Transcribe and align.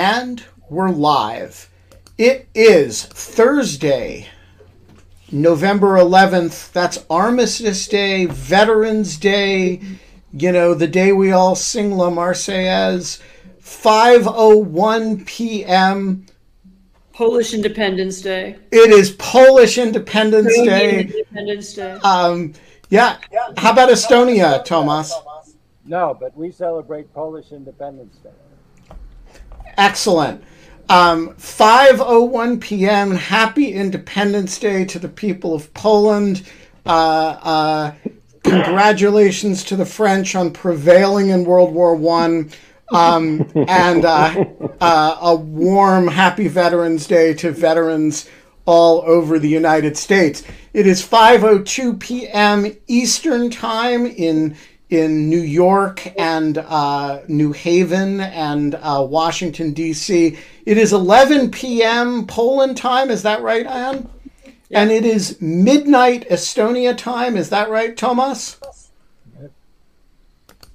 And 0.00 0.44
we're 0.70 0.90
live. 0.90 1.68
It 2.16 2.46
is 2.54 3.04
Thursday, 3.04 4.28
November 5.32 5.96
11th. 5.96 6.70
That's 6.70 7.04
Armistice 7.10 7.88
Day, 7.88 8.26
Veterans 8.26 9.16
Day, 9.16 9.80
you 10.32 10.52
know, 10.52 10.72
the 10.72 10.86
day 10.86 11.10
we 11.10 11.32
all 11.32 11.56
sing 11.56 11.96
La 11.96 12.10
Marseillaise. 12.10 13.20
5:01 13.60 15.26
p.m. 15.26 16.26
Polish 17.12 17.52
Independence 17.52 18.20
Day. 18.20 18.56
It 18.70 18.92
is 18.92 19.10
Polish 19.10 19.78
Independence 19.78 20.54
Day. 20.58 21.00
Independence 21.00 21.74
Day. 21.74 21.94
Um, 22.04 22.52
yeah. 22.88 23.18
How 23.56 23.72
about 23.72 23.88
Estonia, 23.88 24.64
Tomas? 24.64 25.12
No, 25.84 26.16
but 26.20 26.36
we 26.36 26.52
celebrate 26.52 27.12
Polish 27.12 27.50
Independence 27.50 28.18
Day. 28.18 28.30
Excellent. 29.78 30.42
Um, 30.88 31.34
5:01 31.34 32.60
p.m. 32.60 33.12
Happy 33.12 33.72
Independence 33.72 34.58
Day 34.58 34.84
to 34.86 34.98
the 34.98 35.08
people 35.08 35.54
of 35.54 35.72
Poland. 35.72 36.42
Uh, 36.84 37.38
uh, 37.42 37.92
congratulations 38.42 39.62
to 39.64 39.76
the 39.76 39.86
French 39.86 40.34
on 40.34 40.50
prevailing 40.50 41.28
in 41.28 41.44
World 41.44 41.72
War 41.72 41.94
One. 41.94 42.50
Um, 42.90 43.48
and 43.54 44.04
uh, 44.04 44.46
uh, 44.80 45.18
a 45.20 45.36
warm, 45.36 46.08
happy 46.08 46.48
Veterans 46.48 47.06
Day 47.06 47.34
to 47.34 47.52
veterans 47.52 48.28
all 48.64 49.02
over 49.02 49.38
the 49.38 49.48
United 49.48 49.96
States. 49.96 50.42
It 50.72 50.88
is 50.88 51.06
5:02 51.06 52.00
p.m. 52.00 52.76
Eastern 52.88 53.48
Time 53.50 54.06
in 54.06 54.56
in 54.90 55.28
New 55.28 55.40
York 55.40 56.12
and 56.18 56.58
uh, 56.58 57.20
New 57.28 57.52
Haven 57.52 58.20
and 58.20 58.74
uh, 58.76 59.06
Washington 59.08 59.72
D.C. 59.72 60.38
It 60.64 60.78
is 60.78 60.92
11 60.92 61.50
p.m. 61.50 62.26
Poland 62.26 62.76
time. 62.76 63.10
Is 63.10 63.22
that 63.22 63.42
right, 63.42 63.66
Anne? 63.66 64.08
And 64.70 64.90
it 64.90 65.04
is 65.04 65.40
midnight 65.40 66.28
Estonia 66.28 66.96
time. 66.96 67.36
Is 67.36 67.50
that 67.50 67.70
right, 67.70 67.96
Thomas? 67.96 68.58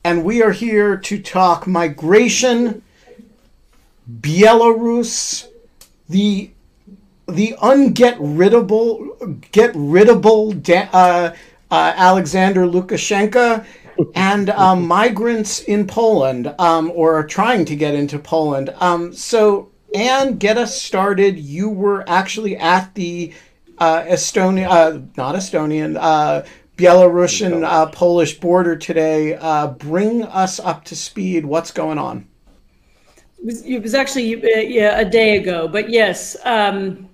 And 0.04 0.24
we 0.24 0.44
are 0.44 0.52
here 0.52 0.98
to 0.98 1.22
talk 1.22 1.66
migration, 1.66 2.84
Belarus, 4.12 5.48
the 6.10 6.50
the 7.26 7.56
unget 7.62 8.18
riddable 8.18 9.42
get 9.52 9.74
riddable 9.74 10.54
uh, 10.94 11.34
uh, 11.72 11.94
Alexander 11.96 12.68
Lukashenko 12.68 13.66
and 14.16 14.50
um, 14.50 14.88
migrants 14.88 15.60
in 15.62 15.88
Poland 15.88 16.54
um, 16.60 16.92
or 16.96 17.24
trying 17.26 17.66
to 17.66 17.76
get 17.76 17.94
into 17.94 18.20
Poland. 18.20 18.74
Um, 18.80 19.14
so, 19.14 19.72
Anne, 19.96 20.38
get 20.38 20.58
us 20.58 20.80
started. 20.82 21.38
You 21.38 21.70
were 21.70 22.04
actually 22.08 22.58
at 22.58 22.94
the 22.96 23.34
uh, 23.78 24.04
Estonia, 24.04 24.68
uh, 24.70 25.00
not 25.18 25.36
Estonian, 25.36 25.98
uh, 26.00 26.44
Belarusian 26.78 27.64
uh, 27.64 27.88
Polish 27.88 28.40
border 28.40 28.76
today. 28.76 29.36
Uh, 29.36 29.68
bring 29.68 30.24
us 30.24 30.60
up 30.60 30.84
to 30.86 30.96
speed. 30.96 31.46
What's 31.46 31.72
going 31.72 31.98
on? 31.98 32.28
It 33.38 33.46
was, 33.46 33.66
it 33.66 33.80
was 33.80 33.94
actually 33.94 34.36
uh, 34.36 34.60
yeah, 34.60 35.00
a 35.00 35.06
day 35.06 35.38
ago, 35.38 35.68
but 35.68 35.90
yes. 35.90 36.36
Um, 36.46 37.10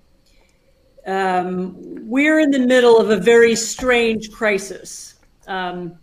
um, 1.06 1.76
we're 2.08 2.40
in 2.40 2.52
the 2.52 2.60
middle 2.60 2.98
of 3.00 3.10
a 3.10 3.18
very 3.18 3.56
strange 3.56 4.32
crisis. 4.32 5.16
Um, 5.48 5.98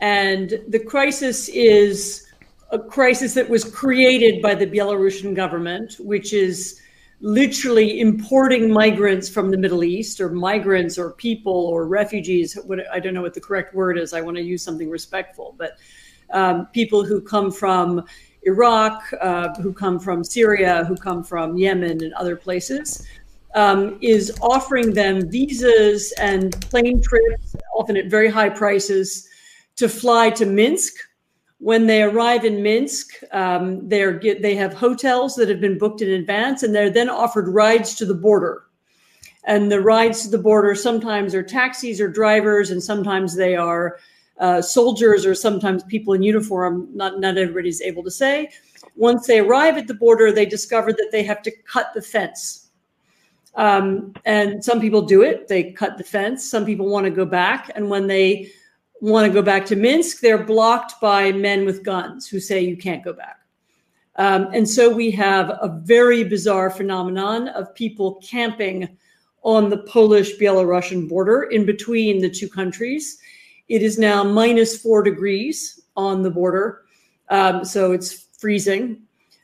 and 0.00 0.60
the 0.68 0.78
crisis 0.78 1.48
is 1.48 2.26
a 2.70 2.78
crisis 2.78 3.34
that 3.34 3.48
was 3.48 3.64
created 3.64 4.42
by 4.42 4.54
the 4.54 4.66
Belarusian 4.66 5.34
government, 5.34 5.96
which 6.00 6.32
is 6.32 6.80
literally 7.20 8.00
importing 8.00 8.70
migrants 8.70 9.28
from 9.28 9.50
the 9.50 9.56
Middle 9.56 9.84
East, 9.84 10.20
or 10.20 10.28
migrants, 10.28 10.98
or 10.98 11.12
people, 11.12 11.52
or 11.52 11.86
refugees. 11.86 12.58
I 12.92 13.00
don't 13.00 13.14
know 13.14 13.22
what 13.22 13.34
the 13.34 13.40
correct 13.40 13.74
word 13.74 13.98
is. 13.98 14.12
I 14.12 14.20
want 14.20 14.36
to 14.36 14.42
use 14.42 14.62
something 14.62 14.90
respectful, 14.90 15.54
but 15.56 15.78
um, 16.30 16.66
people 16.72 17.04
who 17.04 17.20
come 17.20 17.50
from 17.50 18.04
Iraq, 18.42 19.02
uh, 19.20 19.54
who 19.60 19.72
come 19.72 19.98
from 19.98 20.22
Syria, 20.22 20.84
who 20.84 20.96
come 20.96 21.24
from 21.24 21.56
Yemen 21.56 22.02
and 22.02 22.12
other 22.14 22.36
places, 22.36 23.06
um, 23.54 23.98
is 24.02 24.36
offering 24.42 24.92
them 24.92 25.30
visas 25.30 26.12
and 26.20 26.60
plane 26.68 27.00
trips, 27.02 27.56
often 27.74 27.96
at 27.96 28.06
very 28.06 28.28
high 28.28 28.50
prices, 28.50 29.28
to 29.76 29.88
fly 29.88 30.30
to 30.30 30.46
Minsk. 30.46 30.94
When 31.58 31.86
they 31.86 32.02
arrive 32.02 32.44
in 32.44 32.62
Minsk, 32.62 33.14
um, 33.32 33.88
they're 33.88 34.12
get, 34.12 34.42
they 34.42 34.54
have 34.56 34.74
hotels 34.74 35.36
that 35.36 35.48
have 35.48 35.60
been 35.60 35.78
booked 35.78 36.02
in 36.02 36.10
advance, 36.10 36.62
and 36.62 36.74
they're 36.74 36.90
then 36.90 37.08
offered 37.08 37.48
rides 37.48 37.94
to 37.96 38.04
the 38.04 38.14
border. 38.14 38.64
And 39.44 39.70
the 39.70 39.80
rides 39.80 40.22
to 40.22 40.28
the 40.28 40.38
border 40.38 40.74
sometimes 40.74 41.34
are 41.34 41.42
taxis 41.42 42.00
or 42.00 42.08
drivers, 42.08 42.70
and 42.70 42.82
sometimes 42.82 43.34
they 43.34 43.56
are 43.56 43.98
uh, 44.38 44.60
soldiers 44.60 45.24
or 45.24 45.34
sometimes 45.34 45.82
people 45.84 46.12
in 46.12 46.22
uniform. 46.22 46.88
Not 46.92 47.20
not 47.20 47.38
everybody's 47.38 47.80
able 47.80 48.02
to 48.04 48.10
say. 48.10 48.50
Once 48.96 49.26
they 49.26 49.38
arrive 49.38 49.78
at 49.78 49.86
the 49.86 49.94
border, 49.94 50.32
they 50.32 50.46
discover 50.46 50.92
that 50.92 51.08
they 51.12 51.22
have 51.22 51.42
to 51.42 51.52
cut 51.64 51.92
the 51.94 52.02
fence. 52.02 52.70
Um, 53.54 54.12
and 54.26 54.62
some 54.62 54.80
people 54.80 55.00
do 55.00 55.22
it; 55.22 55.48
they 55.48 55.72
cut 55.72 55.96
the 55.96 56.04
fence. 56.04 56.44
Some 56.50 56.66
people 56.66 56.90
want 56.90 57.04
to 57.04 57.10
go 57.10 57.24
back, 57.24 57.70
and 57.74 57.88
when 57.88 58.06
they 58.06 58.50
want 59.00 59.26
to 59.26 59.32
go 59.32 59.42
back 59.42 59.66
to 59.66 59.76
Minsk, 59.76 60.20
they're 60.20 60.42
blocked 60.42 61.00
by 61.00 61.32
men 61.32 61.64
with 61.64 61.84
guns 61.84 62.26
who 62.26 62.40
say 62.40 62.60
you 62.60 62.76
can't 62.76 63.04
go 63.04 63.12
back. 63.12 63.36
Um, 64.16 64.48
and 64.52 64.68
so 64.68 64.94
we 64.94 65.10
have 65.12 65.50
a 65.50 65.80
very 65.84 66.24
bizarre 66.24 66.70
phenomenon 66.70 67.48
of 67.48 67.74
people 67.74 68.20
camping 68.26 68.96
on 69.42 69.68
the 69.68 69.78
Polish 69.78 70.36
Belarusian 70.38 71.08
border 71.08 71.44
in 71.44 71.66
between 71.66 72.20
the 72.20 72.30
two 72.30 72.48
countries. 72.48 73.18
It 73.68 73.82
is 73.82 73.98
now 73.98 74.24
minus 74.24 74.80
four 74.80 75.02
degrees 75.02 75.80
on 75.96 76.22
the 76.22 76.30
border. 76.30 76.82
Um, 77.28 77.64
so 77.64 77.92
it's 77.92 78.28
freezing. 78.38 79.02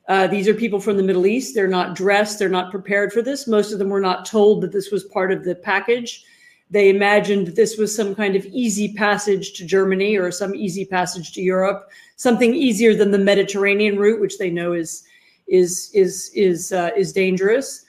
Uh, 0.09 0.27
these 0.27 0.49
are 0.49 0.55
people 0.55 0.81
from 0.81 0.97
the 0.97 1.03
Middle 1.03 1.27
East. 1.27 1.55
They're 1.55 1.69
not 1.69 1.95
dressed, 1.95 2.39
they're 2.39 2.49
not 2.49 2.71
prepared 2.71 3.13
for 3.13 3.23
this. 3.23 3.47
Most 3.47 3.73
of 3.73 3.79
them 3.79 3.91
were 3.91 4.01
not 4.01 4.27
told 4.27 4.63
that 4.63 4.73
this 4.73 4.91
was 4.91 5.05
part 5.05 5.33
of 5.33 5.45
the 5.45 5.55
package. 5.55 6.25
They 6.73 6.89
imagined 6.89 7.49
this 7.49 7.77
was 7.77 7.95
some 7.95 8.15
kind 8.15 8.35
of 8.35 8.47
easy 8.47 8.95
passage 8.95 9.53
to 9.55 9.67
Germany 9.67 10.17
or 10.17 10.31
some 10.31 10.55
easy 10.55 10.87
passage 10.87 11.33
to 11.33 11.43
Europe, 11.43 11.91
something 12.17 12.55
easier 12.55 12.95
than 12.95 13.11
the 13.11 13.19
Mediterranean 13.19 13.99
route, 13.99 14.23
which 14.23 14.39
they 14.39 14.49
know 14.49 14.73
is 14.73 15.05
is 15.47 15.91
is 15.93 16.31
is 16.35 16.73
uh, 16.73 16.91
is 16.97 17.13
dangerous. 17.13 17.85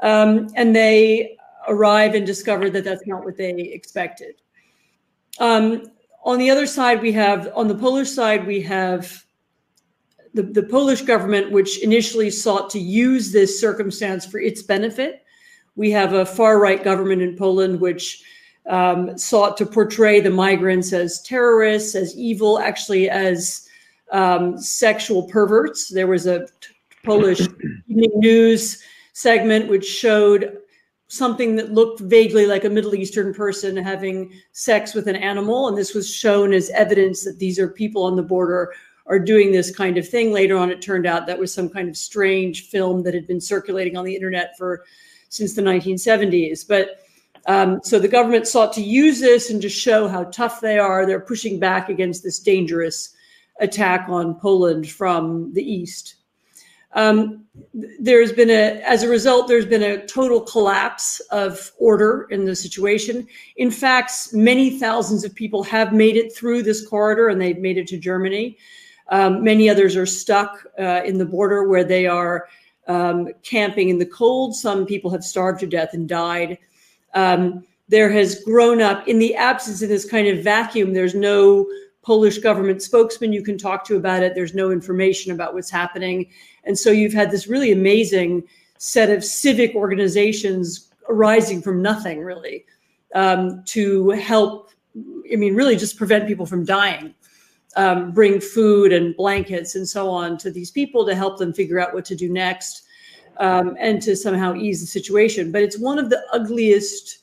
Um, 0.00 0.50
and 0.54 0.74
they 0.74 1.36
arrive 1.66 2.14
and 2.14 2.24
discover 2.24 2.70
that 2.70 2.84
that's 2.84 3.08
not 3.08 3.24
what 3.24 3.36
they 3.36 3.50
expected. 3.50 4.36
Um, 5.40 5.90
on 6.22 6.38
the 6.38 6.48
other 6.48 6.66
side, 6.66 7.02
we 7.02 7.10
have 7.12 7.50
on 7.56 7.66
the 7.66 7.74
Polish 7.74 8.10
side 8.10 8.46
we 8.46 8.60
have 8.62 9.24
the, 10.34 10.44
the 10.44 10.62
Polish 10.62 11.02
government, 11.02 11.50
which 11.50 11.82
initially 11.82 12.30
sought 12.30 12.70
to 12.70 12.78
use 12.78 13.32
this 13.32 13.60
circumstance 13.60 14.24
for 14.24 14.38
its 14.38 14.62
benefit. 14.62 15.24
We 15.74 15.90
have 15.90 16.12
a 16.12 16.24
far 16.24 16.60
right 16.60 16.82
government 16.84 17.22
in 17.22 17.36
Poland 17.36 17.80
which 17.80 18.22
um, 18.68 19.16
sought 19.16 19.56
to 19.56 19.66
portray 19.66 20.20
the 20.20 20.30
migrants 20.30 20.92
as 20.92 21.22
terrorists, 21.22 21.94
as 21.94 22.16
evil, 22.16 22.58
actually 22.58 23.08
as 23.08 23.68
um, 24.12 24.58
sexual 24.58 25.24
perverts. 25.24 25.88
There 25.88 26.06
was 26.06 26.26
a 26.26 26.46
Polish 27.04 27.40
evening 27.88 28.12
news 28.14 28.82
segment 29.12 29.68
which 29.68 29.86
showed 29.86 30.58
something 31.08 31.56
that 31.56 31.72
looked 31.72 32.00
vaguely 32.00 32.46
like 32.46 32.64
a 32.64 32.70
Middle 32.70 32.94
Eastern 32.94 33.32
person 33.32 33.76
having 33.76 34.30
sex 34.52 34.94
with 34.94 35.08
an 35.08 35.16
animal. 35.16 35.68
And 35.68 35.76
this 35.76 35.94
was 35.94 36.12
shown 36.12 36.52
as 36.52 36.68
evidence 36.70 37.24
that 37.24 37.38
these 37.38 37.58
are 37.58 37.68
people 37.68 38.04
on 38.04 38.14
the 38.14 38.22
border 38.22 38.74
are 39.06 39.18
doing 39.18 39.50
this 39.50 39.74
kind 39.74 39.96
of 39.96 40.06
thing. 40.06 40.32
Later 40.32 40.58
on, 40.58 40.70
it 40.70 40.82
turned 40.82 41.06
out 41.06 41.26
that 41.26 41.38
was 41.38 41.52
some 41.52 41.70
kind 41.70 41.88
of 41.88 41.96
strange 41.96 42.68
film 42.68 43.02
that 43.04 43.14
had 43.14 43.26
been 43.26 43.40
circulating 43.40 43.96
on 43.96 44.04
the 44.04 44.14
internet 44.14 44.56
for 44.58 44.84
since 45.30 45.54
the 45.54 45.62
1970s. 45.62 46.68
But 46.68 47.00
um, 47.48 47.80
so 47.82 47.98
the 47.98 48.08
government 48.08 48.46
sought 48.46 48.74
to 48.74 48.82
use 48.82 49.20
this 49.20 49.50
and 49.50 49.60
to 49.62 49.70
show 49.70 50.06
how 50.06 50.24
tough 50.24 50.60
they 50.60 50.78
are. 50.78 51.06
They're 51.06 51.18
pushing 51.18 51.58
back 51.58 51.88
against 51.88 52.22
this 52.22 52.38
dangerous 52.38 53.16
attack 53.58 54.06
on 54.08 54.34
Poland 54.34 54.88
from 54.90 55.52
the 55.54 55.62
east. 55.62 56.16
Um, 56.92 57.46
there's 58.00 58.32
been 58.32 58.50
a, 58.50 58.82
as 58.82 59.02
a 59.02 59.08
result, 59.08 59.48
there's 59.48 59.66
been 59.66 59.82
a 59.82 60.06
total 60.06 60.42
collapse 60.42 61.20
of 61.30 61.72
order 61.78 62.26
in 62.30 62.44
the 62.44 62.54
situation. 62.54 63.26
In 63.56 63.70
fact, 63.70 64.12
many 64.32 64.78
thousands 64.78 65.24
of 65.24 65.34
people 65.34 65.62
have 65.64 65.92
made 65.92 66.16
it 66.16 66.34
through 66.34 66.62
this 66.62 66.86
corridor 66.86 67.28
and 67.28 67.40
they've 67.40 67.58
made 67.58 67.78
it 67.78 67.86
to 67.88 67.98
Germany. 67.98 68.58
Um, 69.08 69.42
many 69.42 69.70
others 69.70 69.96
are 69.96 70.06
stuck 70.06 70.66
uh, 70.78 71.00
in 71.04 71.16
the 71.16 71.26
border 71.26 71.66
where 71.66 71.84
they 71.84 72.06
are 72.06 72.46
um, 72.88 73.28
camping 73.42 73.88
in 73.88 73.98
the 73.98 74.06
cold. 74.06 74.54
Some 74.54 74.84
people 74.84 75.10
have 75.10 75.24
starved 75.24 75.60
to 75.60 75.66
death 75.66 75.94
and 75.94 76.06
died. 76.08 76.58
Um, 77.14 77.64
there 77.88 78.10
has 78.10 78.42
grown 78.44 78.82
up, 78.82 79.08
in 79.08 79.18
the 79.18 79.34
absence 79.34 79.82
of 79.82 79.88
this 79.88 80.04
kind 80.04 80.28
of 80.28 80.44
vacuum, 80.44 80.92
there's 80.92 81.14
no 81.14 81.66
Polish 82.02 82.38
government 82.38 82.82
spokesman 82.82 83.32
you 83.32 83.42
can 83.42 83.58
talk 83.58 83.84
to 83.86 83.96
about 83.96 84.22
it. 84.22 84.34
There's 84.34 84.54
no 84.54 84.70
information 84.70 85.32
about 85.32 85.54
what's 85.54 85.70
happening. 85.70 86.30
And 86.64 86.78
so 86.78 86.90
you've 86.90 87.12
had 87.12 87.30
this 87.30 87.46
really 87.46 87.72
amazing 87.72 88.44
set 88.78 89.10
of 89.10 89.24
civic 89.24 89.74
organizations 89.74 90.88
arising 91.08 91.62
from 91.62 91.82
nothing, 91.82 92.20
really, 92.20 92.64
um, 93.14 93.62
to 93.66 94.10
help, 94.10 94.70
I 95.32 95.36
mean, 95.36 95.54
really 95.54 95.76
just 95.76 95.96
prevent 95.96 96.28
people 96.28 96.46
from 96.46 96.64
dying, 96.64 97.14
um, 97.76 98.12
bring 98.12 98.40
food 98.40 98.92
and 98.92 99.16
blankets 99.16 99.74
and 99.74 99.88
so 99.88 100.10
on 100.10 100.38
to 100.38 100.50
these 100.50 100.70
people 100.70 101.06
to 101.06 101.14
help 101.14 101.38
them 101.38 101.52
figure 101.52 101.80
out 101.80 101.94
what 101.94 102.04
to 102.06 102.14
do 102.14 102.30
next 102.30 102.84
um, 103.38 103.76
and 103.78 104.02
to 104.02 104.16
somehow 104.16 104.54
ease 104.54 104.80
the 104.80 104.86
situation. 104.86 105.50
But 105.52 105.62
it's 105.62 105.78
one 105.78 105.98
of 105.98 106.10
the 106.10 106.22
ugliest 106.32 107.18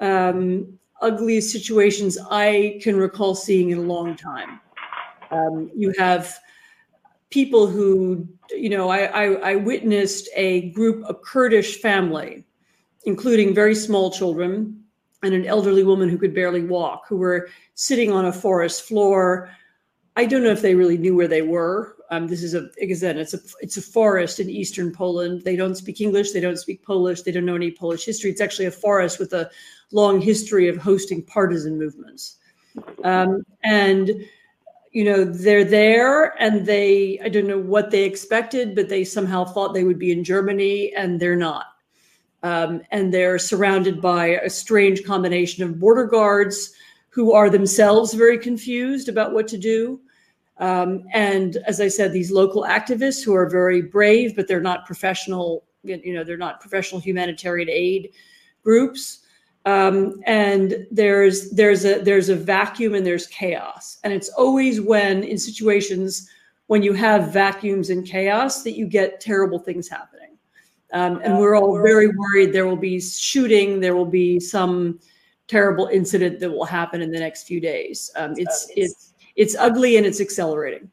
um, 0.00 0.78
ugliest 1.00 1.52
situations 1.52 2.18
I 2.30 2.78
can 2.82 2.96
recall 2.96 3.34
seeing 3.34 3.70
in 3.70 3.78
a 3.78 3.82
long 3.82 4.16
time. 4.16 4.60
Um, 5.30 5.70
you 5.74 5.92
have 5.98 6.38
people 7.30 7.66
who, 7.66 8.26
you 8.50 8.70
know, 8.70 8.88
I, 8.88 9.04
I, 9.04 9.24
I, 9.50 9.56
witnessed 9.56 10.28
a 10.34 10.70
group, 10.70 11.04
a 11.08 11.14
Kurdish 11.14 11.80
family, 11.80 12.44
including 13.04 13.54
very 13.54 13.74
small 13.74 14.10
children 14.10 14.82
and 15.22 15.34
an 15.34 15.44
elderly 15.44 15.84
woman 15.84 16.08
who 16.08 16.16
could 16.16 16.34
barely 16.34 16.62
walk, 16.62 17.06
who 17.08 17.16
were 17.16 17.48
sitting 17.74 18.10
on 18.10 18.26
a 18.26 18.32
forest 18.32 18.82
floor. 18.82 19.50
I 20.16 20.24
don't 20.24 20.42
know 20.42 20.50
if 20.50 20.62
they 20.62 20.74
really 20.74 20.98
knew 20.98 21.14
where 21.14 21.28
they 21.28 21.42
were. 21.42 21.96
Um, 22.10 22.26
this 22.26 22.42
is 22.42 22.54
a 22.54 22.68
again, 22.80 23.18
it's 23.18 23.34
a 23.34 23.38
it's 23.60 23.76
a 23.76 23.82
forest 23.82 24.40
in 24.40 24.48
eastern 24.48 24.92
Poland. 24.92 25.42
They 25.42 25.56
don't 25.56 25.74
speak 25.74 26.00
English. 26.00 26.32
They 26.32 26.40
don't 26.40 26.56
speak 26.56 26.82
Polish. 26.82 27.22
They 27.22 27.32
don't 27.32 27.44
know 27.44 27.56
any 27.56 27.70
Polish 27.70 28.04
history. 28.04 28.30
It's 28.30 28.40
actually 28.40 28.66
a 28.66 28.70
forest 28.70 29.18
with 29.18 29.32
a 29.34 29.50
long 29.92 30.20
history 30.20 30.68
of 30.68 30.76
hosting 30.76 31.22
partisan 31.22 31.78
movements. 31.78 32.36
Um, 33.04 33.44
and 33.62 34.10
you 34.92 35.04
know 35.04 35.24
they're 35.24 35.64
there 35.64 36.40
and 36.42 36.64
they 36.64 37.20
i 37.22 37.28
don't 37.28 37.46
know 37.46 37.58
what 37.58 37.90
they 37.90 38.04
expected 38.04 38.74
but 38.74 38.88
they 38.88 39.04
somehow 39.04 39.44
thought 39.44 39.74
they 39.74 39.84
would 39.84 39.98
be 39.98 40.12
in 40.12 40.24
germany 40.24 40.92
and 40.94 41.20
they're 41.20 41.36
not 41.36 41.66
um, 42.42 42.82
and 42.90 43.12
they're 43.12 43.38
surrounded 43.38 44.00
by 44.00 44.26
a 44.26 44.48
strange 44.48 45.04
combination 45.04 45.62
of 45.64 45.78
border 45.78 46.04
guards 46.04 46.72
who 47.10 47.32
are 47.32 47.50
themselves 47.50 48.14
very 48.14 48.38
confused 48.38 49.08
about 49.08 49.32
what 49.32 49.48
to 49.48 49.58
do 49.58 50.00
um, 50.58 51.04
and 51.12 51.58
as 51.66 51.80
i 51.80 51.88
said 51.88 52.12
these 52.12 52.30
local 52.30 52.64
activists 52.64 53.24
who 53.24 53.34
are 53.34 53.48
very 53.48 53.82
brave 53.82 54.34
but 54.36 54.46
they're 54.48 54.60
not 54.60 54.86
professional 54.86 55.64
you 55.82 56.12
know 56.12 56.24
they're 56.24 56.36
not 56.36 56.60
professional 56.60 57.00
humanitarian 57.00 57.68
aid 57.70 58.10
groups. 58.62 59.20
Um, 59.64 60.20
and 60.24 60.86
there's 60.90 61.50
there's 61.50 61.84
a 61.84 62.00
there's 62.00 62.28
a 62.28 62.36
vacuum 62.36 62.94
and 62.94 63.04
there's 63.04 63.26
chaos. 63.26 63.98
And 64.04 64.12
it's 64.12 64.28
always 64.30 64.80
when 64.80 65.24
in 65.24 65.38
situations 65.38 66.28
when 66.66 66.82
you 66.82 66.92
have 66.92 67.32
vacuums 67.32 67.90
and 67.90 68.06
chaos 68.06 68.62
that 68.62 68.72
you 68.72 68.86
get 68.86 69.20
terrible 69.20 69.58
things 69.58 69.88
happening. 69.88 70.36
Um, 70.92 71.20
and 71.22 71.38
we're 71.38 71.56
all 71.56 71.76
very 71.82 72.08
worried 72.08 72.52
there 72.52 72.66
will 72.66 72.76
be 72.76 72.98
shooting 73.00 73.80
there 73.80 73.94
will 73.94 74.06
be 74.06 74.40
some 74.40 75.00
terrible 75.46 75.86
incident 75.86 76.40
that 76.40 76.50
will 76.50 76.64
happen 76.64 77.02
in 77.02 77.10
the 77.10 77.18
next 77.18 77.46
few 77.46 77.60
days. 77.60 78.10
Um, 78.16 78.32
it's 78.36 78.70
it's 78.74 79.14
it's 79.38 79.54
ugly 79.56 79.96
and 79.96 80.04
it's 80.04 80.20
accelerating 80.20 80.90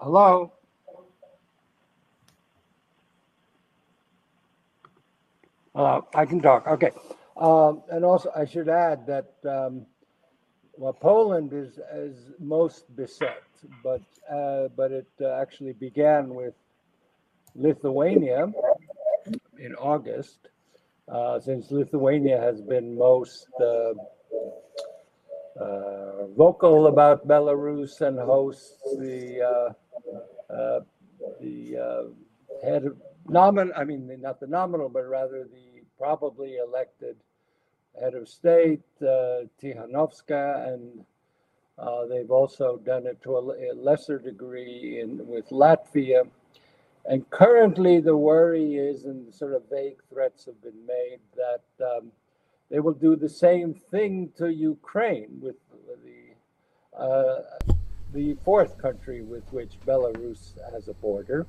hello 0.00 0.52
Uh, 5.78 6.00
I 6.12 6.26
can 6.26 6.40
talk. 6.42 6.66
Okay. 6.66 6.90
Um, 7.36 7.82
and 7.88 8.04
also, 8.04 8.32
I 8.34 8.44
should 8.44 8.68
add 8.68 9.06
that 9.06 9.32
um, 9.48 9.86
well, 10.76 10.92
Poland 10.92 11.52
is 11.52 11.78
is 11.94 12.32
most 12.40 12.94
beset, 12.96 13.44
but 13.84 14.02
uh, 14.28 14.68
but 14.76 14.90
it 14.90 15.06
uh, 15.20 15.28
actually 15.40 15.74
began 15.74 16.34
with 16.34 16.54
Lithuania 17.54 18.52
in 19.58 19.74
August, 19.76 20.48
uh, 21.12 21.40
since 21.40 21.70
Lithuania 21.70 22.40
has 22.40 22.60
been 22.60 22.96
most 22.96 23.48
uh, 23.60 23.92
uh, 25.60 26.26
vocal 26.36 26.86
about 26.86 27.26
Belarus 27.26 28.00
and 28.00 28.18
hosts 28.18 28.82
the 28.98 29.74
the 31.40 32.14
head 32.62 32.84
of 32.84 32.96
nominal, 33.28 33.72
I 33.76 33.84
mean, 33.84 34.10
not 34.20 34.40
the 34.40 34.46
nominal, 34.46 34.88
but 34.88 35.08
rather 35.08 35.44
the 35.44 35.82
probably 35.98 36.56
elected 36.56 37.16
head 38.00 38.14
of 38.14 38.28
state, 38.28 38.82
uh, 39.02 39.46
Tikhanovskaya, 39.60 40.74
and 40.74 41.04
uh, 41.78 42.06
they've 42.06 42.30
also 42.30 42.78
done 42.78 43.06
it 43.06 43.20
to 43.22 43.36
a, 43.36 43.40
a, 43.40 43.74
lesser 43.74 44.18
degree 44.18 45.00
in 45.00 45.26
with 45.26 45.48
Latvia. 45.50 46.28
And 47.08 47.28
currently, 47.30 48.00
the 48.00 48.16
worry 48.16 48.76
is, 48.76 49.06
and 49.06 49.32
sort 49.34 49.54
of 49.54 49.62
vague 49.70 49.96
threats 50.12 50.44
have 50.44 50.62
been 50.62 50.86
made 50.86 51.20
that 51.36 51.86
um, 51.96 52.12
they 52.70 52.80
will 52.80 52.92
do 52.92 53.16
the 53.16 53.30
same 53.30 53.72
thing 53.72 54.30
to 54.36 54.52
Ukraine 54.52 55.40
with 55.40 55.56
the 56.04 57.02
uh, 57.02 57.42
the 58.12 58.34
fourth 58.44 58.76
country 58.76 59.22
with 59.22 59.50
which 59.52 59.80
Belarus 59.86 60.52
has 60.72 60.88
a 60.88 60.94
border. 60.94 61.46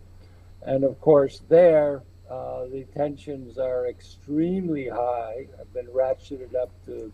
And 0.61 0.85
of 0.85 0.99
course, 1.01 1.41
there, 1.49 2.03
uh, 2.29 2.65
the 2.65 2.85
tensions 2.95 3.57
are 3.57 3.87
extremely 3.87 4.87
high, 4.87 5.47
have 5.57 5.73
been 5.73 5.87
ratcheted 5.87 6.55
up 6.55 6.71
to 6.85 7.11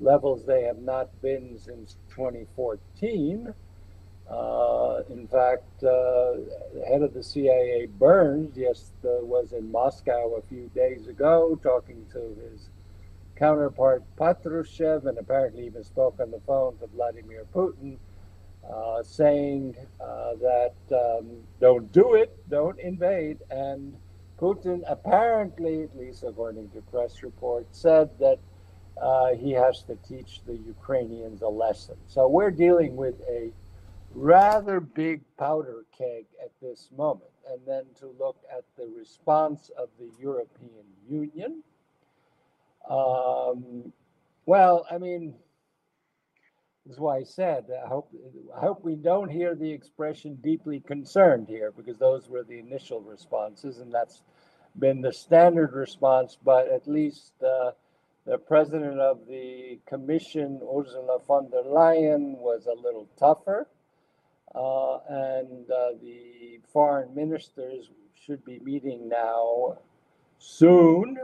levels 0.00 0.46
they 0.46 0.62
have 0.62 0.78
not 0.78 1.08
been 1.20 1.58
since 1.58 1.96
2014. 2.10 3.52
Uh, 4.30 5.02
in 5.10 5.26
fact, 5.26 5.82
uh, 5.82 6.36
the 6.74 6.84
head 6.86 7.02
of 7.02 7.14
the 7.14 7.22
CIA, 7.22 7.86
Burns, 7.86 8.58
uh, 8.58 9.08
was 9.22 9.52
in 9.52 9.72
Moscow 9.72 10.34
a 10.34 10.42
few 10.42 10.70
days 10.74 11.08
ago 11.08 11.58
talking 11.62 12.04
to 12.12 12.36
his 12.42 12.68
counterpart 13.36 14.02
Patrushev 14.18 15.06
and 15.06 15.16
apparently 15.16 15.64
even 15.64 15.84
spoke 15.84 16.18
on 16.20 16.30
the 16.30 16.40
phone 16.40 16.76
to 16.78 16.86
Vladimir 16.88 17.44
Putin 17.54 17.96
uh, 18.68 19.02
saying 19.02 19.74
uh, 20.00 20.34
that 20.34 20.74
um, 20.92 21.38
don't 21.60 21.90
do 21.92 22.14
it, 22.14 22.36
don't 22.50 22.78
invade. 22.80 23.38
And 23.50 23.96
Putin 24.38 24.82
apparently, 24.86 25.84
at 25.84 25.96
least 25.96 26.22
according 26.22 26.68
to 26.70 26.80
press 26.82 27.22
reports, 27.22 27.78
said 27.78 28.10
that 28.18 28.38
uh, 29.00 29.34
he 29.34 29.52
has 29.52 29.82
to 29.84 29.96
teach 30.06 30.42
the 30.46 30.56
Ukrainians 30.56 31.42
a 31.42 31.48
lesson. 31.48 31.96
So 32.08 32.28
we're 32.28 32.50
dealing 32.50 32.96
with 32.96 33.14
a 33.28 33.52
rather 34.14 34.80
big 34.80 35.22
powder 35.38 35.84
keg 35.96 36.26
at 36.42 36.52
this 36.60 36.88
moment. 36.96 37.30
And 37.50 37.60
then 37.66 37.84
to 38.00 38.12
look 38.18 38.36
at 38.54 38.64
the 38.76 38.88
response 38.98 39.70
of 39.78 39.88
the 39.98 40.10
European 40.20 40.84
Union. 41.08 41.62
Um, 42.88 43.92
well, 44.46 44.86
I 44.90 44.98
mean, 44.98 45.34
is 46.88 46.98
why 46.98 47.18
I 47.18 47.22
said 47.22 47.66
I 47.84 47.86
hope 47.86 48.10
I 48.56 48.60
hope 48.60 48.82
we 48.82 48.94
don't 48.94 49.28
hear 49.28 49.54
the 49.54 49.70
expression 49.70 50.38
deeply 50.42 50.80
concerned 50.80 51.46
here 51.48 51.70
because 51.70 51.98
those 51.98 52.28
were 52.28 52.42
the 52.42 52.58
initial 52.58 53.02
responses 53.02 53.78
and 53.78 53.92
that's 53.92 54.22
been 54.78 55.00
the 55.00 55.12
standard 55.12 55.72
response. 55.72 56.38
But 56.42 56.68
at 56.68 56.88
least 56.88 57.32
uh, 57.42 57.72
the 58.26 58.38
president 58.38 59.00
of 59.00 59.26
the 59.26 59.78
commission, 59.86 60.60
Ursula 60.62 61.18
von 61.26 61.50
der 61.50 61.62
Leyen, 61.62 62.38
was 62.38 62.66
a 62.66 62.74
little 62.74 63.08
tougher, 63.18 63.66
uh, 64.54 64.98
and 65.08 65.70
uh, 65.70 65.90
the 66.00 66.60
foreign 66.72 67.14
ministers 67.14 67.90
should 68.14 68.44
be 68.44 68.58
meeting 68.60 69.08
now 69.08 69.78
soon, 70.38 71.18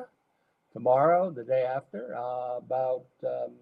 tomorrow, 0.73 1.31
the 1.31 1.45
day 1.45 1.63
after, 1.63 2.17
uh, 2.17 2.59
about. 2.59 3.07
Um, 3.25 3.53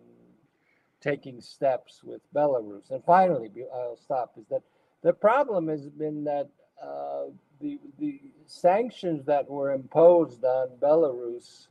taking 1.02 1.40
steps 1.40 2.02
with 2.04 2.20
Belarus. 2.34 2.90
And 2.90 3.04
finally, 3.04 3.50
I'll 3.74 3.96
stop, 3.96 4.34
is 4.38 4.46
that 4.50 4.62
the 5.02 5.12
problem 5.12 5.68
has 5.68 5.88
been 5.88 6.24
that 6.24 6.48
uh, 6.82 7.24
the, 7.60 7.78
the 7.98 8.20
sanctions 8.46 9.26
that 9.26 9.48
were 9.50 9.72
imposed 9.72 10.44
on 10.44 10.68
Belarus 10.80 11.66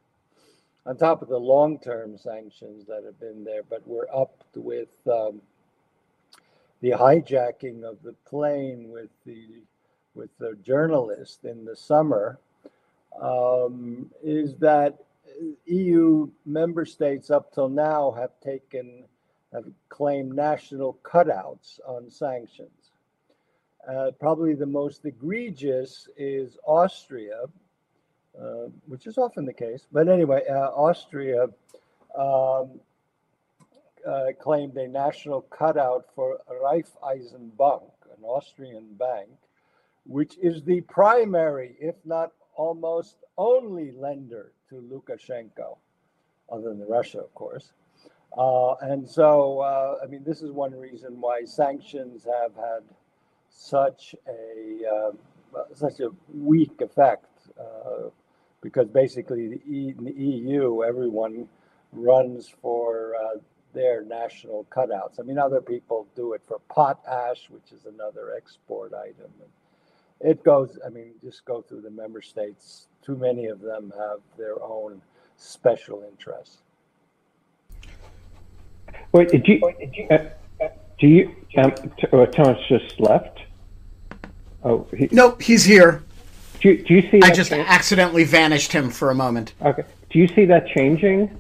on 0.86 0.98
top 0.98 1.22
of 1.22 1.30
the 1.30 1.38
long-term 1.38 2.18
sanctions 2.18 2.86
that 2.88 3.04
have 3.06 3.20
been 3.20 3.44
there, 3.44 3.62
but 3.70 3.88
we're 3.88 4.08
up 4.14 4.44
with 4.56 4.90
um, 5.08 5.42
the 6.82 6.92
hijacking 6.92 7.84
of 7.84 8.02
the 8.04 8.14
plane 8.26 8.90
with 8.90 9.10
the 9.26 9.62
with 10.14 10.30
the 10.40 10.58
journalist 10.64 11.46
in 11.46 11.64
the 11.64 11.76
summer 11.76 12.40
um, 13.22 14.10
is 14.22 14.56
that 14.58 14.98
EU 15.66 16.30
member 16.46 16.86
states 16.86 17.30
up 17.30 17.54
till 17.54 17.70
now 17.70 18.12
have 18.12 18.32
taken 18.44 19.04
have 19.54 19.66
claimed 19.90 20.34
national 20.34 20.98
cutouts 21.04 21.80
on 21.88 22.10
sanctions. 22.10 22.92
Uh, 23.88 24.12
probably 24.20 24.54
the 24.54 24.66
most 24.66 25.06
egregious 25.06 26.08
is 26.16 26.58
Austria, 26.66 27.44
uh, 28.40 28.68
which 28.88 29.08
is 29.08 29.18
often 29.18 29.46
the 29.46 29.54
case. 29.54 29.88
But 29.92 30.08
anyway, 30.08 30.44
uh, 30.50 30.70
Austria 30.70 31.48
um, 32.18 32.80
uh, 34.08 34.28
claimed 34.40 34.78
a 34.78 34.88
national 34.88 35.42
cutout 35.44 36.06
for 36.16 36.40
Raiffeisen 36.50 37.58
Bank, 37.58 37.84
an 38.18 38.24
Austrian 38.24 38.88
bank, 38.96 39.30
which 40.06 40.38
is 40.42 40.64
the 40.64 40.82
primary, 40.82 41.76
if 41.80 41.96
not 42.06 42.32
almost 42.56 43.18
only 43.38 43.92
lender 43.92 44.54
to 44.70 44.76
Lukashenko, 44.76 45.78
other 46.52 46.70
than 46.70 46.88
Russia, 46.88 47.20
of 47.20 47.34
course. 47.36 47.74
Uh, 48.38 48.74
and 48.82 49.10
so, 49.10 49.60
uh, 49.60 49.98
I 50.04 50.08
mean, 50.08 50.24
this 50.26 50.42
is 50.42 50.52
one 50.52 50.74
reason 50.74 51.20
why 51.20 51.44
sanctions 51.46 52.26
have 52.26 52.56
had 52.56 52.84
such 53.50 54.16
a 54.28 54.88
uh, 54.88 55.12
such 55.74 56.00
a 56.00 56.10
weak 56.34 56.80
effect, 56.82 57.28
uh, 57.60 58.10
because 58.62 58.88
basically 58.88 59.50
the 59.50 59.62
e- 59.68 59.96
in 59.98 60.06
the 60.06 60.14
EU, 60.14 60.84
everyone 60.84 61.48
runs 61.92 62.48
for 62.62 63.16
uh, 63.16 63.40
their 63.74 64.04
national 64.04 64.66
cutouts. 64.70 65.20
I 65.20 65.24
mean, 65.24 65.38
other 65.38 65.62
people 65.62 66.08
do 66.16 66.34
it 66.34 66.42
for 66.48 66.60
potash, 66.70 67.50
which 67.50 67.72
is 67.72 67.86
another 67.86 68.34
export 68.36 68.94
item. 68.94 69.32
And 69.42 70.30
it 70.32 70.44
goes. 70.44 70.78
I 70.86 70.90
mean, 70.90 71.12
just 71.24 71.46
go 71.46 71.62
through 71.62 71.82
the 71.82 71.90
member 71.92 72.22
states. 72.22 72.88
Too 73.04 73.16
many 73.16 73.46
of 73.48 73.62
them 73.62 73.92
have 73.98 74.20
their 74.38 74.62
own 74.62 75.02
special 75.38 76.04
interests. 76.10 76.58
Wait, 79.12 79.30
did 79.30 79.48
you? 79.48 79.60
Uh, 80.10 80.18
do 81.00 81.08
you? 81.08 81.36
Um, 81.58 81.72
t- 81.76 82.08
uh, 82.14 82.26
Thomas 82.28 82.60
just 82.70 83.00
left. 83.00 83.40
Oh, 84.64 84.88
he, 84.96 85.10
Nope, 85.12 85.42
he's 85.42 85.64
here. 85.66 86.04
do, 86.60 86.70
you- 86.70 86.84
do 86.84 86.94
you 86.94 87.02
see? 87.10 87.20
I 87.24 87.32
just 87.32 87.50
change- 87.50 87.68
accidentally 87.68 88.24
vanished 88.24 88.72
him 88.72 88.90
for 88.92 89.10
a 89.10 89.16
moment. 89.16 89.54
okay. 89.62 89.84
Do 90.12 90.20
you 90.20 90.28
see 90.28 90.46
that 90.46 90.68
changing? 90.68 91.36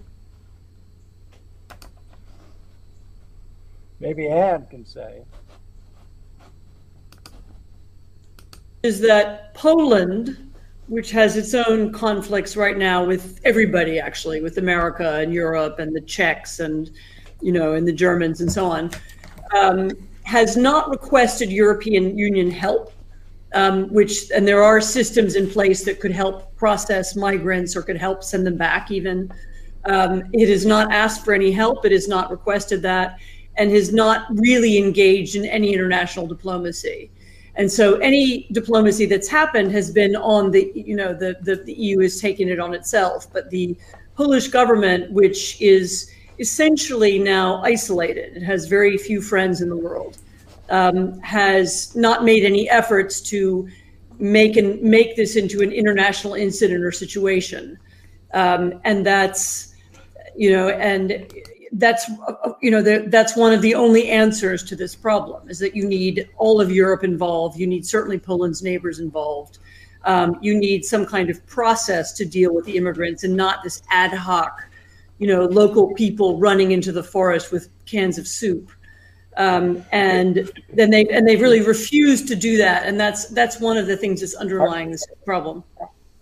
Maybe 4.01 4.27
Anne 4.27 4.65
can 4.70 4.86
say. 4.86 5.24
is 8.84 9.00
that 9.00 9.53
Poland, 9.53 10.51
which 10.88 11.12
has 11.12 11.38
its 11.38 11.53
own 11.53 11.91
conflicts 11.93 12.58
right 12.58 12.77
now 12.77 13.03
with 13.03 13.39
everybody, 13.43 14.00
actually, 14.00 14.41
with 14.41 14.58
America 14.58 15.20
and 15.20 15.34
Europe 15.34 15.79
and 15.79 15.96
the 15.96 16.01
Czechs 16.01 16.60
and, 16.60 16.89
you 17.41 17.51
know, 17.51 17.74
and 17.74 17.88
the 17.88 17.93
Germans 17.93 18.41
and 18.41 18.51
so 18.51 18.65
on, 18.65 18.89
um, 19.55 19.91
has 20.24 20.58
not 20.58 20.89
requested 20.89 21.51
European 21.51 22.17
Union 22.17 22.50
help. 22.50 22.93
Um, 23.53 23.93
which 23.93 24.31
and 24.31 24.48
there 24.48 24.63
are 24.63 24.79
systems 24.79 25.36
in 25.36 25.50
place 25.50 25.84
that 25.84 26.00
could 26.00 26.13
help 26.13 26.55
process 26.55 27.17
migrants 27.17 27.75
or 27.75 27.81
could 27.81 27.98
help 27.98 28.24
send 28.24 28.48
them 28.48 28.55
back 28.55 28.91
even 28.91 29.29
um, 29.84 30.24
it 30.31 30.48
has 30.48 30.65
not 30.65 30.93
asked 30.93 31.25
for 31.25 31.34
any 31.34 31.51
help 31.51 31.84
it 31.84 31.91
has 31.91 32.08
not 32.08 32.31
requested 32.31 32.81
that 32.84 33.17
and 33.62 33.72
has 33.72 33.94
not 33.94 34.25
really 34.48 34.74
engaged 34.77 35.36
in 35.36 35.46
any 35.46 35.74
international 35.74 36.25
diplomacy 36.27 37.10
and 37.56 37.72
so 37.72 37.96
any 37.98 38.48
diplomacy 38.51 39.06
that's 39.06 39.27
happened 39.27 39.72
has 39.72 39.91
been 39.91 40.15
on 40.15 40.51
the, 40.51 40.72
you 40.74 40.96
know, 40.96 41.13
the, 41.13 41.38
the, 41.41 41.58
the 41.58 41.74
EU 41.74 42.00
is 42.00 42.22
taking 42.22 42.48
it 42.48 42.60
on 42.60 42.74
itself. 42.74 43.27
But 43.32 43.50
the 43.50 43.77
Polish 44.15 44.48
government, 44.48 45.12
which 45.12 45.62
is 45.62 46.10
essentially 46.39 47.20
now 47.20 47.62
isolated, 47.62 48.38
it 48.38 48.44
has 48.44 48.68
very 48.68 48.98
few 48.98 49.22
friends 49.22 49.62
in 49.62 49.70
the 49.70 49.75
world, 49.75 50.18
um, 50.70 51.20
has 51.20 51.94
not 51.96 52.24
made 52.24 52.46
any 52.46 52.70
efforts 52.70 53.20
to 53.22 53.68
make 54.18 54.56
and 54.56 54.82
make 54.82 55.15
this 55.15 55.36
into 55.36 55.62
an 55.62 55.72
international 55.72 56.36
incident 56.36 56.84
or 56.84 56.91
situation. 56.91 57.77
Um, 58.34 58.80
and 58.86 59.06
that's, 59.06 59.75
you 60.38 60.51
know, 60.51 60.70
and 60.70 61.12
that's 61.74 62.10
you 62.62 62.70
know 62.70 62.82
the, 62.82 63.06
that's 63.08 63.36
one 63.36 63.54
of 63.54 63.62
the 63.62 63.75
only 63.75 64.10
answers 64.10 64.63
to 64.63 64.75
this 64.75 64.96
problem 64.96 65.50
is 65.50 65.60
that 65.60 65.75
you 65.75 65.86
need 65.86 66.30
all 66.38 66.60
of 66.60 66.72
Europe 66.72 67.04
involved. 67.04 67.58
You 67.58 67.68
need 67.68 67.86
certainly 67.86 68.20
Poland's 68.20 68.62
neighbors 68.62 69.00
involved. 69.00 69.60
Um, 70.04 70.38
you 70.42 70.58
need 70.58 70.84
some 70.84 71.06
kind 71.06 71.30
of 71.30 71.46
process 71.46 72.12
to 72.13 72.25
deal 72.25 72.54
with 72.54 72.66
the 72.66 72.75
immigrants 72.75 73.24
and 73.24 73.36
not 73.36 73.63
this 73.63 73.84
ad 73.90 74.12
hoc, 74.12 74.68
you 75.20 75.28
know, 75.28 75.46
local 75.46 75.94
people 75.94 76.40
running 76.40 76.72
into 76.72 76.92
the 76.92 77.04
forest 77.04 77.51
with 77.51 77.70
cans 77.86 78.18
of 78.18 78.28
soup. 78.28 78.72
Um, 79.38 79.86
and 79.92 80.51
then 80.74 80.90
they 80.90 81.06
and 81.06 81.25
they've 81.25 81.40
really 81.40 81.62
refused 81.62 82.28
to 82.28 82.36
do 82.36 82.58
that, 82.58 82.86
and 82.86 83.00
that's 83.00 83.28
that's 83.28 83.62
one 83.62 83.78
of 83.78 83.88
the 83.88 83.96
things 83.96 84.20
that's 84.20 84.36
underlying 84.36 84.92
this 84.92 85.06
problem. 85.25 85.63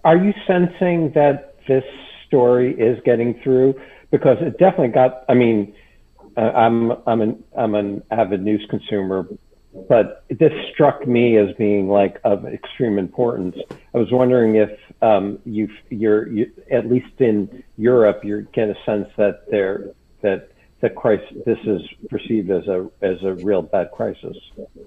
Are 0.03 0.15
you 0.15 0.31
sensing 0.45 1.11
that 1.15 1.55
this 1.67 1.83
story 2.27 2.79
is 2.79 2.99
getting 3.05 3.39
through? 3.41 3.73
Because 4.11 4.37
it 4.41 4.57
definitely 4.57 4.89
got. 4.89 5.23
I 5.29 5.33
mean, 5.33 5.73
uh, 6.35 6.41
I'm 6.41 6.91
I'm 7.05 7.21
an 7.21 7.43
I'm 7.57 7.75
an 7.75 8.03
avid 8.11 8.43
news 8.43 8.65
consumer, 8.69 9.27
but 9.87 10.25
this 10.29 10.51
struck 10.73 11.07
me 11.07 11.37
as 11.37 11.55
being 11.57 11.89
like 11.89 12.19
of 12.23 12.45
extreme 12.45 12.97
importance. 12.97 13.55
I 13.93 13.97
was 13.97 14.11
wondering 14.11 14.55
if 14.55 14.71
um, 15.01 15.39
you've, 15.45 15.71
you're 15.89 16.27
you, 16.27 16.51
at 16.71 16.89
least 16.89 17.19
in 17.19 17.63
Europe, 17.77 18.23
you 18.23 18.47
get 18.53 18.69
a 18.69 18.75
sense 18.85 19.07
that 19.17 19.49
there 19.49 19.91
that 20.21 20.51
that 20.81 20.95
crisis 20.95 21.27
this 21.45 21.57
is 21.65 21.81
perceived 22.09 22.49
as 22.49 22.65
a 22.67 22.89
as 23.01 23.21
a 23.23 23.33
real 23.35 23.61
bad 23.61 23.91
crisis. 23.91 24.37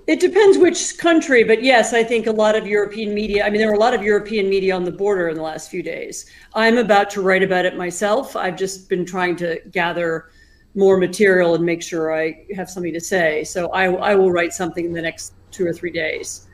It 0.07 0.21
depends 0.21 0.57
which 0.57 0.97
country, 0.99 1.45
but 1.45 1.63
yes, 1.63 1.93
I 1.93 2.03
think 2.03 2.27
a 2.27 2.33
lot 2.33 2.57
of 2.57 2.67
European 2.67 3.15
media. 3.15 3.45
I 3.45 3.51
mean, 3.51 3.61
there 3.61 3.71
are 3.71 3.75
a 3.75 3.79
lot 3.79 3.93
of 3.93 4.03
European 4.03 4.49
media 4.49 4.75
on 4.75 4.85
the 4.85 4.93
border 4.93 5.29
in 5.29 5.37
the 5.37 5.43
last 5.43 5.71
few 5.71 5.83
days. 5.83 6.27
I'm 6.55 6.79
about 6.79 7.11
to 7.11 7.21
write 7.21 7.43
about 7.43 7.67
it 7.67 7.77
myself. 7.77 8.37
I've 8.37 8.57
just 8.57 8.89
been 8.89 9.05
trying 9.05 9.37
to 9.37 9.61
gather 9.71 10.31
more 10.75 10.97
material 10.97 11.55
and 11.55 11.65
make 11.65 11.83
sure 11.83 12.15
I 12.15 12.47
have 12.55 12.71
something 12.71 12.95
to 12.95 13.01
say. 13.01 13.45
So 13.45 13.69
I, 13.73 13.93
I 13.93 14.15
will 14.15 14.33
write 14.33 14.55
something 14.55 14.87
in 14.87 14.93
the 14.93 15.03
next 15.03 15.35
two 15.51 15.67
or 15.67 15.73
three 15.75 15.93
days. 15.93 16.49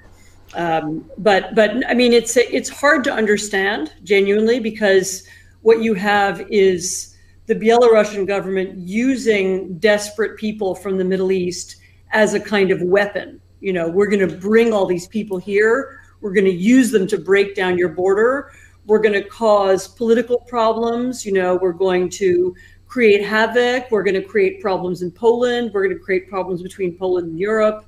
Um, 0.54 1.08
but 1.18 1.54
but 1.54 1.88
I 1.88 1.94
mean, 1.94 2.12
it's 2.12 2.36
it's 2.36 2.68
hard 2.68 3.04
to 3.04 3.12
understand 3.12 3.92
genuinely 4.02 4.58
because 4.58 5.26
what 5.62 5.82
you 5.82 5.94
have 5.94 6.40
is 6.50 7.14
the 7.48 7.54
Belarusian 7.54 8.26
government 8.26 8.76
using 8.76 9.78
desperate 9.78 10.36
people 10.36 10.74
from 10.74 10.98
the 10.98 11.04
Middle 11.04 11.32
East 11.32 11.76
as 12.12 12.34
a 12.34 12.40
kind 12.40 12.70
of 12.70 12.82
weapon. 12.82 13.40
You 13.60 13.72
know, 13.72 13.88
we're 13.88 14.06
going 14.06 14.28
to 14.28 14.36
bring 14.36 14.72
all 14.72 14.84
these 14.84 15.08
people 15.08 15.38
here. 15.38 16.02
We're 16.20 16.34
going 16.34 16.44
to 16.44 16.52
use 16.52 16.90
them 16.90 17.06
to 17.06 17.16
break 17.16 17.54
down 17.54 17.78
your 17.78 17.88
border. 17.88 18.52
We're 18.84 19.00
going 19.00 19.14
to 19.14 19.26
cause 19.26 19.88
political 19.88 20.40
problems. 20.40 21.24
You 21.24 21.32
know, 21.32 21.56
we're 21.56 21.72
going 21.72 22.10
to 22.10 22.54
create 22.86 23.24
havoc. 23.24 23.90
We're 23.90 24.02
going 24.02 24.20
to 24.20 24.22
create 24.22 24.60
problems 24.60 25.00
in 25.00 25.10
Poland. 25.10 25.70
We're 25.72 25.84
going 25.86 25.96
to 25.96 26.04
create 26.04 26.28
problems 26.28 26.62
between 26.62 26.98
Poland 26.98 27.30
and 27.30 27.38
Europe. 27.38 27.86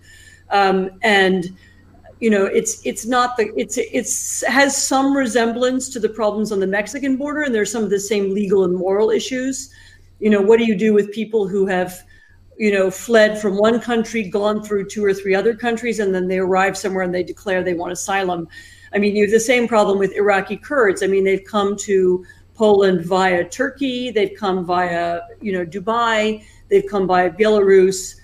Um, 0.48 0.90
and 1.02 1.54
you 2.20 2.28
know 2.28 2.44
it's 2.44 2.84
it's 2.84 3.06
not 3.06 3.36
the 3.36 3.50
it's 3.56 3.78
it's 3.78 4.44
has 4.46 4.76
some 4.76 5.16
resemblance 5.16 5.88
to 5.88 5.98
the 5.98 6.08
problems 6.08 6.52
on 6.52 6.60
the 6.60 6.66
Mexican 6.66 7.16
border 7.16 7.42
and 7.42 7.54
there's 7.54 7.72
some 7.72 7.82
of 7.82 7.90
the 7.90 7.98
same 7.98 8.34
legal 8.34 8.64
and 8.64 8.74
moral 8.74 9.10
issues. 9.10 9.70
You 10.20 10.30
know 10.30 10.42
what 10.42 10.58
do 10.58 10.66
you 10.66 10.76
do 10.76 10.92
with 10.92 11.10
people 11.12 11.48
who 11.48 11.66
have 11.66 12.02
you 12.58 12.72
know 12.72 12.90
fled 12.90 13.40
from 13.40 13.56
one 13.56 13.80
country 13.80 14.22
gone 14.22 14.62
through 14.62 14.88
two 14.88 15.02
or 15.02 15.14
three 15.14 15.34
other 15.34 15.54
countries 15.54 15.98
and 15.98 16.14
then 16.14 16.28
they 16.28 16.38
arrive 16.38 16.76
somewhere 16.76 17.04
and 17.04 17.14
they 17.14 17.22
declare 17.22 17.62
they 17.62 17.74
want 17.74 17.92
asylum? 17.92 18.46
I 18.92 18.98
mean 18.98 19.16
you 19.16 19.24
have 19.24 19.32
the 19.32 19.40
same 19.40 19.66
problem 19.66 19.98
with 19.98 20.12
iraqi 20.12 20.58
kurds. 20.58 21.02
I 21.02 21.06
mean 21.06 21.24
they've 21.24 21.44
come 21.44 21.74
to 21.88 22.24
poland 22.54 23.06
via 23.06 23.42
turkey 23.48 24.10
they've 24.10 24.36
come 24.36 24.66
via 24.66 25.20
you 25.40 25.50
know 25.50 25.64
dubai 25.64 26.44
they've 26.68 26.84
come 26.86 27.06
via 27.06 27.30
belarus 27.30 28.19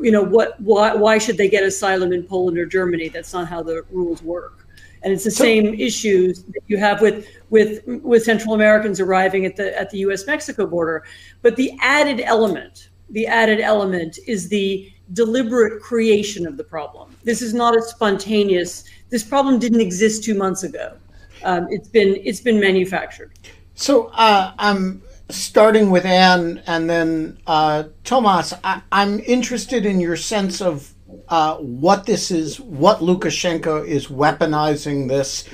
you 0.00 0.10
know 0.10 0.22
what 0.22 0.60
why 0.60 0.94
why 0.94 1.18
should 1.18 1.36
they 1.36 1.48
get 1.48 1.62
asylum 1.62 2.12
in 2.12 2.22
Poland 2.22 2.58
or 2.58 2.66
Germany? 2.66 3.08
That's 3.08 3.32
not 3.32 3.48
how 3.48 3.62
the 3.62 3.84
rules 3.90 4.22
work. 4.22 4.66
And 5.02 5.12
it's 5.12 5.24
the 5.24 5.30
same 5.30 5.74
issues 5.74 6.42
that 6.44 6.60
you 6.66 6.76
have 6.76 7.00
with 7.00 7.26
with 7.48 7.82
with 7.86 8.22
Central 8.22 8.54
Americans 8.54 9.00
arriving 9.00 9.46
at 9.46 9.56
the 9.56 9.78
at 9.78 9.90
the 9.90 9.98
US 9.98 10.26
Mexico 10.26 10.66
border. 10.66 11.04
But 11.42 11.56
the 11.56 11.72
added 11.80 12.20
element 12.20 12.88
the 13.10 13.26
added 13.26 13.60
element 13.60 14.18
is 14.26 14.48
the 14.48 14.92
deliberate 15.14 15.82
creation 15.82 16.46
of 16.46 16.56
the 16.56 16.62
problem. 16.62 17.16
This 17.24 17.42
is 17.42 17.52
not 17.52 17.76
a 17.76 17.82
spontaneous 17.82 18.84
this 19.08 19.24
problem 19.24 19.58
didn't 19.58 19.80
exist 19.80 20.22
2 20.22 20.34
months 20.34 20.62
ago. 20.62 20.96
Um, 21.42 21.66
it's 21.70 21.88
been 21.88 22.20
it's 22.24 22.40
been 22.40 22.60
manufactured. 22.60 23.32
So 23.74 24.08
uh, 24.08 24.52
I'm 24.58 25.02
starting 25.30 25.90
with 25.90 26.04
Anne 26.04 26.62
and 26.66 26.88
then 26.88 27.38
uh, 27.46 27.84
Tomas. 28.04 28.54
I, 28.64 28.82
am 28.92 29.20
interested 29.20 29.86
in 29.86 30.00
your 30.00 30.16
sense 30.16 30.60
of 30.60 30.94
uh, 31.28 31.56
what 31.56 32.06
this 32.06 32.30
is, 32.30 32.60
what 32.60 32.98
Lukashenko 32.98 33.86
is 33.86 34.08
weaponizing 34.08 35.08
this 35.08 35.48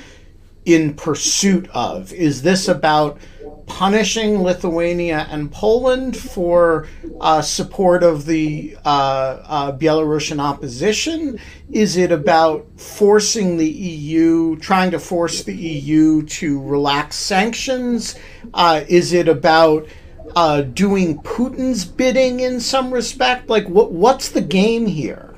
in 0.67 0.93
pursuit 0.95 1.69
of. 1.73 2.13
Is 2.13 2.43
this 2.43 2.69
about 2.69 3.19
punishing 3.67 4.43
Lithuania 4.43 5.27
and 5.31 5.51
Poland 5.51 6.17
for 6.17 6.89
uh, 7.21 7.41
support 7.41 8.03
of 8.03 8.27
the 8.27 8.77
uh, 8.85 9.39
uh, 9.45 9.73
Belarusian 9.73 10.41
opposition? 10.41 11.39
Is 11.71 11.97
it 11.97 12.13
about 12.13 12.67
forcing 12.77 13.57
the 13.57 13.69
EU, 13.69 14.57
trying 14.57 14.91
to 14.91 14.99
force 14.99 15.45
the 15.45 15.55
EU 15.55 16.23
to 16.23 16.63
relax 16.63 17.17
sanctions? 17.17 18.17
Uh, 18.53 18.83
is 18.89 19.13
it 19.13 19.29
about 19.29 19.87
uh, 20.35 20.63
doing 20.63 21.19
Putin's 21.19 21.85
bidding 21.85 22.41
in 22.41 22.61
some 22.61 22.93
respect? 22.93 23.49
Like, 23.49 23.69
what, 23.69 23.93
what's 23.93 24.31
the 24.31 24.41
game 24.41 24.87
here? 24.87 25.35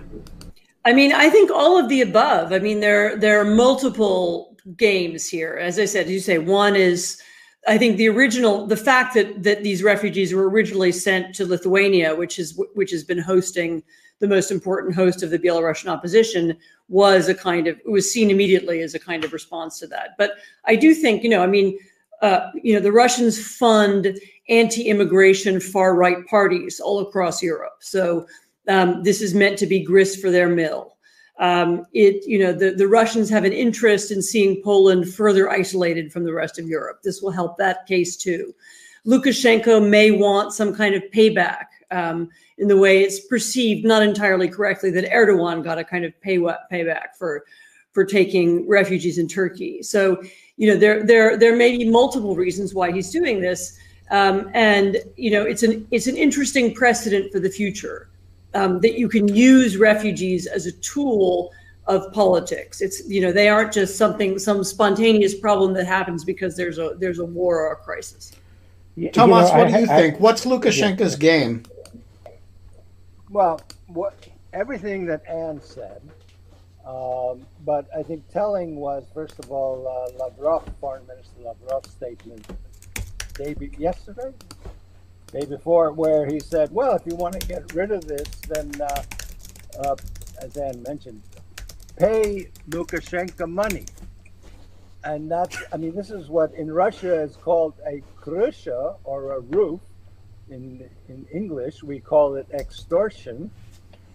I 0.84 0.94
mean, 0.94 1.12
I 1.12 1.28
think 1.28 1.50
all 1.50 1.78
of 1.78 1.90
the 1.90 2.00
above. 2.00 2.52
I 2.52 2.60
mean, 2.60 2.80
there 2.80 3.14
there 3.16 3.40
are 3.40 3.44
multiple 3.44 4.47
games 4.76 5.28
here. 5.28 5.56
As 5.60 5.78
I 5.78 5.84
said, 5.84 6.08
you 6.08 6.20
say, 6.20 6.38
one 6.38 6.76
is 6.76 7.20
I 7.66 7.76
think 7.76 7.96
the 7.96 8.08
original, 8.08 8.66
the 8.66 8.76
fact 8.76 9.14
that 9.14 9.42
that 9.42 9.62
these 9.62 9.82
refugees 9.82 10.32
were 10.32 10.48
originally 10.48 10.92
sent 10.92 11.34
to 11.36 11.46
Lithuania, 11.46 12.14
which 12.14 12.38
is 12.38 12.60
which 12.74 12.90
has 12.90 13.04
been 13.04 13.18
hosting 13.18 13.82
the 14.20 14.28
most 14.28 14.50
important 14.50 14.94
host 14.94 15.22
of 15.22 15.30
the 15.30 15.38
Belarusian 15.38 15.88
opposition, 15.88 16.56
was 16.88 17.28
a 17.28 17.34
kind 17.34 17.66
of 17.66 17.78
it 17.78 17.90
was 17.90 18.10
seen 18.10 18.30
immediately 18.30 18.80
as 18.80 18.94
a 18.94 18.98
kind 18.98 19.24
of 19.24 19.32
response 19.32 19.78
to 19.80 19.86
that. 19.88 20.10
But 20.16 20.32
I 20.64 20.76
do 20.76 20.94
think, 20.94 21.22
you 21.22 21.30
know, 21.30 21.42
I 21.42 21.46
mean, 21.46 21.78
uh, 22.22 22.50
you 22.54 22.74
know, 22.74 22.80
the 22.80 22.92
Russians 22.92 23.56
fund 23.56 24.18
anti-immigration 24.48 25.60
far 25.60 25.94
right 25.94 26.26
parties 26.26 26.80
all 26.80 27.00
across 27.00 27.42
Europe, 27.42 27.78
so 27.80 28.26
um, 28.68 29.02
this 29.02 29.20
is 29.20 29.34
meant 29.34 29.58
to 29.58 29.66
be 29.66 29.84
grist 29.84 30.20
for 30.20 30.30
their 30.30 30.48
mill. 30.48 30.97
Um, 31.38 31.86
it, 31.92 32.26
you 32.26 32.38
know, 32.38 32.52
the, 32.52 32.72
the 32.72 32.88
Russians 32.88 33.30
have 33.30 33.44
an 33.44 33.52
interest 33.52 34.10
in 34.10 34.20
seeing 34.22 34.60
Poland 34.62 35.12
further 35.12 35.50
isolated 35.50 36.12
from 36.12 36.24
the 36.24 36.32
rest 36.32 36.58
of 36.58 36.66
Europe. 36.66 37.00
This 37.04 37.22
will 37.22 37.30
help 37.30 37.56
that 37.58 37.86
case 37.86 38.16
too. 38.16 38.54
Lukashenko 39.06 39.88
may 39.88 40.10
want 40.10 40.52
some 40.52 40.74
kind 40.74 40.94
of 40.94 41.02
payback 41.14 41.66
um, 41.90 42.28
in 42.58 42.68
the 42.68 42.76
way 42.76 43.02
it's 43.02 43.20
perceived, 43.20 43.86
not 43.86 44.02
entirely 44.02 44.48
correctly, 44.48 44.90
that 44.90 45.10
Erdogan 45.10 45.62
got 45.62 45.78
a 45.78 45.84
kind 45.84 46.04
of 46.04 46.18
pay 46.20 46.38
payback 46.38 47.14
for 47.16 47.44
for 47.92 48.04
taking 48.04 48.68
refugees 48.68 49.18
in 49.18 49.26
Turkey. 49.26 49.82
So, 49.82 50.22
you 50.56 50.68
know, 50.68 50.76
there 50.76 51.04
there 51.04 51.36
there 51.36 51.56
may 51.56 51.76
be 51.76 51.88
multiple 51.88 52.36
reasons 52.36 52.74
why 52.74 52.92
he's 52.92 53.10
doing 53.10 53.40
this, 53.40 53.78
um, 54.10 54.50
and 54.54 54.98
you 55.16 55.30
know, 55.30 55.44
it's 55.44 55.62
an 55.62 55.86
it's 55.90 56.06
an 56.06 56.16
interesting 56.16 56.74
precedent 56.74 57.32
for 57.32 57.40
the 57.40 57.48
future 57.48 58.10
um, 58.54 58.80
that 58.80 58.98
you 58.98 59.08
can 59.08 59.28
use 59.28 59.76
refugees 59.76 60.46
as 60.46 60.66
a 60.66 60.72
tool 60.72 61.52
of 61.86 62.12
politics. 62.12 62.80
It's 62.80 63.06
you 63.08 63.20
know 63.20 63.32
they 63.32 63.48
aren't 63.48 63.72
just 63.72 63.96
something 63.96 64.38
some 64.38 64.62
spontaneous 64.62 65.34
problem 65.34 65.72
that 65.74 65.86
happens 65.86 66.24
because 66.24 66.56
there's 66.56 66.78
a 66.78 66.94
there's 66.98 67.18
a 67.18 67.24
war 67.24 67.60
or 67.60 67.72
a 67.72 67.76
crisis. 67.76 68.32
Tomas, 69.12 69.48
you 69.48 69.54
know, 69.54 69.58
what 69.58 69.68
I, 69.68 69.70
do 69.70 69.78
you 69.78 69.84
I, 69.84 70.00
think? 70.00 70.14
I, 70.16 70.18
What's 70.18 70.44
Lukashenko's 70.44 71.12
yeah. 71.14 71.18
game? 71.18 71.62
Well, 73.30 73.60
what 73.86 74.26
everything 74.52 75.06
that 75.06 75.22
Anne 75.28 75.60
said, 75.62 76.02
um, 76.86 77.46
but 77.64 77.86
I 77.96 78.02
think 78.02 78.28
telling 78.30 78.76
was 78.76 79.04
first 79.14 79.38
of 79.38 79.50
all 79.50 79.86
uh, 79.86 80.24
Lavrov, 80.24 80.64
Foreign 80.80 81.06
Minister 81.06 81.40
Lavrov's 81.42 81.90
statement 81.90 82.46
day 83.34 83.54
yesterday, 83.78 84.32
day 85.32 85.44
before, 85.44 85.92
where 85.92 86.26
he 86.26 86.40
said, 86.40 86.72
"Well, 86.72 86.94
if 86.94 87.02
you 87.06 87.14
want 87.14 87.38
to 87.40 87.46
get 87.46 87.72
rid 87.74 87.90
of 87.90 88.06
this, 88.06 88.28
then, 88.48 88.70
uh, 88.80 89.02
uh, 89.80 89.96
as 90.40 90.56
Anne 90.56 90.82
mentioned, 90.82 91.22
pay 91.96 92.48
Lukashenko 92.70 93.48
money." 93.48 93.86
And 95.04 95.30
that's, 95.30 95.56
I 95.72 95.76
mean, 95.76 95.94
this 95.94 96.10
is 96.10 96.28
what 96.28 96.52
in 96.54 96.70
Russia 96.70 97.22
is 97.22 97.36
called 97.36 97.74
a 97.86 98.02
krysha 98.20 98.96
or 99.04 99.32
a 99.32 99.40
roof. 99.40 99.80
In 100.50 100.88
in 101.08 101.26
English, 101.32 101.82
we 101.82 102.00
call 102.00 102.34
it 102.36 102.46
extortion. 102.52 103.50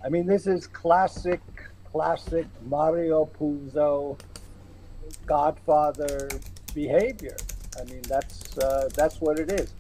I 0.04 0.10
mean, 0.10 0.26
this 0.26 0.48
is 0.48 0.68
classic, 0.68 1.42
classic 1.92 2.48
Mario 2.66 3.30
Puzo, 3.40 4.20
Godfather 5.26 6.28
behavior. 6.74 7.38
I 7.80 7.84
mean, 7.86 8.02
that's 8.08 8.58
uh, 8.58 8.90
that's 8.96 9.22
what 9.22 9.40
it 9.40 9.52
is. 9.52 9.74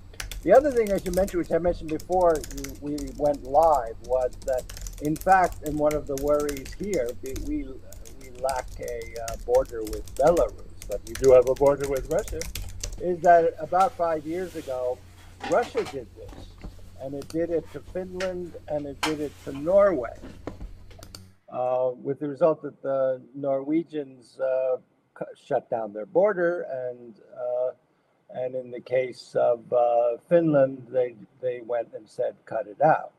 The 0.43 0.51
other 0.51 0.71
thing, 0.71 0.91
as 0.91 1.05
you 1.05 1.11
mentioned, 1.13 1.39
which 1.39 1.51
I 1.53 1.57
mentioned 1.57 1.89
before, 1.89 2.37
we 2.81 2.97
went 3.17 3.43
live, 3.45 3.95
was 4.05 4.31
that 4.45 4.63
in 5.01 5.15
fact, 5.15 5.63
in 5.63 5.77
one 5.77 5.93
of 5.93 6.05
the 6.05 6.15
worries 6.17 6.73
here, 6.73 7.09
we 7.21 7.33
we 7.47 7.67
lack 8.41 8.67
a 8.79 8.99
uh, 9.23 9.35
border 9.45 9.83
with 9.83 10.13
Belarus, 10.15 10.87
but 10.89 10.99
we 11.07 11.13
do 11.13 11.31
have 11.31 11.47
a 11.47 11.55
border 11.55 11.87
with 11.87 12.11
Russia. 12.11 12.41
Is 13.01 13.19
that 13.21 13.55
about 13.59 13.93
five 13.93 14.25
years 14.25 14.55
ago, 14.57 14.97
Russia 15.49 15.83
did 15.85 16.07
this, 16.15 16.69
and 17.01 17.13
it 17.13 17.27
did 17.29 17.49
it 17.49 17.65
to 17.71 17.79
Finland 17.79 18.53
and 18.67 18.85
it 18.85 18.99
did 19.01 19.21
it 19.21 19.31
to 19.45 19.57
Norway, 19.57 20.17
uh, 21.49 21.91
with 22.01 22.19
the 22.19 22.27
result 22.27 22.61
that 22.63 22.81
the 22.81 23.21
Norwegians 23.33 24.37
uh, 24.39 24.77
shut 25.47 25.69
down 25.69 25.93
their 25.93 26.05
border 26.05 26.65
and 26.69 27.15
uh, 27.33 27.71
and 28.33 28.55
in 28.55 28.71
the 28.71 28.79
case 28.79 29.35
of 29.35 29.71
uh, 29.71 30.17
Finland, 30.27 30.87
they, 30.89 31.15
they 31.41 31.61
went 31.65 31.89
and 31.93 32.07
said, 32.09 32.35
cut 32.45 32.67
it 32.67 32.81
out. 32.81 33.13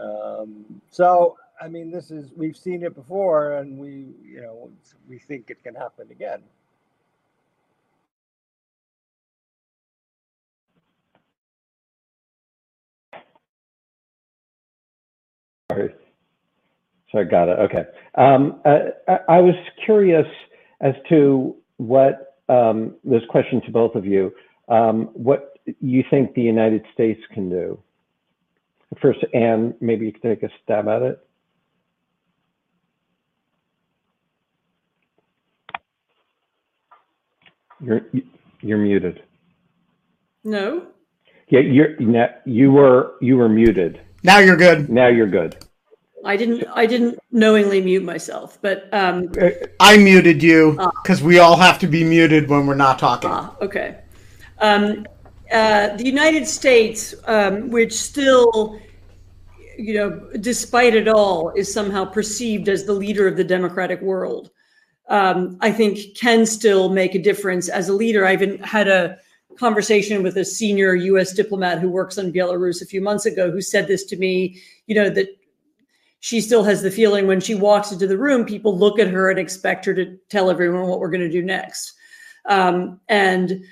Um, 0.00 0.80
so, 0.90 1.36
I 1.60 1.68
mean, 1.68 1.90
this 1.90 2.10
is, 2.10 2.30
we've 2.36 2.56
seen 2.56 2.82
it 2.82 2.94
before 2.94 3.58
and 3.58 3.78
we, 3.78 4.14
you 4.24 4.40
know, 4.42 4.70
we 5.08 5.18
think 5.18 5.50
it 5.50 5.62
can 5.62 5.74
happen 5.74 6.08
again. 6.10 6.42
Sorry. 15.70 15.94
Got 17.26 17.48
it. 17.48 17.58
Okay. 17.58 17.84
Um, 18.16 18.60
uh, 18.64 19.18
I 19.28 19.40
was 19.40 19.54
curious 19.84 20.26
as 20.80 20.94
to 21.08 21.56
what 21.78 22.27
um, 22.48 22.94
this 23.04 23.22
question 23.28 23.60
to 23.62 23.70
both 23.70 23.94
of 23.94 24.06
you. 24.06 24.32
Um, 24.68 25.10
what 25.14 25.58
you 25.80 26.04
think 26.10 26.34
the 26.34 26.42
United 26.42 26.84
States 26.92 27.20
can 27.32 27.48
do? 27.48 27.82
First, 29.00 29.20
Anne, 29.34 29.74
maybe 29.80 30.06
you 30.06 30.12
could 30.12 30.22
take 30.22 30.42
a 30.42 30.48
stab 30.62 30.88
at 30.88 31.02
it. 31.02 31.24
You're 37.80 38.00
you're 38.60 38.78
muted. 38.78 39.22
No. 40.42 40.88
Yeah, 41.48 41.60
you're 41.60 42.00
you 42.44 42.72
were 42.72 43.14
you 43.20 43.36
were 43.36 43.48
muted. 43.48 44.00
Now 44.24 44.38
you're 44.38 44.56
good. 44.56 44.90
Now 44.90 45.08
you're 45.08 45.28
good. 45.28 45.64
I 46.24 46.36
didn't. 46.36 46.64
I 46.74 46.86
didn't 46.86 47.18
knowingly 47.30 47.80
mute 47.80 48.02
myself, 48.02 48.58
but 48.60 48.92
um, 48.92 49.30
I 49.80 49.96
muted 49.96 50.42
you 50.42 50.72
because 51.02 51.22
uh, 51.22 51.26
we 51.26 51.38
all 51.38 51.56
have 51.56 51.78
to 51.80 51.86
be 51.86 52.04
muted 52.04 52.48
when 52.48 52.66
we're 52.66 52.74
not 52.74 52.98
talking. 52.98 53.30
Uh, 53.30 53.54
okay. 53.60 54.00
Um, 54.58 55.06
uh, 55.52 55.96
the 55.96 56.04
United 56.04 56.46
States, 56.46 57.14
um, 57.24 57.70
which 57.70 57.92
still, 57.92 58.78
you 59.78 59.94
know, 59.94 60.28
despite 60.40 60.94
it 60.94 61.08
all, 61.08 61.50
is 61.50 61.72
somehow 61.72 62.04
perceived 62.04 62.68
as 62.68 62.84
the 62.84 62.92
leader 62.92 63.26
of 63.26 63.36
the 63.36 63.44
democratic 63.44 64.00
world. 64.02 64.50
Um, 65.08 65.56
I 65.60 65.72
think 65.72 66.16
can 66.16 66.44
still 66.44 66.90
make 66.90 67.14
a 67.14 67.18
difference 67.18 67.68
as 67.68 67.88
a 67.88 67.94
leader. 67.94 68.26
I 68.26 68.34
even 68.34 68.58
had 68.58 68.88
a 68.88 69.18
conversation 69.58 70.22
with 70.22 70.36
a 70.36 70.44
senior 70.44 70.94
U.S. 70.94 71.32
diplomat 71.32 71.78
who 71.78 71.88
works 71.88 72.18
on 72.18 72.32
Belarus 72.32 72.82
a 72.82 72.86
few 72.86 73.00
months 73.00 73.24
ago, 73.24 73.50
who 73.50 73.62
said 73.62 73.88
this 73.88 74.04
to 74.04 74.16
me. 74.16 74.60
You 74.86 74.96
know 74.96 75.10
that 75.10 75.28
she 76.20 76.40
still 76.40 76.64
has 76.64 76.82
the 76.82 76.90
feeling 76.90 77.26
when 77.26 77.40
she 77.40 77.54
walks 77.54 77.92
into 77.92 78.06
the 78.06 78.18
room, 78.18 78.44
people 78.44 78.76
look 78.76 78.98
at 78.98 79.08
her 79.08 79.30
and 79.30 79.38
expect 79.38 79.84
her 79.84 79.94
to 79.94 80.16
tell 80.28 80.50
everyone 80.50 80.88
what 80.88 80.98
we're 80.98 81.10
going 81.10 81.20
to 81.20 81.30
do 81.30 81.42
next. 81.42 81.92
Um, 82.46 83.00
and, 83.08 83.62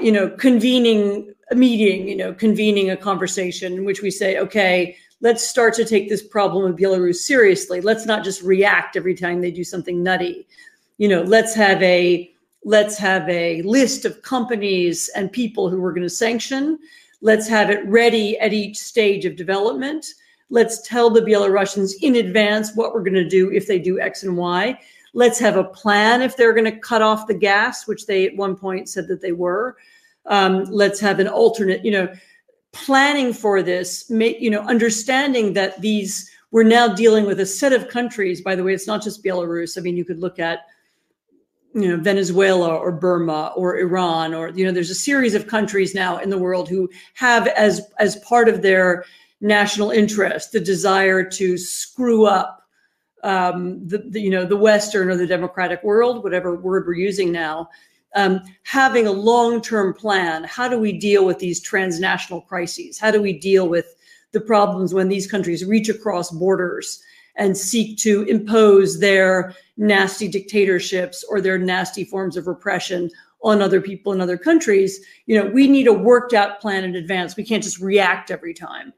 you 0.00 0.10
know, 0.10 0.30
convening 0.30 1.32
a 1.50 1.54
meeting, 1.54 2.08
you 2.08 2.16
know, 2.16 2.32
convening 2.34 2.90
a 2.90 2.96
conversation 2.96 3.74
in 3.74 3.84
which 3.84 4.02
we 4.02 4.10
say, 4.10 4.38
okay, 4.38 4.96
let's 5.20 5.46
start 5.46 5.74
to 5.74 5.84
take 5.84 6.08
this 6.08 6.22
problem 6.22 6.64
of 6.64 6.76
Belarus 6.76 7.16
seriously. 7.16 7.80
Let's 7.80 8.06
not 8.06 8.24
just 8.24 8.42
react 8.42 8.96
every 8.96 9.14
time 9.14 9.40
they 9.40 9.50
do 9.50 9.64
something 9.64 10.02
nutty. 10.02 10.48
You 10.98 11.08
know, 11.08 11.22
let's 11.22 11.54
have 11.54 11.82
a 11.82 12.30
let's 12.64 12.98
have 12.98 13.26
a 13.28 13.62
list 13.62 14.04
of 14.04 14.20
companies 14.22 15.08
and 15.14 15.32
people 15.32 15.70
who 15.70 15.80
we're 15.80 15.92
going 15.92 16.02
to 16.02 16.10
sanction. 16.10 16.78
Let's 17.22 17.48
have 17.48 17.70
it 17.70 17.86
ready 17.86 18.38
at 18.38 18.52
each 18.52 18.76
stage 18.76 19.24
of 19.24 19.36
development 19.36 20.06
Let's 20.50 20.86
tell 20.86 21.10
the 21.10 21.22
Belarusians 21.22 21.92
in 22.02 22.16
advance 22.16 22.74
what 22.74 22.92
we're 22.92 23.04
going 23.04 23.14
to 23.14 23.28
do 23.28 23.50
if 23.52 23.66
they 23.66 23.78
do 23.78 24.00
X 24.00 24.24
and 24.24 24.36
Y. 24.36 24.78
Let's 25.14 25.38
have 25.38 25.56
a 25.56 25.64
plan 25.64 26.22
if 26.22 26.36
they're 26.36 26.52
going 26.52 26.70
to 26.70 26.78
cut 26.78 27.02
off 27.02 27.26
the 27.26 27.34
gas, 27.34 27.86
which 27.86 28.06
they 28.06 28.26
at 28.26 28.36
one 28.36 28.56
point 28.56 28.88
said 28.88 29.08
that 29.08 29.20
they 29.20 29.32
were. 29.32 29.76
Um, 30.26 30.64
let's 30.64 31.00
have 31.00 31.18
an 31.18 31.28
alternate, 31.28 31.84
you 31.84 31.90
know, 31.90 32.12
planning 32.72 33.32
for 33.32 33.62
this, 33.62 34.08
make, 34.10 34.40
you 34.40 34.50
know, 34.50 34.60
understanding 34.60 35.54
that 35.54 35.80
these, 35.80 36.30
we're 36.52 36.62
now 36.62 36.94
dealing 36.94 37.26
with 37.26 37.40
a 37.40 37.46
set 37.46 37.72
of 37.72 37.88
countries. 37.88 38.40
By 38.40 38.54
the 38.54 38.62
way, 38.62 38.74
it's 38.74 38.86
not 38.86 39.02
just 39.02 39.24
Belarus. 39.24 39.78
I 39.78 39.80
mean, 39.80 39.96
you 39.96 40.04
could 40.04 40.20
look 40.20 40.38
at, 40.38 40.66
you 41.74 41.88
know, 41.88 41.96
Venezuela 41.96 42.74
or 42.74 42.92
Burma 42.92 43.52
or 43.56 43.78
Iran, 43.78 44.34
or, 44.34 44.50
you 44.50 44.64
know, 44.64 44.72
there's 44.72 44.90
a 44.90 44.94
series 44.94 45.34
of 45.34 45.46
countries 45.46 45.94
now 45.94 46.18
in 46.18 46.30
the 46.30 46.38
world 46.38 46.68
who 46.68 46.88
have 47.14 47.46
as, 47.48 47.80
as 47.98 48.16
part 48.16 48.48
of 48.48 48.62
their 48.62 49.04
national 49.40 49.90
interest 49.90 50.52
the 50.52 50.60
desire 50.60 51.24
to 51.24 51.56
screw 51.56 52.26
up 52.26 52.60
um, 53.22 53.86
the, 53.86 53.98
the, 53.98 54.20
you 54.20 54.30
know 54.30 54.44
the 54.44 54.56
Western 54.56 55.10
or 55.10 55.16
the 55.16 55.26
democratic 55.26 55.82
world, 55.82 56.22
whatever 56.22 56.56
word 56.56 56.86
we're 56.86 56.94
using 56.94 57.30
now, 57.32 57.68
um, 58.14 58.40
having 58.62 59.06
a 59.06 59.12
long-term 59.12 59.94
plan. 59.94 60.44
How 60.44 60.68
do 60.68 60.78
we 60.78 60.92
deal 60.92 61.24
with 61.24 61.38
these 61.38 61.60
transnational 61.60 62.40
crises? 62.40 62.98
How 62.98 63.10
do 63.10 63.20
we 63.20 63.38
deal 63.38 63.68
with 63.68 63.94
the 64.32 64.40
problems 64.40 64.94
when 64.94 65.08
these 65.08 65.30
countries 65.30 65.64
reach 65.64 65.88
across 65.88 66.30
borders 66.30 67.02
and 67.36 67.56
seek 67.56 67.98
to 67.98 68.22
impose 68.24 69.00
their 69.00 69.54
nasty 69.76 70.28
dictatorships 70.28 71.24
or 71.28 71.40
their 71.40 71.58
nasty 71.58 72.04
forms 72.04 72.36
of 72.36 72.46
repression 72.46 73.10
on 73.42 73.62
other 73.62 73.80
people 73.80 74.12
in 74.12 74.20
other 74.20 74.38
countries? 74.38 75.00
You 75.26 75.38
know, 75.38 75.50
we 75.50 75.68
need 75.68 75.86
a 75.86 75.92
worked 75.92 76.32
out 76.32 76.60
plan 76.60 76.84
in 76.84 76.96
advance. 76.96 77.36
We 77.36 77.44
can't 77.44 77.62
just 77.62 77.80
react 77.80 78.30
every 78.30 78.54
time. 78.54 78.92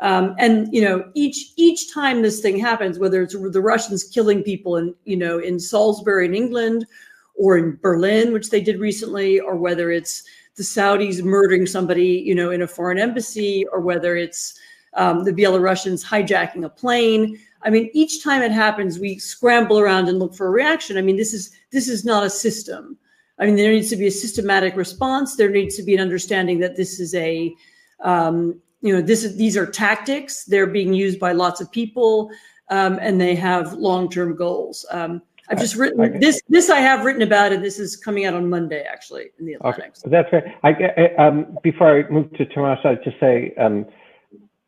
Um, 0.00 0.34
and 0.38 0.72
you 0.72 0.82
know, 0.82 1.10
each 1.14 1.52
each 1.56 1.92
time 1.92 2.22
this 2.22 2.40
thing 2.40 2.58
happens, 2.58 2.98
whether 2.98 3.22
it's 3.22 3.34
the 3.34 3.60
Russians 3.60 4.04
killing 4.04 4.42
people 4.42 4.76
in 4.76 4.94
you 5.04 5.16
know 5.16 5.38
in 5.38 5.58
Salisbury 5.58 6.26
in 6.26 6.34
England, 6.34 6.86
or 7.34 7.58
in 7.58 7.78
Berlin, 7.82 8.32
which 8.32 8.50
they 8.50 8.60
did 8.60 8.78
recently, 8.78 9.40
or 9.40 9.56
whether 9.56 9.90
it's 9.90 10.22
the 10.56 10.62
Saudis 10.62 11.22
murdering 11.22 11.66
somebody 11.66 12.22
you 12.24 12.34
know 12.34 12.50
in 12.50 12.62
a 12.62 12.68
foreign 12.68 12.98
embassy, 12.98 13.64
or 13.72 13.80
whether 13.80 14.16
it's 14.16 14.58
um, 14.94 15.24
the 15.24 15.32
Belarusians 15.32 16.04
hijacking 16.04 16.64
a 16.64 16.68
plane. 16.68 17.38
I 17.62 17.70
mean, 17.70 17.90
each 17.92 18.22
time 18.22 18.42
it 18.42 18.52
happens, 18.52 19.00
we 19.00 19.18
scramble 19.18 19.80
around 19.80 20.08
and 20.08 20.20
look 20.20 20.34
for 20.34 20.46
a 20.46 20.50
reaction. 20.50 20.96
I 20.96 21.02
mean, 21.02 21.16
this 21.16 21.34
is 21.34 21.50
this 21.70 21.88
is 21.88 22.04
not 22.04 22.24
a 22.24 22.30
system. 22.30 22.96
I 23.40 23.46
mean, 23.46 23.56
there 23.56 23.72
needs 23.72 23.90
to 23.90 23.96
be 23.96 24.06
a 24.06 24.12
systematic 24.12 24.76
response. 24.76 25.36
There 25.36 25.50
needs 25.50 25.76
to 25.76 25.82
be 25.82 25.94
an 25.94 26.00
understanding 26.00 26.58
that 26.60 26.76
this 26.76 26.98
is 26.98 27.14
a 27.14 27.54
um, 28.02 28.60
you 28.80 28.92
know 28.94 29.00
this 29.00 29.24
is 29.24 29.36
these 29.36 29.56
are 29.56 29.66
tactics 29.66 30.44
they're 30.44 30.66
being 30.66 30.92
used 30.92 31.18
by 31.18 31.32
lots 31.32 31.60
of 31.60 31.70
people 31.70 32.30
um, 32.70 32.98
and 33.00 33.20
they 33.20 33.34
have 33.34 33.72
long-term 33.74 34.36
goals 34.36 34.86
um, 34.90 35.22
i've 35.48 35.58
just 35.58 35.76
written 35.76 36.00
I, 36.00 36.04
I, 36.04 36.18
this 36.18 36.40
this 36.48 36.70
i 36.70 36.80
have 36.80 37.04
written 37.04 37.22
about 37.22 37.52
and 37.52 37.64
this 37.64 37.78
is 37.78 37.96
coming 37.96 38.24
out 38.24 38.34
on 38.34 38.48
monday 38.48 38.84
actually 38.90 39.30
in 39.38 39.46
the 39.46 39.54
atlantic 39.54 39.92
okay. 40.04 40.10
that's 40.10 40.32
right 40.32 40.44
I, 40.62 41.14
um, 41.22 41.58
before 41.62 41.98
i 41.98 42.08
move 42.08 42.32
to 42.34 42.46
tomas 42.46 42.78
i'd 42.84 43.02
just 43.04 43.18
say 43.20 43.54
um, 43.58 43.86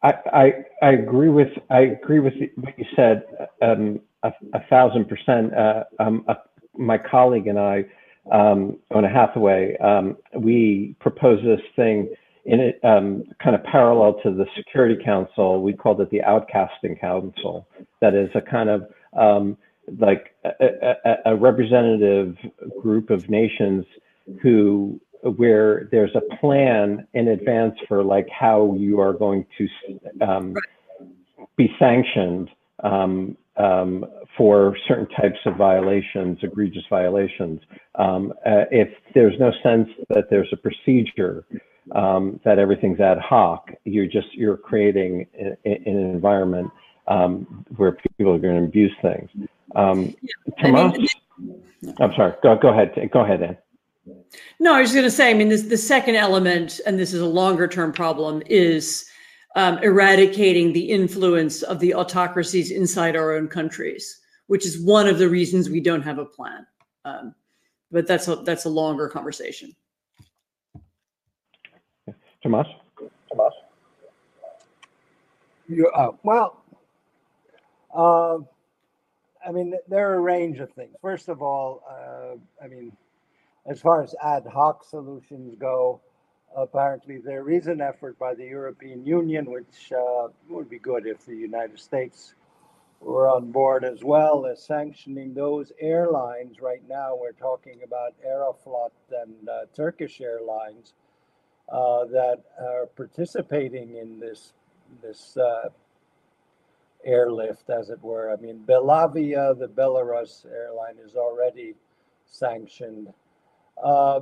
I, 0.02 0.14
I, 0.32 0.52
I 0.82 0.90
agree 0.92 1.28
with 1.28 1.50
I 1.68 1.80
agree 1.80 2.20
with 2.20 2.32
what 2.56 2.78
you 2.78 2.86
said 2.96 3.22
um, 3.60 4.00
a, 4.22 4.32
a, 4.54 4.60
thousand 4.68 5.08
percent. 5.08 5.54
Uh, 5.54 5.84
um, 5.98 6.24
uh, 6.28 6.34
my 6.76 6.98
colleague 6.98 7.46
and 7.46 7.58
I, 7.58 7.84
um, 8.32 8.78
Oona 8.94 9.08
Hathaway, 9.08 9.76
um, 9.78 10.16
we 10.38 10.96
proposed 11.00 11.44
this 11.44 11.60
thing 11.76 12.14
in 12.44 12.60
it, 12.60 12.80
um, 12.84 13.24
kind 13.42 13.54
of 13.54 13.62
parallel 13.64 14.14
to 14.22 14.30
the 14.30 14.46
Security 14.56 15.02
Council, 15.02 15.62
we 15.62 15.72
called 15.72 16.00
it 16.00 16.10
the 16.10 16.20
Outcasting 16.20 17.00
Council. 17.00 17.66
That 18.00 18.14
is 18.14 18.30
a 18.34 18.40
kind 18.40 18.70
of 18.70 18.86
um, 19.12 19.56
like 19.98 20.34
a, 20.44 20.94
a, 21.04 21.32
a, 21.32 21.36
representative 21.36 22.36
group 22.80 23.10
of 23.10 23.28
nations 23.28 23.84
who 24.40 25.00
where 25.22 25.88
there's 25.90 26.14
a 26.14 26.36
plan 26.36 27.06
in 27.12 27.28
advance 27.28 27.74
for 27.88 28.02
like 28.02 28.28
how 28.30 28.74
you 28.78 29.00
are 29.00 29.12
going 29.12 29.44
to 29.58 29.68
um, 30.24 30.54
be 31.56 31.68
sanctioned 31.78 32.48
um, 32.84 33.36
um, 33.56 34.06
for 34.36 34.76
certain 34.88 35.08
types 35.08 35.38
of 35.44 35.56
violations, 35.56 36.38
egregious 36.42 36.84
violations. 36.88 37.60
Um, 37.96 38.32
uh, 38.46 38.64
if 38.70 38.88
there's 39.14 39.34
no 39.38 39.52
sense 39.62 39.88
that 40.08 40.30
there's 40.30 40.48
a 40.52 40.56
procedure 40.56 41.44
um, 41.92 42.40
that 42.44 42.58
everything's 42.58 43.00
ad 43.00 43.18
hoc. 43.18 43.70
You're 43.84 44.06
just 44.06 44.32
you're 44.34 44.56
creating 44.56 45.26
an, 45.38 45.56
an 45.64 45.82
environment 45.86 46.70
um, 47.08 47.64
where 47.76 47.92
people 47.92 48.34
are 48.34 48.38
going 48.38 48.56
to 48.56 48.64
abuse 48.64 48.92
things. 49.02 49.30
Um, 49.74 50.14
Tomas, 50.62 50.94
I 50.94 50.98
mean, 50.98 51.94
I'm 51.98 52.12
sorry. 52.14 52.34
Go 52.42 52.56
go 52.56 52.68
ahead. 52.68 52.94
Go 53.12 53.20
ahead, 53.20 53.42
Anne. 53.42 53.56
No, 54.58 54.74
I 54.74 54.80
was 54.80 54.92
going 54.92 55.04
to 55.04 55.10
say. 55.10 55.30
I 55.30 55.34
mean, 55.34 55.48
this 55.48 55.62
the 55.62 55.76
second 55.76 56.16
element, 56.16 56.80
and 56.86 56.98
this 56.98 57.12
is 57.12 57.20
a 57.20 57.26
longer 57.26 57.66
term 57.68 57.92
problem, 57.92 58.42
is 58.46 59.06
um, 59.56 59.78
eradicating 59.78 60.72
the 60.72 60.90
influence 60.90 61.62
of 61.62 61.80
the 61.80 61.94
autocracies 61.94 62.70
inside 62.70 63.16
our 63.16 63.34
own 63.34 63.48
countries, 63.48 64.20
which 64.46 64.64
is 64.64 64.80
one 64.80 65.06
of 65.08 65.18
the 65.18 65.28
reasons 65.28 65.68
we 65.68 65.80
don't 65.80 66.02
have 66.02 66.18
a 66.18 66.24
plan. 66.24 66.66
Um, 67.04 67.34
but 67.90 68.06
that's 68.06 68.28
a 68.28 68.36
that's 68.36 68.64
a 68.64 68.68
longer 68.68 69.08
conversation. 69.08 69.74
Tomas? 72.42 72.66
Tomas? 73.30 73.54
You, 75.68 75.88
uh, 75.88 76.12
well, 76.22 76.62
uh, 77.94 78.38
I 79.46 79.52
mean, 79.52 79.74
there 79.88 80.10
are 80.10 80.14
a 80.14 80.20
range 80.20 80.58
of 80.58 80.72
things. 80.72 80.94
First 81.00 81.28
of 81.28 81.42
all, 81.42 81.82
uh, 81.88 82.64
I 82.64 82.68
mean, 82.68 82.92
as 83.66 83.80
far 83.80 84.02
as 84.02 84.14
ad 84.22 84.46
hoc 84.46 84.84
solutions 84.84 85.54
go, 85.58 86.00
apparently 86.56 87.18
there 87.18 87.50
is 87.50 87.66
an 87.66 87.80
effort 87.80 88.18
by 88.18 88.34
the 88.34 88.44
European 88.44 89.04
Union, 89.06 89.50
which 89.50 89.92
uh, 89.92 90.28
would 90.48 90.68
be 90.68 90.78
good 90.78 91.06
if 91.06 91.24
the 91.26 91.36
United 91.36 91.78
States 91.78 92.34
were 93.00 93.28
on 93.28 93.50
board 93.50 93.84
as 93.84 94.02
well 94.02 94.46
as 94.46 94.62
sanctioning 94.62 95.32
those 95.34 95.72
airlines. 95.80 96.60
Right 96.60 96.82
now, 96.88 97.16
we're 97.18 97.32
talking 97.32 97.80
about 97.84 98.14
Aeroflot 98.26 98.92
and 99.22 99.48
uh, 99.48 99.66
Turkish 99.74 100.20
Airlines 100.20 100.94
uh, 101.70 102.04
that 102.06 102.38
are 102.58 102.86
participating 102.96 103.96
in 103.96 104.18
this 104.18 104.52
this 105.02 105.36
uh, 105.36 105.68
airlift, 107.04 107.70
as 107.70 107.90
it 107.90 108.02
were. 108.02 108.32
I 108.32 108.36
mean, 108.36 108.64
Belavia, 108.66 109.58
the 109.58 109.68
Belarus 109.68 110.44
airline, 110.46 110.96
is 111.04 111.14
already 111.14 111.74
sanctioned. 112.26 113.12
Uh, 113.82 114.20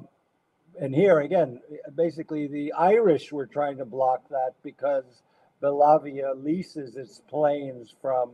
and 0.81 0.95
here 0.95 1.21
again, 1.21 1.61
basically, 1.97 2.47
the 2.47 2.73
Irish 2.73 3.33
were 3.33 3.47
trying 3.47 3.79
to 3.79 3.85
block 3.85 4.29
that 4.29 4.53
because 4.63 5.23
Belavia 5.63 6.35
leases 6.43 6.97
its 6.97 7.21
planes 7.29 7.95
from 8.01 8.31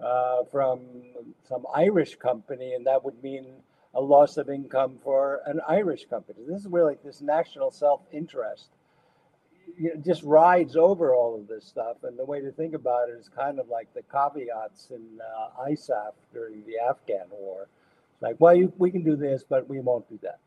uh, 0.00 0.44
from 0.50 0.80
some 1.48 1.64
Irish 1.74 2.16
company, 2.16 2.74
and 2.74 2.86
that 2.86 3.04
would 3.04 3.22
mean 3.22 3.46
a 3.94 4.00
loss 4.00 4.36
of 4.36 4.48
income 4.48 4.98
for 5.02 5.42
an 5.46 5.60
Irish 5.68 6.06
company. 6.06 6.40
This 6.46 6.60
is 6.60 6.68
where 6.68 6.84
like 6.84 7.02
this 7.02 7.20
national 7.20 7.70
self-interest 7.70 8.68
just 10.04 10.22
rides 10.22 10.76
over 10.76 11.14
all 11.14 11.34
of 11.34 11.48
this 11.48 11.64
stuff. 11.64 11.96
And 12.02 12.18
the 12.18 12.24
way 12.24 12.40
to 12.40 12.52
think 12.52 12.74
about 12.74 13.08
it 13.08 13.12
is 13.12 13.28
kind 13.28 13.58
of 13.58 13.68
like 13.68 13.92
the 13.94 14.02
caveats 14.02 14.88
in 14.90 15.02
uh, 15.20 15.64
ISAF 15.68 16.12
during 16.32 16.64
the 16.64 16.78
Afghan 16.78 17.26
war. 17.30 17.68
Like, 18.20 18.36
well, 18.38 18.54
you, 18.54 18.72
we 18.78 18.90
can 18.90 19.02
do 19.02 19.16
this, 19.16 19.44
but 19.48 19.68
we 19.68 19.80
won't 19.80 20.08
do 20.08 20.18
that. 20.22 20.38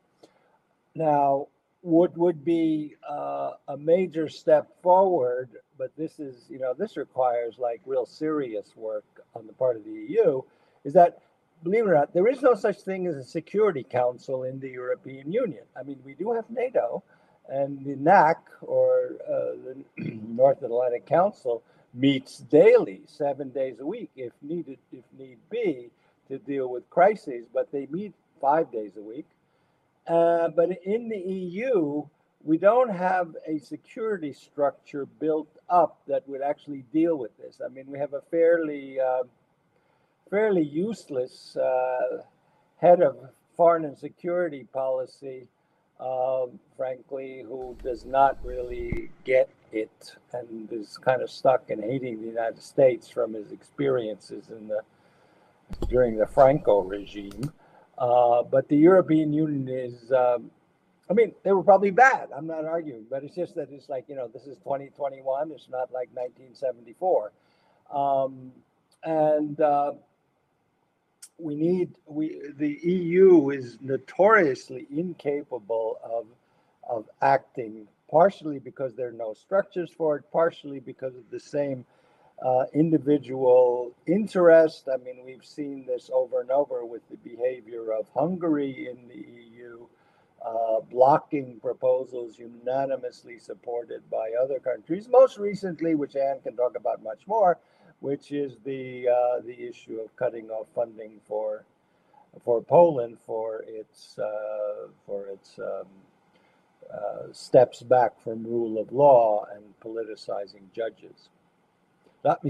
Now, 0.95 1.47
what 1.81 2.17
would 2.17 2.43
be 2.43 2.95
uh, 3.07 3.51
a 3.67 3.77
major 3.77 4.29
step 4.29 4.69
forward, 4.81 5.49
but 5.77 5.91
this 5.97 6.19
is, 6.19 6.45
you 6.49 6.57
know, 6.57 6.73
this 6.73 6.97
requires 6.97 7.57
like 7.59 7.81
real 7.85 8.05
serious 8.05 8.75
work 8.75 9.05
on 9.35 9.45
the 9.45 9.53
part 9.53 9.75
of 9.75 9.83
the 9.83 9.91
EU, 9.91 10.41
is 10.83 10.93
that 10.93 11.19
believe 11.65 11.85
it 11.85 11.89
or 11.89 11.95
not, 11.95 12.13
there 12.13 12.27
is 12.27 12.41
no 12.43 12.53
such 12.53 12.81
thing 12.81 13.07
as 13.07 13.15
a 13.15 13.23
Security 13.23 13.83
Council 13.83 14.43
in 14.43 14.59
the 14.59 14.69
European 14.69 15.31
Union. 15.31 15.63
I 15.77 15.81
mean, 15.81 15.99
we 16.05 16.13
do 16.13 16.31
have 16.31 16.45
NATO, 16.49 17.03
and 17.49 17.83
the 17.83 17.95
NAC, 17.95 18.37
or 18.61 19.15
uh, 19.27 19.73
the 19.97 20.11
North 20.27 20.61
Atlantic 20.61 21.07
Council, 21.07 21.63
meets 21.93 22.37
daily, 22.37 23.01
seven 23.07 23.49
days 23.49 23.79
a 23.79 23.85
week, 23.85 24.11
if 24.15 24.31
needed, 24.43 24.77
if 24.91 25.03
need 25.17 25.39
be, 25.49 25.89
to 26.29 26.37
deal 26.37 26.69
with 26.69 26.87
crises. 26.91 27.47
But 27.51 27.71
they 27.71 27.87
meet 27.89 28.13
five 28.39 28.71
days 28.71 28.91
a 28.95 29.01
week. 29.01 29.27
Uh, 30.07 30.49
but 30.49 30.69
in 30.83 31.09
the 31.09 31.17
EU, 31.17 32.03
we 32.43 32.59
don't 32.59 32.91
have 32.91 33.35
a 33.47 33.57
security 33.57 34.33
structure 34.33 35.07
built 35.19 35.49
up 35.67 35.97
that 36.07 36.29
would 36.29 36.43
actually 36.43 36.85
deal 36.93 37.15
with 37.15 37.35
this. 37.39 37.59
I 37.65 37.69
mean, 37.69 37.85
we 37.87 37.97
have 37.97 38.13
a 38.13 38.21
fairly 38.29 38.99
uh, 38.99 39.23
fairly 40.29 40.63
useless 40.63 41.55
uh, 41.57 42.23
head 42.77 43.01
of 43.01 43.17
foreign 43.55 43.85
and 43.85 43.97
security 43.97 44.65
policy, 44.73 45.47
um, 45.99 46.59
frankly, 46.75 47.43
who 47.47 47.75
does 47.83 48.05
not 48.05 48.37
really 48.43 49.09
get 49.23 49.49
it 49.71 50.15
and 50.33 50.71
is 50.71 50.97
kind 50.97 51.21
of 51.21 51.29
stuck 51.29 51.69
in 51.69 51.81
hating 51.81 52.21
the 52.21 52.27
United 52.27 52.61
States 52.61 53.09
from 53.09 53.33
his 53.33 53.51
experiences 53.51 54.49
in 54.49 54.67
the 54.67 54.81
during 55.87 56.17
the 56.17 56.27
Franco 56.27 56.81
regime. 56.81 57.51
Uh, 57.97 58.43
but 58.43 58.67
the 58.67 58.75
European 58.75 59.33
Union 59.33 59.67
is 59.69 60.11
um, 60.11 60.51
I 61.09 61.13
mean, 61.13 61.33
they 61.43 61.51
were 61.51 61.63
probably 61.63 61.91
bad. 61.91 62.29
I'm 62.35 62.47
not 62.47 62.65
arguing, 62.65 63.05
but 63.09 63.23
it's 63.23 63.35
just 63.35 63.55
that 63.55 63.69
it's 63.71 63.89
like, 63.89 64.05
you 64.07 64.15
know, 64.15 64.27
this 64.27 64.47
is 64.47 64.57
2021. 64.57 65.51
It's 65.51 65.69
not 65.69 65.91
like 65.93 66.09
1974. 66.13 67.31
Um, 67.93 68.51
and 69.03 69.59
uh, 69.61 69.91
we 71.37 71.55
need, 71.55 71.95
we 72.05 72.41
the 72.57 72.79
EU 72.83 73.49
is 73.49 73.77
notoriously 73.81 74.87
incapable 74.89 75.99
of, 76.03 76.27
of 76.89 77.09
acting, 77.21 77.87
partially 78.09 78.59
because 78.59 78.95
there 78.95 79.09
are 79.09 79.13
no 79.13 79.33
structures 79.33 79.91
for 79.95 80.17
it, 80.17 80.23
partially 80.31 80.79
because 80.79 81.15
of 81.15 81.29
the 81.31 81.39
same 81.39 81.85
uh, 82.43 82.65
individual 82.73 83.91
interest. 84.07 84.87
I 84.91 84.97
mean, 84.97 85.23
we've 85.25 85.45
seen 85.45 85.85
this 85.85 86.09
over 86.13 86.41
and 86.41 86.51
over 86.51 86.85
with 86.85 87.01
the 87.09 87.17
behavior 87.17 87.91
of 87.91 88.07
Hungary 88.13 88.89
in 88.89 89.07
the 89.07 89.15
EU 89.15 89.87
uh, 90.45 90.79
blocking 90.91 91.59
proposals 91.59 92.37
unanimously 92.37 93.39
supported 93.39 94.07
by 94.09 94.31
other 94.41 94.59
countries. 94.59 95.07
Most 95.09 95.37
recently, 95.37 95.95
which 95.95 96.15
Anne 96.15 96.39
can 96.43 96.55
talk 96.55 96.77
about 96.77 97.01
much 97.03 97.25
more, 97.25 97.57
which 97.99 98.31
is 98.31 98.57
the 98.63 99.07
uh, 99.07 99.41
the 99.41 99.67
issue 99.67 99.99
of 99.99 100.15
cutting 100.15 100.49
off 100.49 100.67
funding 100.75 101.19
for 101.27 101.65
for 102.43 102.61
Poland 102.61 103.17
for 103.25 103.63
its 103.67 104.17
uh, 104.19 104.87
for 105.05 105.27
its 105.27 105.57
um, 105.59 105.87
uh, 106.93 107.31
steps 107.31 107.81
back 107.81 108.19
from 108.21 108.43
rule 108.43 108.79
of 108.79 108.91
law 108.91 109.45
and 109.53 109.63
politicizing 109.79 110.71
judges. 110.73 111.29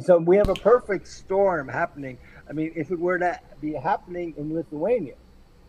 So 0.02 0.20
we 0.20 0.38
have 0.38 0.48
a 0.48 0.56
perfect 0.56 1.06
storm 1.06 1.68
happening. 1.68 2.18
I 2.50 2.54
mean, 2.54 2.72
if 2.78 2.92
it 2.92 3.00
were 3.00 3.20
to 3.20 3.38
be 3.60 3.74
happening 3.74 4.34
in 4.38 4.54
Lithuania, 4.54 5.16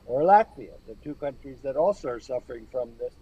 or 0.06 0.22
Latvia, 0.22 0.72
the 0.86 0.94
two 1.02 1.14
countries 1.14 1.58
that 1.62 1.76
also 1.76 2.08
are 2.08 2.20
suffering 2.20 2.66
from 2.70 2.90
this. 2.98 3.14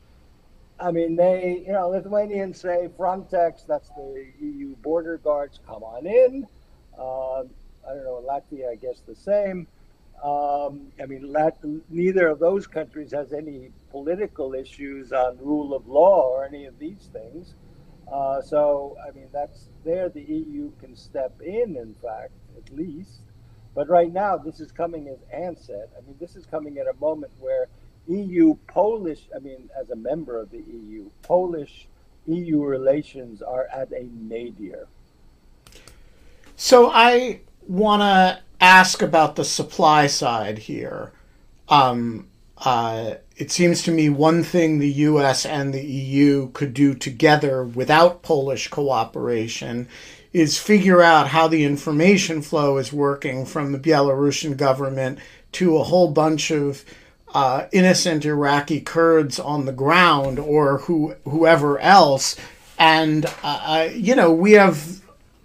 I 0.78 0.90
mean, 0.90 1.16
they, 1.16 1.62
you 1.66 1.72
know, 1.72 1.88
Lithuanians 1.88 2.60
say 2.60 2.88
Frontex, 2.98 3.66
that's 3.66 3.90
the 3.90 4.26
EU 4.40 4.76
border 4.76 5.18
guards, 5.18 5.60
come 5.66 5.82
on 5.82 6.06
in. 6.06 6.46
Uh, 6.98 7.40
I 7.40 7.94
don't 7.94 8.04
know, 8.04 8.24
Latvia, 8.28 8.70
I 8.70 8.74
guess 8.76 9.00
the 9.06 9.14
same. 9.14 9.68
Um, 10.22 10.92
I 11.00 11.06
mean, 11.06 11.32
Lat- 11.32 11.58
neither 11.90 12.28
of 12.28 12.38
those 12.38 12.66
countries 12.66 13.12
has 13.12 13.32
any 13.32 13.70
political 13.90 14.54
issues 14.54 15.12
on 15.12 15.38
rule 15.38 15.74
of 15.74 15.86
law 15.86 16.22
or 16.28 16.44
any 16.44 16.64
of 16.64 16.78
these 16.78 17.08
things. 17.12 17.54
Uh, 18.10 18.40
so, 18.42 18.96
I 19.06 19.10
mean, 19.12 19.28
that's 19.32 19.68
there 19.84 20.08
the 20.08 20.22
EU 20.22 20.70
can 20.80 20.96
step 20.96 21.40
in, 21.40 21.76
in 21.76 21.94
fact, 21.94 22.32
at 22.56 22.74
least. 22.74 23.20
But 23.74 23.88
right 23.88 24.12
now, 24.12 24.36
this 24.36 24.60
is 24.60 24.70
coming, 24.72 25.08
as 25.08 25.58
said, 25.60 25.88
I 25.98 26.06
mean, 26.06 26.16
this 26.20 26.36
is 26.36 26.46
coming 26.46 26.78
at 26.78 26.86
a 26.86 26.94
moment 27.00 27.32
where 27.38 27.68
EU 28.08 28.56
Polish, 28.66 29.28
I 29.34 29.38
mean, 29.38 29.70
as 29.80 29.90
a 29.90 29.96
member 29.96 30.38
of 30.38 30.50
the 30.50 30.58
EU, 30.58 31.08
Polish 31.22 31.88
EU 32.26 32.62
relations 32.62 33.42
are 33.42 33.66
at 33.74 33.92
a 33.92 34.08
nadir. 34.12 34.86
So 36.56 36.90
I 36.90 37.40
want 37.66 38.02
to 38.02 38.40
ask 38.60 39.02
about 39.02 39.36
the 39.36 39.44
supply 39.44 40.06
side 40.06 40.58
here. 40.58 41.12
Um, 41.68 42.28
uh, 42.58 43.14
it 43.36 43.50
seems 43.50 43.82
to 43.82 43.90
me 43.90 44.08
one 44.08 44.44
thing 44.44 44.78
the 44.78 44.88
US 44.88 45.44
and 45.44 45.74
the 45.74 45.84
EU 45.84 46.50
could 46.52 46.72
do 46.72 46.94
together 46.94 47.64
without 47.64 48.22
Polish 48.22 48.68
cooperation 48.68 49.88
is 50.32 50.58
figure 50.58 51.02
out 51.02 51.28
how 51.28 51.48
the 51.48 51.64
information 51.64 52.42
flow 52.42 52.76
is 52.76 52.92
working 52.92 53.44
from 53.44 53.72
the 53.72 53.78
Belarusian 53.78 54.56
government 54.56 55.18
to 55.52 55.76
a 55.76 55.84
whole 55.84 56.10
bunch 56.10 56.50
of 56.50 56.84
uh, 57.34 57.66
innocent 57.72 58.24
Iraqi 58.24 58.80
Kurds 58.80 59.38
on 59.38 59.66
the 59.66 59.72
ground 59.72 60.38
or 60.38 60.78
who 60.78 61.14
whoever 61.24 61.78
else. 61.80 62.36
And 62.78 63.26
uh, 63.42 63.88
you 63.92 64.14
know 64.14 64.32
we 64.32 64.52
have 64.52 65.02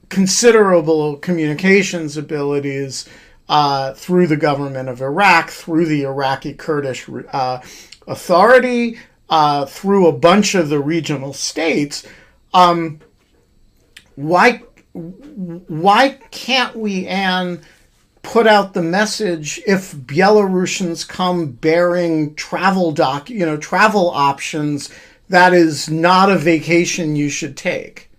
considerable 0.10 1.18
communications 1.18 2.18
abilities 2.18 3.08
uh, 3.50 3.94
through 3.94 4.28
the 4.28 4.38
government 4.38 4.90
of 4.90 5.02
Iraq, 5.02 5.50
through 5.50 5.88
the 5.88 6.04
Iraqi 6.04 6.54
Kurdish 6.54 7.10
uh, 7.34 7.60
Authority, 8.08 9.00
uh, 9.30 9.66
through 9.66 10.08
a 10.08 10.12
bunch 10.12 10.56
of 10.56 10.70
the 10.70 10.80
regional 10.80 11.34
states. 11.34 12.06
Um, 12.54 13.00
why 14.16 14.64
why 14.94 16.20
can't 16.32 16.76
we, 16.76 17.08
Anne, 17.08 17.62
put 18.22 18.48
out 18.48 18.74
the 18.74 18.82
message 18.82 19.62
if 19.66 19.94
Belarusians 19.94 21.08
come 21.08 21.52
bearing 21.52 22.36
travel 22.36 22.92
doc, 22.92 23.30
you 23.30 23.46
know, 23.46 23.58
travel 23.58 24.10
options, 24.10 24.90
that 25.30 25.54
is 25.54 25.90
not 25.90 26.32
a 26.32 26.38
vacation 26.38 27.16
you 27.16 27.30
should 27.30 27.56
take? 27.56 28.10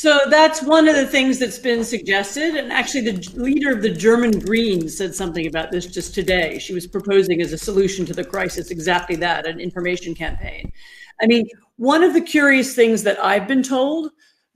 So 0.00 0.18
that's 0.30 0.62
one 0.62 0.88
of 0.88 0.96
the 0.96 1.06
things 1.06 1.38
that's 1.38 1.58
been 1.58 1.84
suggested. 1.84 2.56
And 2.56 2.72
actually, 2.72 3.10
the 3.10 3.38
leader 3.38 3.70
of 3.70 3.82
the 3.82 3.90
German 3.90 4.38
Greens 4.38 4.96
said 4.96 5.14
something 5.14 5.46
about 5.46 5.70
this 5.70 5.84
just 5.84 6.14
today. 6.14 6.58
She 6.58 6.72
was 6.72 6.86
proposing 6.86 7.42
as 7.42 7.52
a 7.52 7.58
solution 7.58 8.06
to 8.06 8.14
the 8.14 8.24
crisis 8.24 8.70
exactly 8.70 9.16
that 9.16 9.46
an 9.46 9.60
information 9.60 10.14
campaign. 10.14 10.72
I 11.20 11.26
mean, 11.26 11.46
one 11.76 12.02
of 12.02 12.14
the 12.14 12.22
curious 12.22 12.74
things 12.74 13.02
that 13.02 13.22
I've 13.22 13.46
been 13.46 13.62
told 13.62 14.10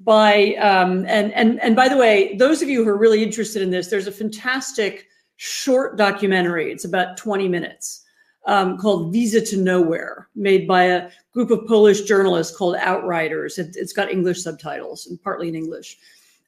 by 0.04 0.54
um, 0.56 1.04
and 1.08 1.32
and 1.32 1.60
and 1.62 1.74
by 1.74 1.88
the 1.88 1.96
way, 1.96 2.36
those 2.36 2.62
of 2.62 2.68
you 2.68 2.84
who 2.84 2.90
are 2.90 2.96
really 2.96 3.22
interested 3.22 3.62
in 3.62 3.70
this, 3.70 3.88
there's 3.88 4.06
a 4.06 4.12
fantastic 4.12 5.08
short 5.36 5.96
documentary. 5.96 6.70
It's 6.70 6.84
about 6.84 7.16
20 7.16 7.48
minutes 7.48 8.04
um, 8.46 8.78
called 8.78 9.12
Visa 9.12 9.40
to 9.40 9.56
Nowhere, 9.56 10.28
made 10.34 10.68
by 10.68 10.84
a 10.84 11.10
group 11.32 11.50
of 11.50 11.66
Polish 11.66 12.02
journalists 12.02 12.56
called 12.56 12.76
Outriders. 12.76 13.58
It, 13.58 13.76
has 13.76 13.92
got 13.92 14.10
English 14.10 14.42
subtitles 14.42 15.06
and 15.06 15.20
partly 15.22 15.48
in 15.48 15.54
English. 15.54 15.98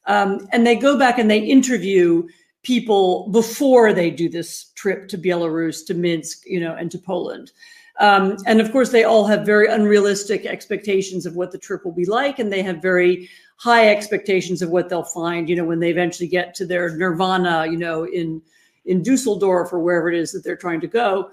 Um, 0.05 0.47
and 0.53 0.65
they 0.65 0.75
go 0.75 0.97
back 0.97 1.19
and 1.19 1.29
they 1.29 1.39
interview 1.39 2.27
people 2.63 3.29
before 3.29 3.93
they 3.93 4.09
do 4.09 4.29
this 4.29 4.71
trip 4.75 5.07
to 5.09 5.17
Belarus, 5.17 5.85
to 5.87 5.93
Minsk, 5.93 6.43
you 6.45 6.59
know, 6.59 6.75
and 6.75 6.89
to 6.91 6.97
Poland. 6.97 7.51
Um, 7.99 8.37
and 8.45 8.61
of 8.61 8.71
course, 8.71 8.89
they 8.91 9.03
all 9.03 9.25
have 9.25 9.45
very 9.45 9.67
unrealistic 9.67 10.45
expectations 10.45 11.25
of 11.25 11.35
what 11.35 11.51
the 11.51 11.57
trip 11.57 11.83
will 11.83 11.93
be 11.93 12.05
like, 12.05 12.39
and 12.39 12.51
they 12.51 12.61
have 12.61 12.81
very 12.81 13.29
high 13.57 13.89
expectations 13.89 14.61
of 14.61 14.69
what 14.69 14.89
they'll 14.89 15.03
find. 15.03 15.49
You 15.49 15.55
know, 15.55 15.65
when 15.65 15.79
they 15.79 15.89
eventually 15.89 16.27
get 16.27 16.55
to 16.55 16.65
their 16.65 16.95
nirvana, 16.95 17.67
you 17.69 17.77
know, 17.77 18.05
in 18.05 18.41
in 18.85 19.03
Dusseldorf 19.03 19.73
or 19.73 19.79
wherever 19.79 20.09
it 20.09 20.17
is 20.17 20.31
that 20.31 20.43
they're 20.43 20.55
trying 20.55 20.81
to 20.81 20.87
go. 20.87 21.31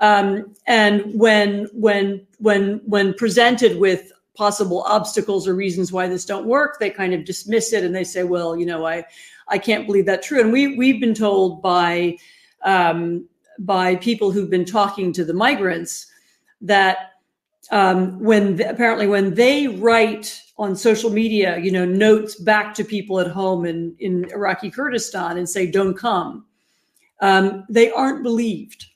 Um, 0.00 0.54
and 0.66 1.02
when 1.14 1.68
when 1.72 2.26
when 2.38 2.80
when 2.84 3.14
presented 3.14 3.78
with 3.78 4.12
possible 4.34 4.82
obstacles 4.82 5.48
or 5.48 5.54
reasons 5.54 5.92
why 5.92 6.08
this 6.08 6.26
don't 6.26 6.46
work, 6.46 6.78
they 6.78 6.90
kind 6.90 7.14
of 7.14 7.24
dismiss 7.24 7.72
it 7.72 7.84
and 7.84 7.94
they 7.94 8.04
say, 8.04 8.24
"Well, 8.24 8.56
you 8.56 8.66
know, 8.66 8.84
I 8.86 9.04
I 9.48 9.58
can't 9.58 9.86
believe 9.86 10.06
that 10.06 10.22
true." 10.22 10.40
And 10.40 10.52
we 10.52 10.76
we've 10.76 11.00
been 11.00 11.14
told 11.14 11.62
by 11.62 12.18
um, 12.62 13.26
by 13.58 13.96
people 13.96 14.30
who've 14.30 14.50
been 14.50 14.64
talking 14.66 15.12
to 15.12 15.24
the 15.24 15.32
migrants 15.32 16.06
that 16.60 17.12
um, 17.70 18.20
when 18.20 18.56
the, 18.56 18.68
apparently 18.68 19.06
when 19.06 19.34
they 19.34 19.68
write 19.68 20.42
on 20.58 20.74
social 20.74 21.10
media, 21.10 21.58
you 21.58 21.70
know, 21.70 21.84
notes 21.84 22.34
back 22.36 22.74
to 22.74 22.84
people 22.84 23.20
at 23.20 23.26
home 23.26 23.66
in, 23.66 23.94
in 23.98 24.24
Iraqi 24.30 24.70
Kurdistan 24.70 25.36
and 25.36 25.48
say, 25.48 25.70
don't 25.70 25.94
come, 25.94 26.46
um, 27.20 27.64
they 27.68 27.90
aren't 27.90 28.22
believed. 28.22 28.86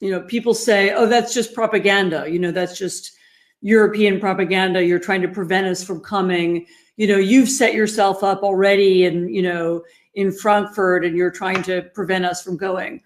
You 0.00 0.10
know, 0.10 0.22
people 0.22 0.54
say, 0.54 0.92
oh, 0.92 1.06
that's 1.06 1.32
just 1.32 1.54
propaganda. 1.54 2.26
You 2.28 2.38
know, 2.38 2.50
that's 2.50 2.76
just 2.76 3.12
European 3.60 4.18
propaganda. 4.18 4.84
You're 4.84 4.98
trying 4.98 5.22
to 5.22 5.28
prevent 5.28 5.66
us 5.66 5.84
from 5.84 6.00
coming. 6.00 6.66
You 6.96 7.06
know, 7.06 7.18
you've 7.18 7.50
set 7.50 7.74
yourself 7.74 8.24
up 8.24 8.42
already 8.42 9.04
and, 9.04 9.32
you 9.32 9.42
know, 9.42 9.84
in 10.14 10.32
Frankfurt 10.32 11.04
and 11.04 11.16
you're 11.16 11.30
trying 11.30 11.62
to 11.64 11.82
prevent 11.94 12.24
us 12.24 12.42
from 12.42 12.56
going 12.56 13.00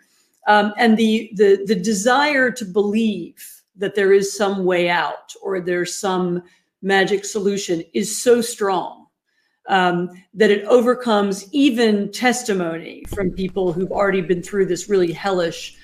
um, 0.46 0.72
and 0.76 0.96
the, 0.96 1.30
the 1.34 1.64
the 1.66 1.74
desire 1.74 2.50
to 2.50 2.64
believe 2.64 3.62
that 3.76 3.94
there 3.94 4.12
is 4.12 4.36
some 4.36 4.64
way 4.64 4.88
out 4.88 5.32
or 5.42 5.60
there's 5.60 5.96
some 5.96 6.42
magic 6.84 7.24
solution 7.24 7.82
is 7.94 8.22
so 8.22 8.40
strong 8.40 9.06
um, 9.68 10.10
that 10.34 10.50
it 10.50 10.64
overcomes 10.66 11.48
even 11.52 12.12
testimony 12.12 13.02
from 13.08 13.30
people 13.30 13.72
who've 13.72 13.90
already 13.90 14.20
been 14.20 14.42
through 14.42 14.66
this 14.66 14.88
really 14.88 15.12
hellish 15.12 15.76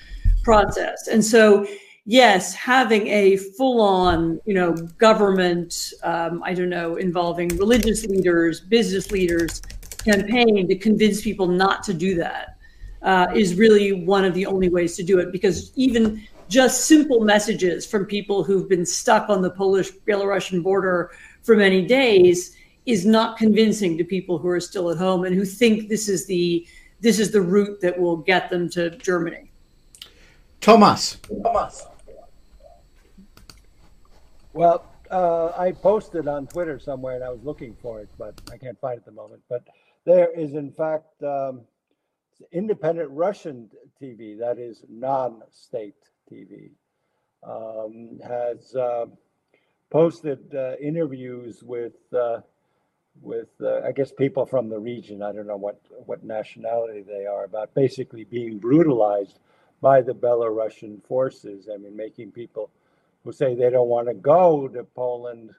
process. 0.43 1.07
And 1.07 1.23
so, 1.23 1.65
yes, 2.05 2.53
having 2.53 3.07
a 3.07 3.37
full-on, 3.37 4.39
you 4.45 4.53
know, 4.53 4.73
government, 4.97 5.93
um, 6.03 6.43
I 6.45 6.53
don't 6.53 6.69
know, 6.69 6.97
involving 6.97 7.49
religious 7.57 8.05
leaders, 8.05 8.59
business 8.59 9.11
leaders, 9.11 9.61
campaign 10.03 10.67
to 10.67 10.75
convince 10.75 11.21
people 11.21 11.47
not 11.47 11.83
to 11.83 11.93
do 11.93 12.15
that 12.15 12.57
uh, 13.03 13.27
is 13.35 13.55
really 13.55 13.93
one 13.93 14.25
of 14.25 14.33
the 14.33 14.45
only 14.45 14.69
ways 14.69 14.95
to 14.95 15.03
do 15.03 15.19
it 15.19 15.31
because 15.31 15.71
even 15.75 16.23
just 16.51 16.85
simple 16.85 17.21
messages 17.21 17.85
from 17.85 18.05
people 18.05 18.43
who've 18.43 18.67
been 18.67 18.85
stuck 18.85 19.29
on 19.29 19.41
the 19.41 19.49
Polish 19.49 19.89
Belarusian 20.05 20.61
border 20.61 21.11
for 21.43 21.55
many 21.55 21.85
days 21.85 22.57
is 22.85 23.05
not 23.05 23.37
convincing 23.37 23.97
to 23.97 24.03
people 24.03 24.37
who 24.37 24.49
are 24.49 24.59
still 24.59 24.91
at 24.91 24.97
home 24.97 25.23
and 25.23 25.33
who 25.33 25.45
think 25.45 25.87
this 25.87 26.09
is 26.09 26.25
the 26.27 26.67
this 26.99 27.19
is 27.19 27.31
the 27.31 27.41
route 27.41 27.79
that 27.81 27.97
will 27.97 28.17
get 28.17 28.49
them 28.49 28.69
to 28.69 28.91
Germany. 28.97 29.49
Thomas. 30.59 31.17
Thomas. 31.41 31.87
Well, 34.53 34.85
uh, 35.09 35.53
I 35.57 35.71
posted 35.71 36.27
on 36.27 36.45
Twitter 36.47 36.77
somewhere 36.79 37.15
and 37.15 37.23
I 37.23 37.29
was 37.29 37.41
looking 37.43 37.75
for 37.81 38.01
it, 38.01 38.09
but 38.19 38.39
I 38.51 38.57
can't 38.57 38.79
find 38.79 38.97
it 38.97 38.99
at 38.99 39.05
the 39.05 39.13
moment. 39.13 39.41
But 39.49 39.63
there 40.05 40.29
is, 40.37 40.53
in 40.53 40.71
fact, 40.71 41.23
um, 41.23 41.61
independent 42.51 43.09
Russian 43.09 43.69
TV, 43.99 44.37
that 44.37 44.59
is 44.59 44.83
non 44.87 45.41
state 45.49 45.95
TV, 46.31 46.71
um, 47.43 48.19
has 48.23 48.75
uh, 48.75 49.05
posted 49.89 50.53
uh, 50.55 50.75
interviews 50.81 51.63
with. 51.63 51.93
Uh, 52.13 52.41
with 53.21 53.49
uh, 53.61 53.81
I 53.81 53.91
guess 53.91 54.11
people 54.11 54.45
from 54.45 54.69
the 54.69 54.79
region. 54.79 55.21
I 55.21 55.33
don't 55.33 55.47
know 55.47 55.57
what 55.57 55.81
what 56.05 56.23
nationality 56.23 57.01
they 57.01 57.25
are, 57.25 57.43
about 57.43 57.73
basically 57.73 58.23
being 58.23 58.57
brutalized 58.57 59.39
by 59.81 60.01
the 60.01 60.13
Belarusian 60.13 61.03
forces. 61.05 61.67
I 61.71 61.77
mean, 61.77 61.95
making 61.95 62.31
people 62.31 62.69
who 63.23 63.31
say 63.31 63.53
they 63.53 63.69
don't 63.69 63.89
want 63.89 64.07
to 64.07 64.13
go 64.13 64.67
to 64.67 64.83
Poland 64.83 65.51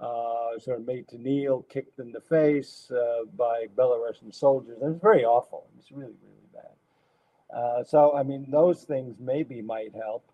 uh, 0.00 0.58
sort 0.58 0.80
of 0.80 0.86
made 0.86 1.08
to 1.08 1.18
kneel, 1.18 1.62
kicked 1.68 1.98
in 1.98 2.12
the 2.12 2.20
face 2.20 2.90
uh, 2.90 3.24
by 3.36 3.66
Belarusian 3.76 4.34
soldiers. 4.34 4.78
It 4.80 4.84
was 4.84 4.98
very 5.00 5.24
awful. 5.24 5.66
It 5.72 5.76
was 5.76 5.92
really 5.92 6.16
really. 6.22 6.37
Uh, 7.54 7.84
so 7.84 8.16
I 8.16 8.22
mean, 8.22 8.46
those 8.50 8.84
things 8.84 9.16
maybe 9.18 9.62
might 9.62 9.94
help. 9.94 10.24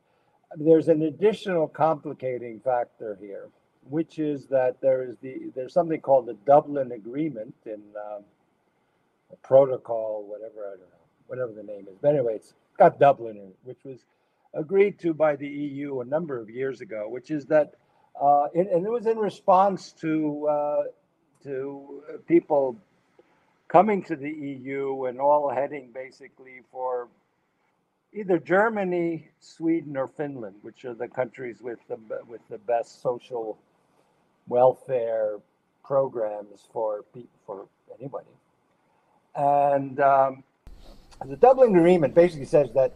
There's 0.57 0.89
an 0.89 1.03
additional 1.03 1.67
complicating 1.69 2.61
factor 2.61 3.17
here 3.21 3.49
which 3.89 4.19
is 4.19 4.47
that 4.47 4.81
there 4.81 5.03
is 5.03 5.17
the 5.19 5.51
there's 5.55 5.73
something 5.73 6.01
called 6.01 6.27
the 6.27 6.37
Dublin 6.47 6.93
Agreement 6.93 7.55
in 7.67 7.83
um, 7.97 8.25
a 9.33 9.37
protocol, 9.43 10.25
whatever 10.27 10.67
I 10.67 10.71
don't 10.71 10.81
know, 10.81 11.07
whatever 11.27 11.53
the 11.53 11.63
name 11.63 11.87
is. 11.91 11.97
But 12.01 12.15
anyway, 12.15 12.37
it's 12.37 12.55
got 12.79 12.99
Dublin 12.99 13.37
in 13.37 13.43
it, 13.49 13.57
which 13.65 13.85
was 13.85 14.05
agreed 14.55 14.99
to 15.01 15.13
by 15.13 15.37
the 15.37 15.49
EU 15.49 16.01
a 16.01 16.05
number 16.05 16.41
of 16.41 16.49
years 16.49 16.81
ago, 16.81 17.09
which 17.09 17.31
is 17.31 17.47
that, 17.47 17.75
uh, 18.21 18.47
and 18.55 18.87
it 18.87 18.91
was 18.91 19.07
in 19.07 19.19
response 19.19 19.93
to 20.01 20.47
uh, 20.49 20.83
to 21.43 22.03
people 22.27 22.77
coming 23.75 24.01
to 24.05 24.15
the 24.15 24.31
EU 24.31 25.07
and 25.07 25.21
all 25.21 25.51
heading 25.53 25.91
basically 25.93 26.61
for 26.71 27.09
either 28.13 28.39
Germany, 28.39 29.29
Sweden, 29.41 29.97
or 29.97 30.07
Finland, 30.07 30.55
which 30.63 30.85
are 30.85 30.95
the 30.95 31.09
countries 31.09 31.61
with 31.61 31.81
the 31.89 31.99
with 32.29 32.41
the 32.49 32.59
best 32.59 33.03
social 33.03 33.59
welfare 34.47 35.41
programs 35.85 36.69
for 36.73 37.05
for 37.45 37.67
anybody. 37.99 38.35
And 39.35 39.99
um, 39.99 40.45
the 41.27 41.35
Dublin 41.35 41.75
Agreement 41.75 42.15
basically 42.15 42.47
says 42.47 42.69
that 42.75 42.93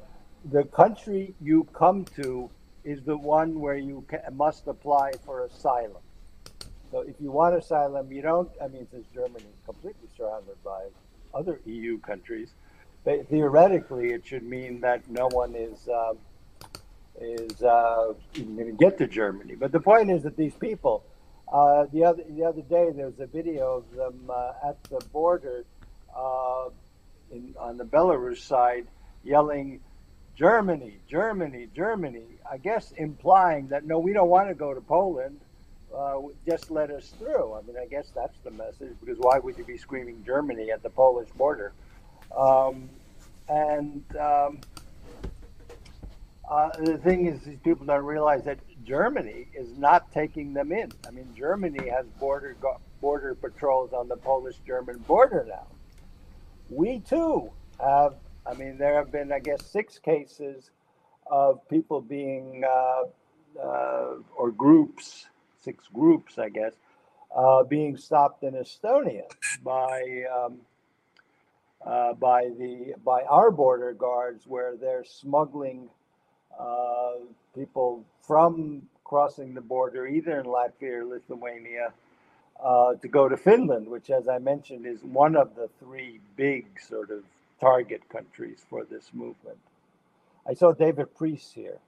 the 0.53 0.63
country 0.63 1.35
you 1.41 1.65
come 1.73 2.05
to 2.23 2.49
is 2.85 3.03
the 3.03 3.17
one 3.17 3.59
where 3.59 3.79
you 3.89 4.05
must 4.33 4.69
apply 4.69 5.11
for 5.27 5.45
asylum. 5.45 6.03
So 6.91 7.01
if 7.01 7.15
you 7.21 7.31
want 7.31 7.57
asylum, 7.57 8.11
you 8.11 8.23
don't. 8.23 8.51
I 8.63 8.69
mean, 8.69 8.87
since 8.91 9.07
Germany 9.15 9.45
is 9.45 9.65
completely 9.65 10.09
surrounded 10.17 10.63
by 10.65 10.87
other 11.35 11.61
EU 11.67 11.99
countries, 11.99 12.51
but 13.05 13.29
theoretically, 13.29 14.13
it 14.13 14.27
should 14.27 14.43
mean 14.43 14.81
that 14.81 15.09
no 15.11 15.29
one 15.29 15.55
is 15.55 15.89
um, 15.89 16.19
is 17.21 17.63
uh, 17.63 18.15
even 18.35 18.57
going 18.57 18.77
to 18.77 18.85
get 18.85 18.99
to 18.99 19.07
Germany. 19.07 19.55
But 19.55 19.73
the 19.73 19.81
point 19.81 20.11
is 20.11 20.23
that 20.23 20.37
these 20.37 20.55
people 20.55 21.05
uh, 21.53 21.87
the 21.93 22.05
other 22.05 22.23
the 22.29 22.45
other 22.45 22.63
day, 22.63 22.91
there 22.95 23.07
was 23.07 23.19
a 23.21 23.27
video 23.27 23.79
of 23.79 23.97
them 23.97 24.31
uh, 24.31 24.53
at 24.69 24.83
the 24.85 25.01
border 25.13 25.65
uh, 26.15 26.69
in, 27.31 27.55
on 27.59 27.79
the 27.79 27.85
Belarus 27.85 28.39
side 28.39 28.87
yelling, 29.25 29.81
"Germany, 30.37 30.99
Germany, 31.09 31.69
Germany." 31.75 32.25
I 32.51 32.59
guess 32.59 32.93
implying 32.97 33.69
that 33.69 33.87
no, 33.87 33.99
we 33.99 34.13
don't 34.13 34.29
want 34.29 34.49
to 34.49 34.55
go 34.55 34.75
to 34.75 34.81
Poland. 34.81 35.41
Uh, 35.95 36.21
just 36.47 36.71
let 36.71 36.91
us 36.91 37.15
through. 37.19 37.55
I 37.55 37.63
mean, 37.63 37.77
I 37.81 37.87
guess 37.87 38.11
that's 38.15 38.39
the 38.41 38.51
message. 38.51 38.95
Because 39.01 39.19
why 39.19 39.39
would 39.39 39.57
you 39.57 39.65
be 39.65 39.79
screaming 39.79 40.23
Germany 40.25 40.71
at 40.71 40.83
the 40.83 40.91
Polish 40.91 41.29
border? 41.31 41.73
Um, 42.37 42.91
and 43.49 44.05
um, 44.17 44.61
uh, 46.49 46.71
the 46.81 46.99
thing 46.99 47.27
is, 47.27 47.41
these 47.43 47.59
people 47.61 47.87
don't 47.87 48.05
realize 48.05 48.45
that 48.45 48.59
Germany 48.85 49.47
is 49.55 49.77
not 49.77 50.13
taking 50.13 50.53
them 50.53 50.73
in. 50.73 50.93
I 51.07 51.11
mean, 51.11 51.29
Germany 51.37 51.89
has 51.89 52.07
border 52.21 52.57
border 53.01 53.35
patrols 53.35 53.93
on 53.93 54.09
the 54.09 54.17
Polish-German 54.17 54.99
border 55.07 55.47
now. 55.49 55.67
We 56.71 57.01
too 57.01 57.51
have. 57.81 58.15
I 58.47 58.55
mean, 58.55 58.79
there 58.79 58.95
have 58.95 59.13
been, 59.13 59.31
I 59.31 59.41
guess, 59.41 59.65
six 59.67 59.99
cases 59.99 60.71
of 61.31 61.67
people 61.69 62.01
being 62.01 62.65
uh, 62.65 63.03
uh, 63.63 64.15
or 64.37 64.51
groups, 64.51 65.27
six 65.69 65.85
groups, 66.01 66.39
I 66.39 66.49
guess, 66.59 66.75
uh, 67.37 67.63
being 67.65 67.97
stopped 67.97 68.43
in 68.43 68.55
Estonia 68.55 69.27
by. 69.63 70.25
Um, 70.37 70.55
uh, 71.87 72.13
by 72.15 72.51
the 72.59 72.95
by 73.05 73.23
our 73.23 73.51
border 73.51 73.93
guards, 73.93 74.47
where 74.47 74.77
they're 74.77 75.05
smuggling 75.05 75.89
uh, 76.59 77.13
people 77.55 78.05
from 78.21 78.83
crossing 79.05 79.55
the 79.55 79.61
border, 79.61 80.07
either 80.07 80.41
in 80.41 80.47
Latvia 80.47 81.01
or 81.01 81.05
Lithuania, 81.05 81.93
uh, 82.63 82.95
to 82.95 83.09
go 83.09 83.29
to 83.29 83.37
Finland, 83.37 83.89
which, 83.89 84.11
as 84.11 84.29
I 84.29 84.39
mentioned, 84.39 84.87
is 84.87 85.03
one 85.03 85.37
of 85.37 85.55
the 85.55 85.69
three 85.81 86.21
big 86.37 86.67
sort 86.81 87.11
of 87.11 87.23
target 87.61 88.03
countries 88.09 88.67
for 88.69 88.85
this 88.85 89.11
movement. 89.13 89.59
I 90.49 90.55
saw 90.55 90.73
David 90.73 91.15
Priess 91.15 91.53
here. 91.55 91.79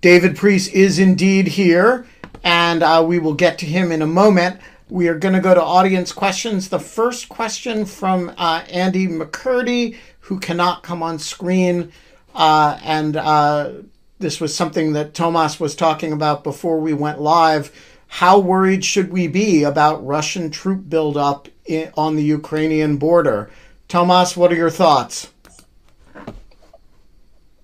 David 0.00 0.36
Priess 0.36 0.68
is 0.68 1.00
indeed 1.00 1.48
here, 1.48 2.06
and 2.44 2.84
uh, 2.84 3.04
we 3.04 3.18
will 3.18 3.34
get 3.34 3.58
to 3.58 3.66
him 3.66 3.90
in 3.90 4.00
a 4.00 4.06
moment. 4.06 4.60
We 4.88 5.08
are 5.08 5.18
going 5.18 5.34
to 5.34 5.40
go 5.40 5.54
to 5.54 5.62
audience 5.62 6.12
questions. 6.12 6.68
The 6.68 6.78
first 6.78 7.28
question 7.28 7.84
from 7.84 8.32
uh, 8.38 8.62
Andy 8.70 9.08
McCurdy, 9.08 9.96
who 10.20 10.38
cannot 10.38 10.84
come 10.84 11.02
on 11.02 11.18
screen. 11.18 11.90
Uh, 12.32 12.78
and 12.84 13.16
uh, 13.16 13.72
this 14.20 14.40
was 14.40 14.54
something 14.54 14.92
that 14.92 15.14
Tomas 15.14 15.58
was 15.58 15.74
talking 15.74 16.12
about 16.12 16.44
before 16.44 16.78
we 16.78 16.94
went 16.94 17.20
live. 17.20 17.72
How 18.06 18.38
worried 18.38 18.84
should 18.84 19.12
we 19.12 19.26
be 19.26 19.64
about 19.64 20.06
Russian 20.06 20.50
troop 20.50 20.88
buildup 20.88 21.48
in, 21.66 21.90
on 21.96 22.14
the 22.14 22.22
Ukrainian 22.22 22.98
border? 22.98 23.50
Tomas, 23.88 24.36
what 24.36 24.52
are 24.52 24.56
your 24.56 24.70
thoughts? 24.70 25.32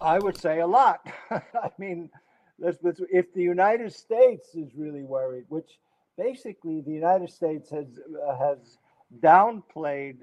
I 0.01 0.19
would 0.19 0.37
say 0.37 0.59
a 0.59 0.67
lot. 0.67 1.07
I 1.31 1.71
mean, 1.79 2.11
if 2.61 3.33
the 3.35 3.43
United 3.43 3.93
States 3.93 4.55
is 4.55 4.75
really 4.77 5.03
worried, 5.03 5.45
which 5.49 5.79
basically 6.17 6.81
the 6.81 6.93
United 6.93 7.31
States 7.31 7.71
has 7.71 7.87
uh, 8.27 8.37
has 8.37 8.79
downplayed 9.21 10.19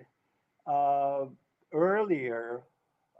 uh, 0.65 1.25
earlier, 1.73 2.61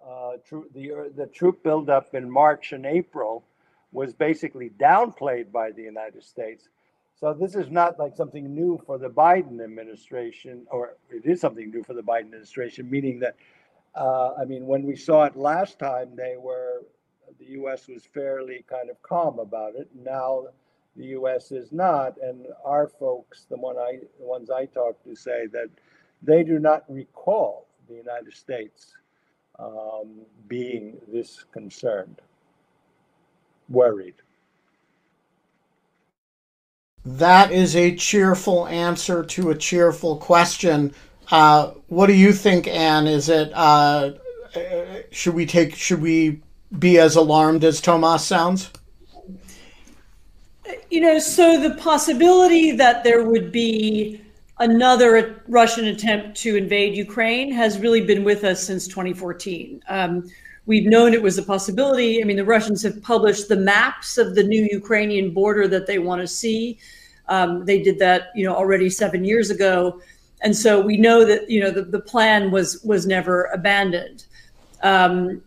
uh, 0.05 0.31
the 0.73 0.91
uh, 0.91 1.03
the 1.15 1.27
troop 1.27 1.63
buildup 1.63 2.13
in 2.13 2.29
March 2.29 2.71
and 2.71 2.85
April 2.85 3.43
was 3.91 4.13
basically 4.13 4.69
downplayed 4.79 5.51
by 5.51 5.71
the 5.71 5.81
United 5.81 6.23
States. 6.23 6.69
So 7.19 7.33
this 7.33 7.55
is 7.55 7.69
not 7.69 7.99
like 7.99 8.15
something 8.15 8.55
new 8.55 8.81
for 8.85 8.97
the 8.97 9.09
Biden 9.09 9.63
administration, 9.63 10.65
or 10.71 10.95
it 11.11 11.25
is 11.25 11.39
something 11.39 11.69
new 11.69 11.83
for 11.83 11.93
the 11.93 12.01
Biden 12.01 12.25
administration, 12.25 12.89
meaning 12.89 13.19
that, 13.19 13.35
uh, 13.93 14.33
I 14.39 14.45
mean, 14.45 14.65
when 14.65 14.83
we 14.83 14.95
saw 14.95 15.25
it 15.25 15.35
last 15.35 15.77
time, 15.77 16.15
they 16.15 16.35
were 16.39 16.81
the 17.41 17.53
U.S. 17.53 17.87
was 17.87 18.05
fairly 18.05 18.63
kind 18.69 18.89
of 18.89 19.01
calm 19.01 19.39
about 19.39 19.75
it. 19.75 19.89
Now 20.03 20.45
the 20.95 21.05
U.S. 21.07 21.51
is 21.51 21.71
not, 21.71 22.15
and 22.21 22.45
our 22.63 22.87
folks, 22.87 23.45
the 23.49 23.57
one 23.57 23.77
I, 23.77 23.99
the 24.19 24.25
ones 24.25 24.49
I 24.49 24.65
talked 24.65 25.03
to, 25.05 25.15
say 25.15 25.47
that 25.47 25.69
they 26.21 26.43
do 26.43 26.59
not 26.59 26.83
recall 26.87 27.67
the 27.87 27.95
United 27.95 28.33
States 28.33 28.93
um, 29.57 30.21
being 30.47 30.97
this 31.11 31.45
concerned, 31.51 32.21
worried. 33.69 34.15
That 37.03 37.51
is 37.51 37.75
a 37.75 37.95
cheerful 37.95 38.67
answer 38.67 39.23
to 39.23 39.49
a 39.49 39.55
cheerful 39.55 40.17
question. 40.17 40.93
Uh, 41.31 41.71
what 41.87 42.07
do 42.07 42.13
you 42.13 42.33
think, 42.33 42.67
Anne? 42.67 43.07
Is 43.07 43.29
it 43.29 43.51
uh, 43.55 44.11
should 45.09 45.33
we 45.33 45.45
take 45.45 45.75
should 45.75 46.01
we 46.01 46.41
be 46.77 46.97
as 46.97 47.15
alarmed 47.15 47.63
as 47.63 47.81
Tomas 47.81 48.25
sounds? 48.25 48.71
You 50.89 51.01
know, 51.01 51.19
so 51.19 51.61
the 51.61 51.75
possibility 51.75 52.71
that 52.71 53.03
there 53.03 53.23
would 53.23 53.51
be 53.51 54.21
another 54.59 55.43
Russian 55.47 55.85
attempt 55.85 56.37
to 56.41 56.55
invade 56.55 56.95
Ukraine 56.95 57.51
has 57.51 57.79
really 57.79 58.01
been 58.01 58.23
with 58.23 58.43
us 58.43 58.63
since 58.63 58.87
2014. 58.87 59.81
Um, 59.89 60.29
we've 60.65 60.85
known 60.85 61.13
it 61.13 61.21
was 61.21 61.37
a 61.37 61.43
possibility. 61.43 62.21
I 62.21 62.25
mean, 62.25 62.37
the 62.37 62.45
Russians 62.45 62.83
have 62.83 63.01
published 63.01 63.49
the 63.49 63.55
maps 63.55 64.17
of 64.17 64.35
the 64.35 64.43
new 64.43 64.67
Ukrainian 64.71 65.33
border 65.33 65.67
that 65.67 65.87
they 65.87 65.99
want 65.99 66.21
to 66.21 66.27
see. 66.27 66.77
Um, 67.27 67.65
they 67.65 67.81
did 67.81 67.97
that, 67.99 68.29
you 68.35 68.45
know, 68.45 68.55
already 68.55 68.89
seven 68.89 69.25
years 69.25 69.49
ago, 69.49 69.99
and 70.41 70.55
so 70.55 70.81
we 70.81 70.97
know 70.97 71.23
that 71.23 71.49
you 71.49 71.61
know 71.61 71.71
the, 71.71 71.83
the 71.83 71.99
plan 71.99 72.51
was 72.51 72.81
was 72.83 73.05
never 73.05 73.45
abandoned. 73.53 74.25
Um, 74.83 75.41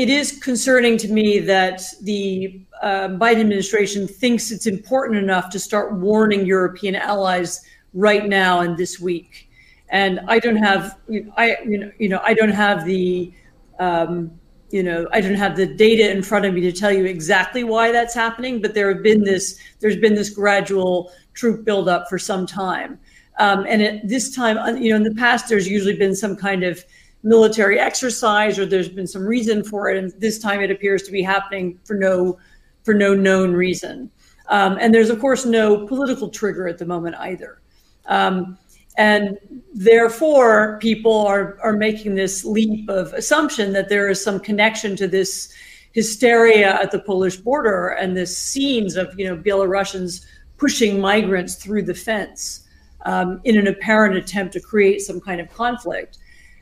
it 0.00 0.08
is 0.08 0.38
concerning 0.38 0.96
to 0.96 1.08
me 1.08 1.40
that 1.40 1.82
the 2.00 2.64
uh, 2.80 3.08
Biden 3.08 3.40
administration 3.40 4.08
thinks 4.08 4.50
it's 4.50 4.66
important 4.66 5.18
enough 5.18 5.50
to 5.50 5.58
start 5.58 5.92
warning 5.92 6.46
European 6.46 6.96
allies 6.96 7.62
right 7.92 8.26
now 8.26 8.60
and 8.60 8.78
this 8.78 8.98
week. 8.98 9.50
And 9.90 10.20
I 10.26 10.38
don't 10.38 10.56
have, 10.56 10.98
I 11.36 11.58
you 11.66 11.76
know, 11.76 11.92
you 11.98 12.08
know 12.08 12.18
I 12.24 12.32
don't 12.32 12.56
have 12.64 12.86
the, 12.86 13.30
um, 13.78 14.30
you 14.70 14.82
know, 14.82 15.06
I 15.12 15.20
don't 15.20 15.34
have 15.34 15.54
the 15.54 15.66
data 15.66 16.10
in 16.10 16.22
front 16.22 16.46
of 16.46 16.54
me 16.54 16.62
to 16.62 16.72
tell 16.72 16.90
you 16.90 17.04
exactly 17.04 17.62
why 17.62 17.92
that's 17.92 18.14
happening. 18.14 18.62
But 18.62 18.72
there 18.72 18.90
have 18.94 19.02
been 19.02 19.22
this, 19.22 19.60
there's 19.80 19.96
been 19.98 20.14
this 20.14 20.30
gradual 20.30 21.12
troop 21.34 21.66
buildup 21.66 22.08
for 22.08 22.18
some 22.18 22.46
time. 22.46 22.98
Um, 23.38 23.66
and 23.68 23.82
at 23.82 24.08
this 24.08 24.34
time, 24.34 24.82
you 24.82 24.88
know, 24.88 24.96
in 24.96 25.02
the 25.02 25.14
past, 25.14 25.50
there's 25.50 25.68
usually 25.68 25.96
been 25.96 26.16
some 26.16 26.36
kind 26.36 26.64
of 26.64 26.82
military 27.22 27.78
exercise 27.78 28.58
or 28.58 28.66
there's 28.66 28.88
been 28.88 29.06
some 29.06 29.26
reason 29.26 29.62
for 29.62 29.90
it 29.90 29.96
and 29.96 30.12
this 30.18 30.38
time 30.38 30.60
it 30.60 30.70
appears 30.70 31.02
to 31.02 31.12
be 31.12 31.22
happening 31.22 31.78
for 31.84 31.94
no 31.94 32.38
for 32.82 32.94
no 32.94 33.14
known 33.14 33.52
reason. 33.52 34.10
Um, 34.48 34.78
and 34.80 34.94
there's 34.94 35.10
of 35.10 35.20
course 35.20 35.44
no 35.44 35.86
political 35.86 36.28
trigger 36.28 36.66
at 36.66 36.78
the 36.78 36.86
moment 36.86 37.16
either. 37.16 37.60
Um, 38.06 38.58
and 38.96 39.38
therefore 39.72 40.78
people 40.80 41.26
are 41.26 41.58
are 41.62 41.74
making 41.74 42.14
this 42.14 42.44
leap 42.44 42.88
of 42.88 43.12
assumption 43.12 43.72
that 43.72 43.88
there 43.88 44.08
is 44.08 44.22
some 44.22 44.40
connection 44.40 44.96
to 44.96 45.06
this 45.06 45.52
hysteria 45.92 46.74
at 46.80 46.90
the 46.90 47.00
polish 47.00 47.36
border 47.36 47.88
and 47.88 48.16
this 48.16 48.36
scenes 48.36 48.96
of 48.96 49.18
you 49.18 49.26
know 49.26 49.36
belarusians 49.36 50.24
pushing 50.56 51.00
migrants 51.00 51.54
through 51.54 51.82
the 51.82 51.94
fence 51.94 52.66
um, 53.06 53.40
in 53.44 53.56
an 53.56 53.66
apparent 53.66 54.16
attempt 54.16 54.52
to 54.52 54.60
create 54.60 55.00
some 55.00 55.20
kind 55.20 55.40
of 55.40 55.48
conflict 55.52 56.18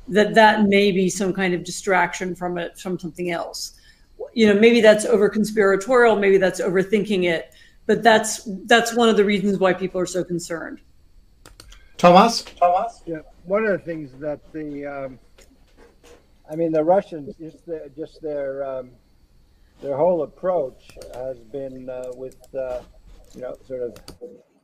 that 0.09 0.35
that 0.35 0.65
may 0.65 0.91
be 0.91 1.09
some 1.09 1.33
kind 1.33 1.55
of 1.55 1.65
distraction 1.65 2.35
from 2.35 2.59
it 2.59 2.79
from 2.79 2.99
something 2.99 3.31
else. 3.31 3.75
You 4.33 4.53
know 4.53 4.61
maybe 4.61 4.81
that's 4.81 5.05
over 5.05 5.29
conspiratorial 5.29 6.17
maybe 6.17 6.39
that's 6.39 6.61
overthinking 6.61 7.25
it 7.25 7.53
but 7.87 8.03
that's 8.03 8.43
that's 8.67 8.95
one 8.95 9.09
of 9.09 9.17
the 9.17 9.25
reasons 9.25 9.59
why 9.59 9.73
people 9.73 10.01
are 10.01 10.07
so 10.07 10.25
concerned. 10.25 10.81
Thomas? 11.97 12.43
Thomas? 12.43 13.03
Yeah 13.07 13.21
one 13.49 13.65
of 13.65 13.73
the 13.73 13.79
things 13.79 14.13
that 14.21 14.41
the 14.53 14.87
um, 14.87 15.19
i 16.51 16.55
mean 16.55 16.71
the 16.71 16.85
russians 16.85 17.35
just 17.37 17.65
the, 17.65 17.91
just 17.97 18.21
their 18.21 18.63
um, 18.63 18.91
their 19.81 19.97
whole 19.97 20.23
approach 20.23 20.91
has 21.15 21.39
been 21.39 21.89
uh, 21.89 22.11
with 22.15 22.37
uh, 22.55 22.81
you 23.35 23.41
know 23.41 23.57
sort 23.67 23.81
of 23.81 23.97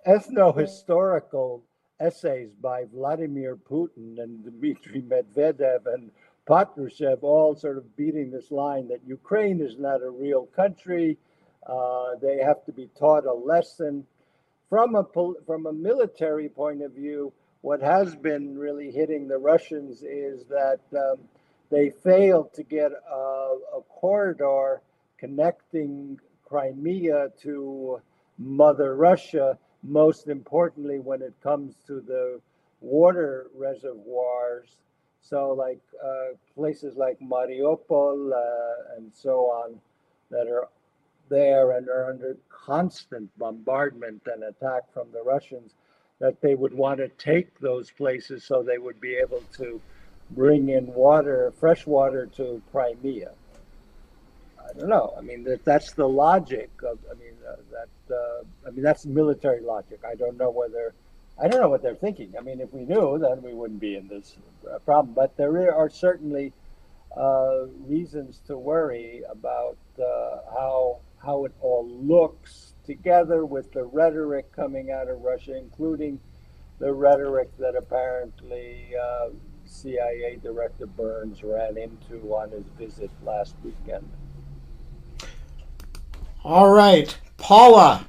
ethno-historical 0.06 1.64
essays 2.04 2.50
by 2.60 2.84
Vladimir 2.92 3.56
Putin 3.56 4.18
and 4.18 4.44
Dmitry 4.44 5.02
Medvedev 5.02 5.86
and 5.86 6.10
Patrushev, 6.46 7.22
all 7.22 7.56
sort 7.56 7.78
of 7.78 7.96
beating 7.96 8.30
this 8.30 8.50
line 8.50 8.88
that 8.88 9.00
Ukraine 9.06 9.60
is 9.60 9.78
not 9.78 10.02
a 10.02 10.10
real 10.10 10.46
country. 10.54 11.16
Uh, 11.66 12.16
they 12.20 12.38
have 12.38 12.64
to 12.66 12.72
be 12.72 12.90
taught 12.98 13.24
a 13.24 13.32
lesson. 13.32 14.04
From 14.68 14.94
a, 14.94 15.04
from 15.46 15.66
a 15.66 15.72
military 15.72 16.48
point 16.48 16.82
of 16.82 16.92
view, 16.92 17.32
what 17.62 17.80
has 17.80 18.14
been 18.16 18.58
really 18.58 18.90
hitting 18.90 19.26
the 19.26 19.38
Russians 19.38 20.02
is 20.02 20.44
that 20.46 20.80
um, 20.92 21.20
they 21.70 21.90
failed 22.02 22.52
to 22.54 22.62
get 22.62 22.92
a, 22.92 23.56
a 23.78 23.80
corridor 23.88 24.82
connecting 25.18 26.18
Crimea 26.44 27.28
to 27.42 28.00
Mother 28.36 28.94
Russia 28.94 29.58
most 29.84 30.28
importantly 30.28 30.98
when 30.98 31.22
it 31.22 31.34
comes 31.42 31.76
to 31.86 32.00
the 32.00 32.40
water 32.80 33.46
reservoirs. 33.54 34.76
So, 35.20 35.52
like 35.52 35.80
uh, 36.04 36.36
places 36.54 36.96
like 36.96 37.18
Mariupol 37.20 38.32
uh, 38.32 38.96
and 38.96 39.10
so 39.14 39.46
on 39.46 39.80
that 40.30 40.46
are 40.46 40.68
there 41.30 41.72
and 41.72 41.88
are 41.88 42.10
under 42.10 42.36
constant 42.50 43.30
bombardment 43.38 44.22
and 44.26 44.42
attack 44.44 44.82
from 44.92 45.08
the 45.12 45.22
Russians, 45.22 45.74
that 46.18 46.40
they 46.40 46.54
would 46.54 46.74
want 46.74 46.98
to 46.98 47.08
take 47.08 47.58
those 47.58 47.90
places 47.90 48.44
so 48.44 48.62
they 48.62 48.78
would 48.78 49.00
be 49.00 49.14
able 49.14 49.42
to 49.56 49.80
bring 50.30 50.68
in 50.68 50.86
water, 50.86 51.52
fresh 51.58 51.86
water 51.86 52.26
to 52.26 52.62
Crimea. 52.70 53.32
I 54.68 54.78
don't 54.78 54.88
know. 54.88 55.14
I 55.16 55.20
mean, 55.20 55.44
that, 55.44 55.64
that's 55.64 55.92
the 55.92 56.08
logic 56.08 56.70
of. 56.82 56.98
I 57.10 57.14
mean, 57.14 57.34
uh, 57.46 57.56
that. 57.70 58.14
Uh, 58.14 58.44
I 58.66 58.70
mean, 58.70 58.82
that's 58.82 59.06
military 59.06 59.60
logic. 59.60 60.00
I 60.06 60.14
don't 60.14 60.38
know 60.38 60.50
whether. 60.50 60.94
I 61.40 61.48
don't 61.48 61.60
know 61.60 61.68
what 61.68 61.82
they're 61.82 61.96
thinking. 61.96 62.32
I 62.38 62.42
mean, 62.42 62.60
if 62.60 62.72
we 62.72 62.84
knew, 62.84 63.18
then 63.18 63.42
we 63.42 63.52
wouldn't 63.52 63.80
be 63.80 63.96
in 63.96 64.08
this 64.08 64.36
uh, 64.72 64.78
problem. 64.80 65.14
But 65.14 65.36
there 65.36 65.74
are 65.74 65.90
certainly 65.90 66.52
uh, 67.16 67.66
reasons 67.86 68.40
to 68.46 68.56
worry 68.56 69.22
about 69.30 69.76
uh, 69.98 70.38
how 70.52 71.00
how 71.18 71.44
it 71.44 71.52
all 71.60 71.88
looks 71.88 72.74
together 72.84 73.46
with 73.46 73.72
the 73.72 73.84
rhetoric 73.84 74.52
coming 74.52 74.90
out 74.90 75.08
of 75.08 75.22
Russia, 75.22 75.56
including 75.56 76.20
the 76.78 76.92
rhetoric 76.92 77.50
that 77.58 77.74
apparently 77.76 78.92
uh, 79.00 79.28
CIA 79.64 80.38
Director 80.42 80.86
Burns 80.86 81.42
ran 81.42 81.78
into 81.78 82.34
on 82.34 82.50
his 82.50 82.66
visit 82.78 83.10
last 83.24 83.54
weekend. 83.64 84.08
All 86.44 86.72
right, 86.72 87.16
Paula, 87.38 88.06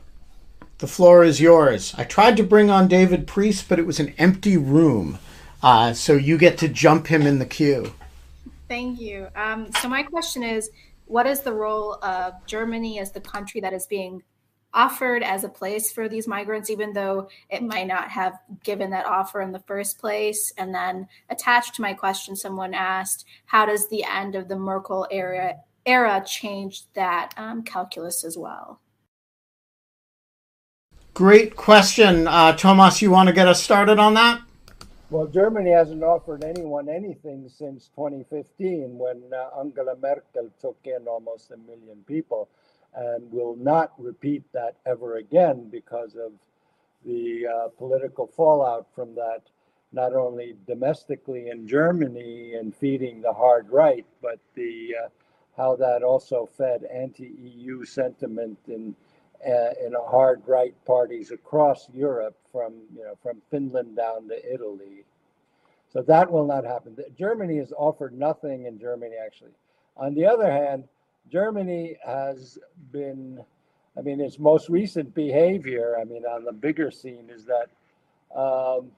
the 0.80 0.88
floor 0.88 1.24
is 1.24 1.40
yours. 1.40 1.96
I 1.98 2.04
tried 2.04 2.36
to 2.36 2.44
bring 2.44 2.70
on 2.70 2.90
David 2.90 3.28
Priess, 3.28 3.64
but 3.64 3.80
it 3.80 3.86
was 3.86 4.02
an 4.02 4.14
empty 4.18 4.58
room. 4.58 5.20
Uh, 5.64 5.94
so 5.94 6.16
you 6.16 6.38
get 6.38 6.58
to 6.58 6.68
jump 6.68 7.08
him 7.08 7.22
in 7.22 7.40
the 7.40 7.46
queue. 7.46 7.94
Thank 8.68 9.00
you. 9.00 9.30
Um, 9.38 9.72
so 9.80 9.88
my 9.88 10.04
question 10.04 10.44
is, 10.44 10.70
what 11.06 11.26
is 11.26 11.44
the 11.44 11.54
role 11.54 11.94
of 12.04 12.34
Germany 12.46 13.00
as 13.00 13.14
the 13.14 13.22
country 13.22 13.62
that 13.62 13.72
is 13.72 13.88
being 13.88 14.22
offered 14.74 15.24
as 15.24 15.46
a 15.46 15.50
place 15.50 15.94
for 15.94 16.10
these 16.10 16.28
migrants, 16.28 16.70
even 16.70 16.92
though 16.92 17.30
it 17.50 17.64
might 17.64 17.88
not 17.88 18.10
have 18.10 18.38
given 18.66 18.90
that 18.90 19.06
offer 19.06 19.40
in 19.40 19.54
the 19.54 19.60
first 19.60 19.98
place? 19.98 20.52
And 20.58 20.76
then 20.76 21.08
attached 21.30 21.76
to 21.76 21.82
my 21.82 21.94
question, 21.94 22.36
someone 22.36 22.74
asked, 22.74 23.24
how 23.46 23.66
does 23.66 23.88
the 23.88 24.04
end 24.04 24.36
of 24.36 24.50
the 24.50 24.58
Merkel 24.58 25.08
era 25.10 25.56
era 25.86 26.24
changed 26.26 26.86
that 26.94 27.34
um, 27.38 27.64
calculus 27.64 28.24
as 28.24 28.38
well? 28.38 28.82
Great 31.14 31.56
question. 31.56 32.28
Uh, 32.28 32.52
Thomas, 32.54 33.02
you 33.02 33.10
want 33.10 33.28
to 33.28 33.34
get 33.34 33.48
us 33.48 33.64
started 33.64 34.00
on 34.00 34.16
that? 34.16 34.42
Well, 35.10 35.28
Germany 35.28 35.72
hasn't 35.72 36.04
offered 36.04 36.44
anyone 36.44 36.90
anything 36.90 37.48
since 37.48 37.90
2015 37.96 38.98
when 38.98 39.22
uh, 39.34 39.60
Angela 39.60 39.96
Merkel 39.96 40.50
took 40.60 40.78
in 40.84 41.08
almost 41.08 41.52
a 41.52 41.58
million 41.58 42.04
people 42.06 42.50
and 42.96 43.32
will 43.32 43.56
not 43.56 43.94
repeat 43.98 44.44
that 44.54 44.76
ever 44.86 45.18
again 45.18 45.70
because 45.72 46.16
of 46.16 46.32
the 47.06 47.46
uh, 47.48 47.68
political 47.78 48.28
fallout 48.28 48.88
from 48.96 49.16
that, 49.16 49.44
not 49.94 50.14
only 50.14 50.56
domestically 50.68 51.50
in 51.50 51.68
Germany 51.68 52.56
and 52.56 52.76
feeding 52.76 53.22
the 53.22 53.32
hard 53.32 53.70
right, 53.70 54.06
but 54.22 54.40
the 54.56 54.96
uh, 55.06 55.10
how 55.58 55.76
that 55.78 56.04
also 56.04 56.50
fed 56.58 56.84
anti-EU 56.84 57.86
sentiment 57.86 58.58
in 58.68 58.96
uh, 59.46 59.72
in 59.86 59.94
hard 60.08 60.42
right 60.48 60.74
parties 60.86 61.32
across 61.32 61.88
Europe, 61.94 62.36
from 62.52 62.74
you 62.96 63.04
know 63.04 63.16
from 63.22 63.42
Finland 63.52 63.96
down 63.96 64.28
to 64.28 64.54
Italy. 64.54 65.04
So 65.92 66.02
that 66.02 66.30
will 66.30 66.46
not 66.46 66.66
happen. 66.66 66.98
Germany 67.18 67.58
has 67.58 67.72
offered 67.78 68.18
nothing 68.18 68.66
in 68.66 68.80
Germany 68.80 69.16
actually. 69.24 69.52
On 69.98 70.14
the 70.14 70.26
other 70.26 70.52
hand, 70.52 70.84
Germany 71.32 71.98
has 72.06 72.60
been, 72.92 73.40
I 73.98 74.02
mean, 74.02 74.20
its 74.20 74.38
most 74.38 74.70
recent 74.70 75.16
behavior, 75.16 75.96
I 76.00 76.04
mean, 76.04 76.26
on 76.26 76.44
the 76.44 76.52
bigger 76.52 76.92
scene 76.92 77.30
is 77.30 77.46
that 77.46 77.70
um, 78.38 78.92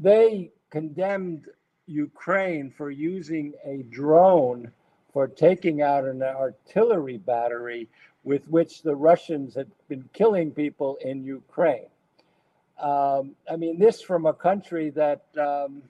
they 0.00 0.52
condemned 0.70 1.46
Ukraine 1.86 2.70
for 2.70 2.90
using 2.90 3.52
a 3.64 3.82
drone 3.90 4.70
for 5.12 5.26
taking 5.26 5.82
out 5.82 6.04
an 6.04 6.22
artillery 6.22 7.18
battery 7.18 7.88
with 8.22 8.46
which 8.48 8.82
the 8.82 8.94
Russians 8.94 9.54
had 9.54 9.68
been 9.88 10.08
killing 10.12 10.50
people 10.50 10.98
in 11.02 11.24
Ukraine. 11.24 11.88
Um, 12.78 13.34
I 13.50 13.56
mean, 13.56 13.78
this 13.78 14.00
from 14.00 14.26
a 14.26 14.32
country 14.32 14.90
that, 14.90 15.24
um, 15.38 15.82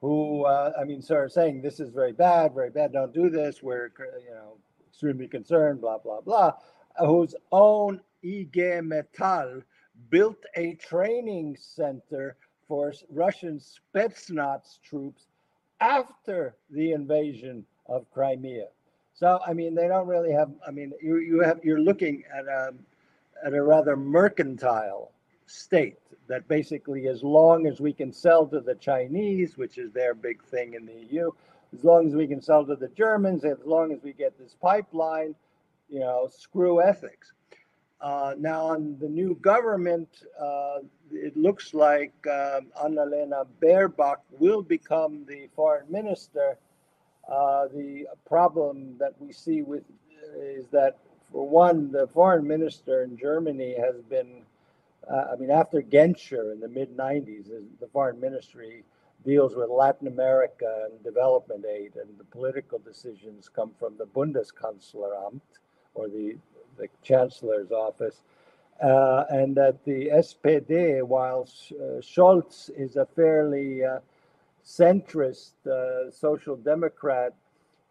who, 0.00 0.44
uh, 0.44 0.72
I 0.78 0.84
mean, 0.84 1.02
sort 1.02 1.24
of 1.24 1.32
saying 1.32 1.62
this 1.62 1.80
is 1.80 1.90
very 1.90 2.12
bad, 2.12 2.54
very 2.54 2.70
bad, 2.70 2.92
don't 2.92 3.12
do 3.12 3.28
this, 3.30 3.62
we're, 3.62 3.90
you 3.98 4.30
know, 4.30 4.56
extremely 4.88 5.26
concerned, 5.26 5.80
blah, 5.80 5.98
blah, 5.98 6.20
blah, 6.20 6.52
whose 6.98 7.34
own 7.52 8.00
Rheinmetall 8.24 9.62
built 10.10 10.38
a 10.56 10.74
training 10.74 11.56
center 11.58 12.36
for 12.66 12.92
Russian 13.10 13.60
Spetsnaz 13.60 14.80
troops 14.82 15.26
after 15.84 16.54
the 16.70 16.92
invasion 16.92 17.64
of 17.86 18.10
Crimea. 18.10 18.68
So 19.12 19.38
I 19.46 19.52
mean, 19.52 19.74
they 19.74 19.86
don't 19.86 20.08
really 20.08 20.32
have. 20.32 20.50
I 20.66 20.70
mean, 20.70 20.92
you 21.02 21.18
you 21.18 21.40
have 21.40 21.60
you're 21.62 21.80
looking 21.80 22.24
at 22.34 22.46
a 22.46 22.72
at 23.44 23.52
a 23.52 23.62
rather 23.62 23.96
mercantile 23.96 25.12
state 25.46 25.98
that 26.26 26.48
basically, 26.48 27.06
as 27.06 27.22
long 27.22 27.66
as 27.66 27.80
we 27.80 27.92
can 27.92 28.10
sell 28.12 28.46
to 28.46 28.60
the 28.60 28.74
Chinese, 28.76 29.58
which 29.58 29.76
is 29.76 29.92
their 29.92 30.14
big 30.14 30.42
thing 30.42 30.72
in 30.72 30.86
the 30.86 31.06
EU, 31.10 31.30
as 31.74 31.84
long 31.84 32.06
as 32.06 32.14
we 32.14 32.26
can 32.26 32.40
sell 32.40 32.64
to 32.64 32.76
the 32.76 32.88
Germans, 32.88 33.44
as 33.44 33.58
long 33.64 33.92
as 33.92 34.02
we 34.02 34.14
get 34.14 34.38
this 34.38 34.56
pipeline, 34.60 35.34
you 35.90 36.00
know, 36.00 36.28
screw 36.34 36.80
ethics. 36.82 37.33
Uh, 38.04 38.34
now, 38.38 38.66
on 38.66 38.98
the 39.00 39.08
new 39.08 39.34
government, 39.36 40.24
uh, 40.38 40.80
it 41.10 41.34
looks 41.38 41.72
like 41.72 42.12
um, 42.26 42.66
Annalena 42.84 43.46
Baerbock 43.62 44.18
will 44.38 44.60
become 44.60 45.24
the 45.26 45.48
foreign 45.56 45.90
minister. 45.90 46.58
Uh, 47.26 47.66
the 47.68 48.06
problem 48.26 48.94
that 48.98 49.14
we 49.18 49.32
see 49.32 49.62
with 49.62 49.84
is 50.36 50.66
that, 50.68 50.98
for 51.32 51.48
one, 51.48 51.90
the 51.92 52.06
foreign 52.08 52.46
minister 52.46 53.04
in 53.04 53.16
Germany 53.16 53.74
has 53.80 54.02
been, 54.02 54.42
uh, 55.10 55.28
I 55.32 55.36
mean, 55.36 55.50
after 55.50 55.80
Genscher 55.80 56.52
in 56.52 56.60
the 56.60 56.68
mid 56.68 56.94
90s, 56.94 57.46
the 57.80 57.88
foreign 57.90 58.20
ministry 58.20 58.84
deals 59.24 59.56
with 59.56 59.70
Latin 59.70 60.08
America 60.08 60.88
and 60.90 61.02
development 61.02 61.64
aid, 61.64 61.96
and 61.96 62.18
the 62.18 62.24
political 62.24 62.78
decisions 62.78 63.48
come 63.48 63.70
from 63.78 63.96
the 63.96 64.04
Bundeskanzleramt 64.04 65.40
or 65.94 66.08
the 66.08 66.36
the 66.76 66.88
chancellor's 67.02 67.70
office, 67.70 68.22
uh, 68.82 69.24
and 69.30 69.56
that 69.56 69.84
the 69.84 70.08
SPD, 70.08 71.02
while 71.02 71.48
uh, 71.72 72.00
Scholz 72.00 72.70
is 72.76 72.96
a 72.96 73.06
fairly 73.06 73.84
uh, 73.84 74.00
centrist 74.64 75.52
uh, 75.66 76.10
social 76.10 76.56
democrat, 76.56 77.34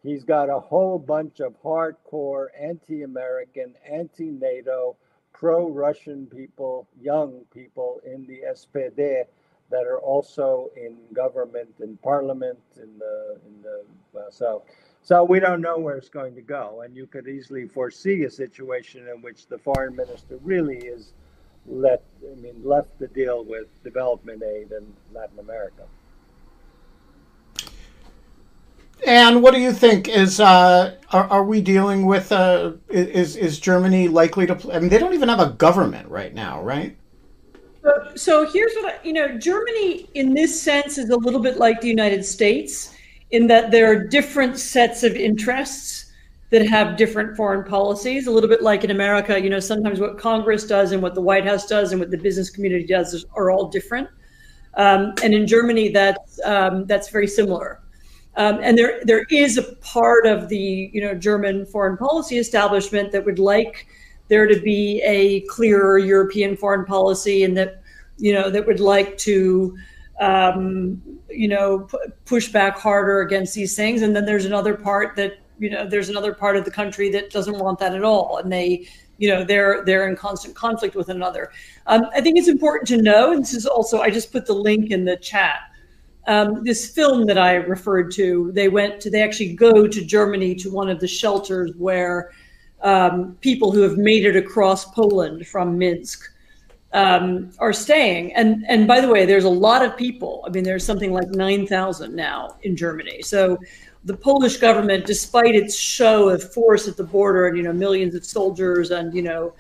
he's 0.02 0.24
got 0.24 0.50
a 0.50 0.60
whole 0.60 1.00
bunch 1.00 1.40
of 1.40 1.56
hardcore 1.64 2.48
anti-American, 2.60 3.74
anti-NATO, 3.90 4.96
pro-Russian 5.32 6.28
people, 6.28 6.88
young 7.02 7.42
people 7.54 8.02
in 8.06 8.26
the 8.28 8.42
SPD 8.52 9.24
that 9.72 9.88
are 9.88 10.00
also 10.00 10.70
in 10.78 10.96
government, 11.14 11.70
in 11.82 11.98
parliament, 11.98 12.60
in 12.78 12.98
the 13.00 13.38
in 13.48 13.62
the 13.64 14.20
uh, 14.20 14.30
so 15.04 15.24
we 15.24 15.40
don't 15.42 15.60
know 15.60 15.78
where 15.78 15.98
it's 15.98 16.10
going 16.10 16.34
to 16.36 16.42
go. 16.42 16.82
And 16.82 16.96
you 16.96 17.06
could 17.06 17.28
easily 17.28 17.68
foresee 17.68 18.24
a 18.24 18.32
situation 18.32 19.06
in 19.14 19.22
which 19.22 19.48
the 19.48 19.58
foreign 19.58 19.96
minister 19.96 20.38
really 20.42 20.78
is 20.78 21.14
let, 21.68 22.04
I 22.30 22.36
mean, 22.36 22.62
left 22.64 22.98
to 23.00 23.08
deal 23.08 23.44
with 23.44 23.68
development 23.84 24.42
aid 24.44 24.72
in 24.72 24.94
Latin 25.14 25.40
America. 25.40 25.84
And 29.06 29.44
what 29.44 29.54
do 29.54 29.60
you 29.60 29.74
think? 29.74 30.08
Is 30.08 30.40
uh, 30.40 30.96
are, 31.12 31.28
are 31.28 31.44
we 31.44 31.60
dealing 31.60 32.06
with? 32.06 32.32
Uh, 32.32 32.74
is 32.88 33.36
is 33.36 33.60
Germany 33.60 34.08
likely 34.08 34.46
to? 34.48 34.58
I 34.72 34.80
mean, 34.80 34.88
they 34.88 34.98
don't 34.98 35.14
even 35.14 35.28
have 35.28 35.42
a 35.42 35.50
government 35.50 36.08
right 36.08 36.34
now, 36.34 36.62
right? 36.64 36.96
So, 37.82 38.12
so 38.16 38.50
here's 38.50 38.74
what 38.76 38.94
I, 38.94 39.04
you 39.04 39.12
know. 39.12 39.38
Germany, 39.38 40.08
in 40.14 40.34
this 40.34 40.62
sense, 40.62 40.98
is 40.98 41.10
a 41.10 41.18
little 41.18 41.42
bit 41.42 41.58
like 41.58 41.82
the 41.82 41.90
United 41.90 42.24
States 42.24 42.93
in 43.34 43.48
that 43.48 43.72
there 43.72 43.92
are 43.92 43.96
different 43.96 44.58
sets 44.60 45.02
of 45.04 45.16
interests 45.16 46.12
that 46.52 46.66
have 46.68 46.98
different 46.98 47.36
foreign 47.36 47.64
policies. 47.64 48.28
A 48.28 48.32
little 48.32 48.48
bit 48.48 48.62
like 48.62 48.84
in 48.84 48.92
America, 48.92 49.42
you 49.42 49.50
know, 49.50 49.60
sometimes 49.60 50.00
what 50.00 50.20
Congress 50.20 50.68
does 50.68 50.92
and 50.92 51.02
what 51.02 51.16
the 51.16 51.22
White 51.22 51.44
House 51.44 51.66
does 51.66 51.92
and 51.92 52.00
what 52.00 52.12
the 52.12 52.18
business 52.18 52.52
community 52.52 52.86
does 52.86 53.26
are 53.36 53.50
all 53.50 53.70
different. 53.70 54.08
Um, 54.76 55.14
and 55.24 55.34
in 55.34 55.48
Germany, 55.48 55.90
that's 55.90 56.40
um, 56.46 56.86
that's 56.86 57.10
very 57.10 57.28
similar. 57.28 57.82
Um, 58.36 58.60
and 58.62 58.78
there 58.78 59.02
there 59.04 59.26
is 59.32 59.58
a 59.58 59.64
part 59.82 60.28
of 60.28 60.48
the 60.48 60.92
you 60.94 61.02
know 61.02 61.16
German 61.16 61.66
foreign 61.66 61.98
policy 61.98 62.38
establishment 62.38 63.12
that 63.12 63.26
would 63.26 63.40
like 63.40 63.88
there 64.28 64.46
to 64.46 64.60
be 64.62 65.02
a 65.04 65.42
clearer 65.42 65.98
European 65.98 66.56
foreign 66.56 66.86
policy, 66.86 67.44
and 67.44 67.58
that 67.58 67.82
you 68.18 68.32
know 68.32 68.52
that 68.52 68.68
would 68.68 68.80
like 68.80 69.18
to 69.20 69.76
um, 70.20 71.02
you 71.30 71.48
know, 71.48 71.80
p- 71.80 71.98
push 72.26 72.50
back 72.50 72.78
harder 72.78 73.22
against 73.22 73.54
these 73.54 73.76
things. 73.76 74.02
And 74.02 74.16
then 74.16 74.26
there's 74.26 74.46
another 74.46 74.76
part 74.76 75.16
that, 75.16 75.40
you 75.60 75.70
know, 75.70 75.88
there's 75.88 76.10
another 76.10 76.34
part 76.34 76.58
of 76.58 76.66
the 76.66 76.72
country 76.72 77.10
that 77.12 77.30
doesn't 77.30 77.58
want 77.58 77.80
that 77.80 77.96
at 77.96 78.04
all. 78.04 78.38
And 78.38 78.52
they, 78.52 78.88
you 79.18 79.30
know, 79.30 79.44
they're 79.44 79.84
they're 79.86 80.08
in 80.08 80.16
constant 80.16 80.56
conflict 80.56 80.96
with 80.96 81.10
another. 81.10 81.52
Um, 81.88 82.08
I 82.14 82.22
think 82.22 82.38
it's 82.38 82.48
important 82.48 82.88
to 82.90 83.02
know, 83.02 83.32
and 83.32 83.42
this 83.44 83.54
is 83.54 83.66
also 83.66 84.02
I 84.02 84.10
just 84.10 84.32
put 84.32 84.46
the 84.46 84.54
link 84.54 84.92
in 84.92 85.06
the 85.06 85.18
chat. 85.18 85.62
Um, 86.26 86.64
this 86.64 86.90
film 86.90 87.26
that 87.26 87.38
I 87.38 87.56
referred 87.56 88.12
to, 88.14 88.52
they 88.54 88.70
went 88.70 89.02
to, 89.02 89.10
they 89.10 89.22
actually 89.22 89.54
go 89.54 89.88
to 89.88 90.06
Germany 90.06 90.56
to 90.56 90.72
one 90.72 90.90
of 90.90 91.00
the 91.00 91.08
shelters 91.08 91.72
where 91.78 92.32
um, 92.82 93.38
people 93.42 93.72
who 93.72 93.82
have 93.82 93.98
made 93.98 94.26
it 94.26 94.36
across 94.36 94.86
Poland 94.94 95.48
from 95.48 95.78
Minsk 95.78 96.33
um, 96.94 97.52
are 97.60 97.74
staying. 97.74 98.34
And 98.34 98.64
and 98.68 98.88
by 98.88 99.02
the 99.02 99.10
way, 99.10 99.26
there's 99.26 99.44
a 99.44 99.50
lot 99.50 99.84
of 99.84 99.98
people. 99.98 100.44
I 100.46 100.50
mean, 100.50 100.64
there's 100.64 100.86
something 100.86 101.12
like 101.12 101.30
nine 101.30 101.68
thousand 101.68 102.16
now 102.16 102.58
in 102.62 102.76
Germany. 102.76 103.22
So 103.24 103.58
the 104.06 104.16
Polish 104.16 104.58
government, 104.58 105.06
despite 105.06 105.56
its 105.56 105.78
show 105.78 106.30
of 106.30 106.54
force 106.54 106.88
at 106.88 106.98
the 106.98 107.04
border 107.04 107.48
and 107.48 107.58
you 107.58 107.64
know 107.64 107.74
millions 107.74 108.16
of 108.16 108.24
soldiers 108.24 108.92
and 108.92 109.14
you 109.14 109.24
know 109.24 109.54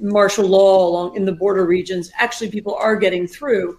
martial 0.00 0.46
law 0.46 0.88
along 0.88 1.16
in 1.16 1.24
the 1.24 1.32
border 1.32 1.64
regions, 1.64 2.10
actually 2.18 2.50
people 2.50 2.74
are 2.74 2.96
getting 2.96 3.26
through. 3.26 3.78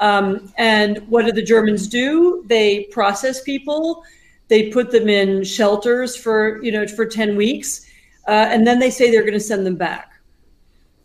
Um, 0.00 0.52
and 0.56 1.06
what 1.08 1.26
do 1.26 1.32
the 1.32 1.42
Germans 1.42 1.86
do? 1.86 2.44
They 2.48 2.84
process 2.84 3.42
people. 3.42 4.02
They 4.48 4.70
put 4.70 4.90
them 4.90 5.08
in 5.08 5.44
shelters 5.44 6.16
for 6.16 6.60
you 6.64 6.72
know 6.72 6.84
for 6.88 7.06
ten 7.06 7.36
weeks, 7.36 7.86
uh, 8.26 8.48
and 8.50 8.66
then 8.66 8.80
they 8.80 8.90
say 8.90 9.12
they're 9.12 9.22
going 9.22 9.34
to 9.34 9.40
send 9.40 9.64
them 9.64 9.76
back. 9.76 10.08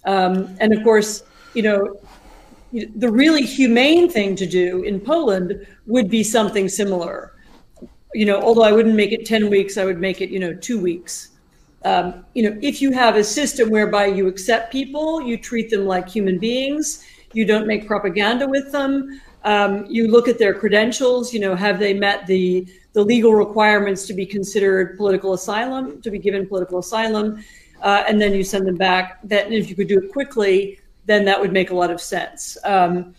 Um, 0.05 0.55
and 0.59 0.71
of 0.73 0.83
course, 0.83 1.23
you 1.55 1.63
know, 1.63 1.99
the 2.71 3.09
really 3.09 3.43
humane 3.43 4.09
thing 4.09 4.35
to 4.35 4.45
do 4.45 4.83
in 4.83 4.99
Poland 4.99 5.65
would 5.87 6.09
be 6.09 6.23
something 6.23 6.67
similar. 6.67 7.33
You 8.13 8.25
know, 8.25 8.41
although 8.41 8.63
I 8.63 8.71
wouldn't 8.71 8.95
make 8.95 9.11
it 9.11 9.25
10 9.25 9.49
weeks, 9.49 9.77
I 9.77 9.85
would 9.85 9.99
make 9.99 10.21
it, 10.21 10.29
you 10.29 10.39
know, 10.39 10.53
two 10.53 10.79
weeks. 10.79 11.29
Um, 11.83 12.25
you 12.33 12.49
know, 12.49 12.57
if 12.61 12.81
you 12.81 12.91
have 12.91 13.15
a 13.15 13.23
system 13.23 13.69
whereby 13.69 14.07
you 14.07 14.27
accept 14.27 14.71
people, 14.71 15.21
you 15.21 15.37
treat 15.37 15.69
them 15.69 15.85
like 15.85 16.09
human 16.09 16.39
beings, 16.39 17.05
you 17.33 17.45
don't 17.45 17.67
make 17.67 17.85
propaganda 17.85 18.47
with 18.47 18.71
them, 18.71 19.21
um, 19.43 19.85
you 19.87 20.07
look 20.07 20.27
at 20.27 20.39
their 20.39 20.55
credentials, 20.55 21.31
you 21.31 21.39
know, 21.39 21.55
have 21.55 21.77
they 21.77 21.93
met 21.93 22.25
the, 22.25 22.67
the 22.93 23.03
legal 23.03 23.35
requirements 23.35 24.07
to 24.07 24.13
be 24.13 24.25
considered 24.25 24.97
political 24.97 25.33
asylum, 25.33 26.01
to 26.01 26.09
be 26.09 26.17
given 26.17 26.47
political 26.47 26.79
asylum, 26.79 27.43
uh, 27.83 28.03
and 28.07 28.19
then 28.19 28.33
you 28.33 28.43
send 28.43 28.65
them 28.65 28.75
back. 28.75 29.19
That 29.23 29.51
if 29.51 29.69
you 29.69 29.75
could 29.75 29.87
do 29.87 29.99
it 29.99 30.11
quickly, 30.11 30.79
then 31.05 31.25
that 31.25 31.39
would 31.39 31.53
make 31.53 31.71
a 31.71 31.75
lot 31.75 31.91
of 31.91 32.01
sense. 32.01 32.57
Um, 32.63 33.15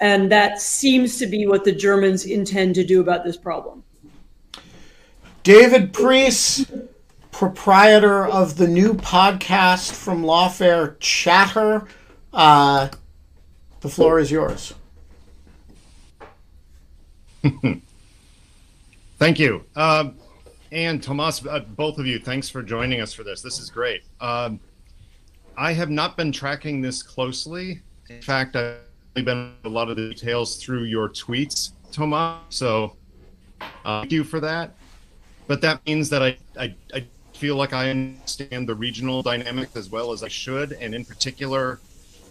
and 0.00 0.32
that 0.32 0.60
seems 0.60 1.18
to 1.18 1.26
be 1.26 1.46
what 1.46 1.64
the 1.64 1.72
Germans 1.72 2.24
intend 2.24 2.74
to 2.76 2.84
do 2.84 3.00
about 3.00 3.24
this 3.24 3.36
problem. 3.36 3.84
David 5.42 5.92
Priess, 5.92 6.64
proprietor 7.32 8.26
of 8.26 8.56
the 8.56 8.68
new 8.68 8.94
podcast 8.94 9.92
from 9.92 10.22
Lawfare 10.22 10.96
Chatter. 11.00 11.86
Uh, 12.32 12.88
the 13.80 13.88
floor 13.88 14.18
is 14.18 14.30
yours. 14.30 14.74
Thank 19.18 19.38
you. 19.38 19.64
Um, 19.76 20.16
and 20.72 21.02
Tomas, 21.02 21.44
uh, 21.44 21.60
both 21.60 21.98
of 21.98 22.06
you, 22.06 22.18
thanks 22.18 22.48
for 22.48 22.62
joining 22.62 23.00
us 23.00 23.12
for 23.12 23.24
this. 23.24 23.42
This 23.42 23.58
is 23.58 23.70
great. 23.70 24.02
Um, 24.20 24.60
I 25.60 25.74
have 25.74 25.90
not 25.90 26.16
been 26.16 26.32
tracking 26.32 26.80
this 26.80 27.02
closely. 27.02 27.82
In 28.08 28.22
fact, 28.22 28.56
I've 28.56 28.80
been 29.14 29.52
a 29.62 29.68
lot 29.68 29.90
of 29.90 29.96
the 29.96 30.08
details 30.08 30.56
through 30.56 30.84
your 30.84 31.10
tweets, 31.10 31.72
Tomas. 31.92 32.38
So 32.48 32.96
uh, 33.60 34.00
thank 34.00 34.10
you 34.10 34.24
for 34.24 34.40
that. 34.40 34.70
But 35.48 35.60
that 35.60 35.84
means 35.84 36.08
that 36.08 36.22
I, 36.22 36.38
I, 36.58 36.74
I 36.94 37.04
feel 37.34 37.56
like 37.56 37.74
I 37.74 37.90
understand 37.90 38.70
the 38.70 38.74
regional 38.74 39.20
dynamics 39.20 39.76
as 39.76 39.90
well 39.90 40.12
as 40.12 40.22
I 40.22 40.28
should. 40.28 40.72
And 40.72 40.94
in 40.94 41.04
particular, 41.04 41.78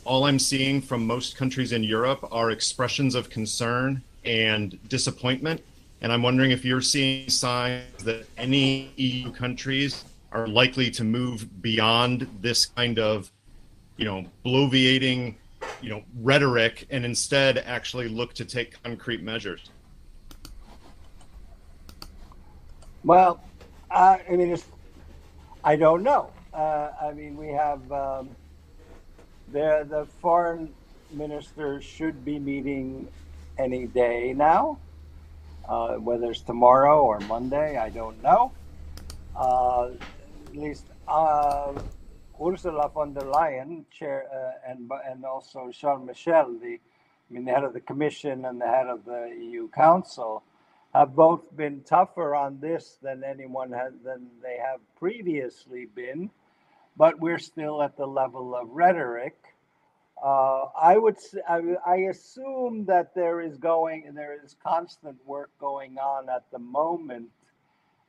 all 0.05 0.23
I'm 0.23 0.39
seeing 0.39 0.81
from 0.81 1.05
most 1.05 1.37
countries 1.37 1.71
in 1.71 1.83
Europe 1.83 2.27
are 2.31 2.49
expressions 2.49 3.13
of 3.13 3.29
concern 3.29 4.01
and 4.25 4.79
disappointment. 4.89 5.63
And 6.01 6.11
I'm 6.11 6.23
wondering 6.23 6.49
if 6.49 6.65
you're 6.65 6.81
seeing 6.81 7.29
signs 7.29 8.03
that 8.05 8.25
any 8.39 8.91
EU 8.95 9.31
countries 9.31 10.03
are 10.31 10.47
likely 10.47 10.91
to 10.91 11.03
move 11.03 11.61
beyond 11.61 12.27
this 12.41 12.65
kind 12.65 12.99
of, 12.99 13.31
you 13.97 14.05
know, 14.05 14.25
bloviating, 14.45 15.35
you 15.81 15.89
know, 15.89 16.03
rhetoric 16.21 16.87
and 16.89 17.05
instead 17.05 17.57
actually 17.59 18.07
look 18.07 18.33
to 18.33 18.45
take 18.45 18.81
concrete 18.83 19.21
measures? 19.21 19.69
Well, 23.03 23.41
uh, 23.89 24.17
I 24.29 24.35
mean, 24.35 24.57
I 25.63 25.75
don't 25.75 26.03
know. 26.03 26.31
Uh, 26.53 26.91
I 27.01 27.11
mean, 27.13 27.37
we 27.37 27.47
have 27.47 27.91
um, 27.91 28.29
the 29.51 29.85
the 29.89 30.07
foreign 30.21 30.73
minister 31.11 31.81
should 31.81 32.23
be 32.23 32.39
meeting 32.39 33.07
any 33.57 33.87
day 33.87 34.33
now. 34.35 34.77
Uh, 35.67 35.95
whether 35.95 36.31
it's 36.31 36.41
tomorrow 36.41 37.03
or 37.03 37.19
Monday, 37.21 37.77
I 37.77 37.89
don't 37.89 38.21
know. 38.23 38.51
Least 40.53 40.85
uh, 41.07 41.73
Ursula 42.41 42.89
von 42.89 43.13
der 43.13 43.25
Leyen, 43.25 43.85
chair, 43.91 44.25
uh, 44.33 44.71
and 44.71 44.89
and 45.09 45.25
also 45.25 45.71
Charles 45.71 46.05
Michel, 46.05 46.57
the 46.61 46.79
I 47.29 47.33
mean 47.33 47.45
the 47.45 47.51
head 47.51 47.63
of 47.63 47.73
the 47.73 47.81
Commission 47.81 48.45
and 48.45 48.59
the 48.59 48.67
head 48.67 48.87
of 48.87 49.05
the 49.05 49.35
EU 49.39 49.67
Council, 49.69 50.43
have 50.93 51.15
both 51.15 51.55
been 51.55 51.81
tougher 51.81 52.35
on 52.35 52.59
this 52.59 52.97
than 53.01 53.23
anyone 53.23 53.71
has 53.71 53.93
than 54.03 54.27
they 54.41 54.57
have 54.57 54.79
previously 54.97 55.85
been, 55.85 56.29
but 56.97 57.19
we're 57.19 57.39
still 57.39 57.81
at 57.83 57.97
the 57.97 58.07
level 58.07 58.55
of 58.55 58.69
rhetoric. 58.69 59.35
Uh, 60.23 60.65
I 60.79 60.97
would 60.97 61.17
I, 61.47 61.61
I 61.85 61.95
assume 62.11 62.85
that 62.85 63.13
there 63.15 63.41
is 63.41 63.57
going 63.57 64.05
and 64.07 64.17
there 64.17 64.37
is 64.43 64.55
constant 64.63 65.17
work 65.25 65.51
going 65.59 65.97
on 65.97 66.29
at 66.29 66.43
the 66.51 66.59
moment 66.59 67.29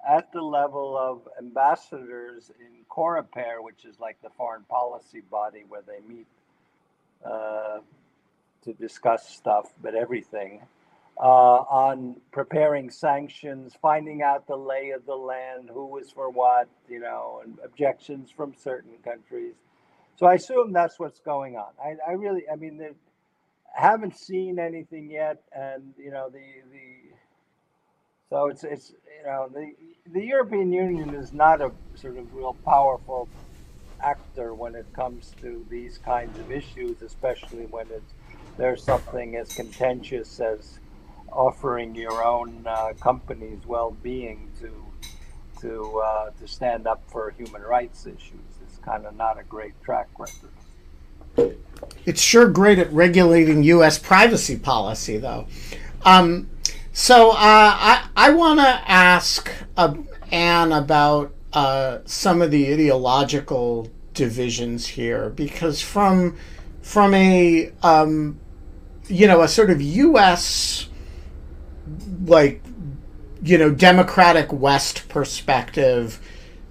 at 0.09 0.33
the 0.33 0.43
level 0.43 0.97
of 0.97 1.29
ambassadors 1.39 2.51
in 2.61 2.85
Coreper, 2.89 3.63
which 3.63 3.85
is 3.85 3.99
like 4.01 4.21
the 4.23 4.31
foreign 4.31 4.65
policy 4.65 5.23
body 5.31 5.65
where 5.69 5.83
they 5.83 6.01
meet 6.07 6.27
uh, 7.25 7.81
to 8.63 8.73
discuss 8.75 9.29
stuff, 9.29 9.73
but 9.83 9.95
everything, 9.95 10.63
uh, 11.19 11.23
on 11.23 12.17
preparing 12.33 12.91
sanctions, 12.91 13.75
finding 13.81 14.23
out 14.23 14.47
the 14.47 14.57
lay 14.57 14.91
of 14.91 15.05
the 15.07 15.15
land, 15.15 15.71
who 15.73 15.87
was 15.87 16.11
for 16.11 16.31
what, 16.31 16.69
you 16.89 17.01
know, 17.01 17.41
and 17.45 17.59
objections 17.65 18.31
from 18.31 18.55
certain 18.57 18.93
countries. 19.05 19.55
So 20.17 20.27
I 20.27 20.35
assume 20.35 20.73
that's 20.73 20.99
what's 20.99 21.21
going 21.21 21.57
on. 21.57 21.71
I, 21.83 21.97
I 22.07 22.13
really, 22.13 22.43
I 22.51 22.57
mean, 22.57 22.81
haven't 23.75 24.17
seen 24.17 24.59
anything 24.59 25.11
yet, 25.11 25.43
and 25.53 25.95
you 25.99 26.11
know, 26.11 26.29
the 26.29 26.41
the 26.71 27.10
so 28.31 28.47
it's 28.47 28.65
it's 28.65 28.91
you 28.91 29.27
know 29.27 29.51
the 29.53 29.75
the 30.13 30.25
European 30.25 30.73
Union 30.73 31.15
is 31.15 31.33
not 31.33 31.61
a 31.61 31.71
sort 31.95 32.17
of 32.17 32.35
real 32.35 32.57
powerful 32.65 33.29
actor 34.03 34.55
when 34.55 34.75
it 34.75 34.87
comes 34.95 35.35
to 35.41 35.65
these 35.69 35.99
kinds 35.99 36.39
of 36.39 36.51
issues, 36.51 37.03
especially 37.03 37.67
when 37.67 37.87
it's 37.91 38.15
there's 38.57 38.83
something 38.83 39.37
as 39.37 39.53
contentious 39.53 40.41
as 40.41 40.79
offering 41.33 41.95
your 41.95 42.25
own 42.25 42.65
uh, 42.67 42.93
company's 43.01 43.65
well-being 43.67 44.51
to 44.61 44.71
to 45.61 45.99
uh, 45.99 46.31
to 46.41 46.49
stand 46.49 46.87
up 46.87 47.03
for 47.09 47.31
human 47.31 47.63
rights 47.63 48.07
issues. 48.07 48.41
It's 48.63 48.79
kind 48.79 49.07
of 49.07 49.17
not 49.17 49.39
a 49.39 49.43
great 49.43 49.81
track 49.83 50.09
record. 50.19 51.55
It's 52.05 52.21
sure 52.21 52.49
great 52.49 52.79
at 52.79 52.93
regulating 52.93 53.63
U.S. 53.65 53.99
privacy 53.99 54.59
policy, 54.59 55.17
though. 55.19 55.47
Um, 56.05 56.49
so 56.93 57.31
uh, 57.31 57.35
I 57.39 58.09
I 58.17 58.31
want 58.31 58.61
to 58.61 58.83
ask 58.91 59.51
uh, 59.77 59.95
Anne 60.31 60.73
about 60.73 61.33
uh, 61.53 61.99
some 62.05 62.43
of 62.43 62.51
the 62.51 62.73
ideological 62.73 63.89
divisions 64.15 64.87
here 64.87 65.31
because 65.31 65.81
from 65.81 66.37
from 66.83 67.15
a 67.15 67.73
um, 67.83 68.39
you 69.07 69.27
know 69.27 69.43
a 69.43 69.49
sort 69.49 69.71
of 69.71 69.81
U.S. 69.81 70.89
like 72.25 72.63
you 73.43 73.57
know 73.57 73.71
democratic 73.71 74.53
West 74.53 75.09
perspective, 75.09 76.21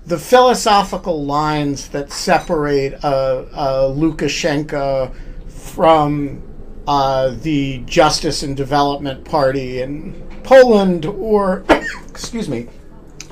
the 0.06 0.18
philosophical 0.18 1.26
lines 1.26 1.90
that 1.90 2.12
separate 2.12 2.94
uh, 3.04 3.46
uh, 3.54 3.94
Lukashenko 3.94 5.14
from 5.48 6.44
uh, 6.90 7.36
the 7.44 7.78
Justice 7.86 8.42
and 8.42 8.58
Development 8.58 9.24
Party 9.24 9.84
in 9.84 10.12
Poland, 10.44 11.06
or 11.06 11.64
excuse 12.10 12.50
me, 12.50 12.68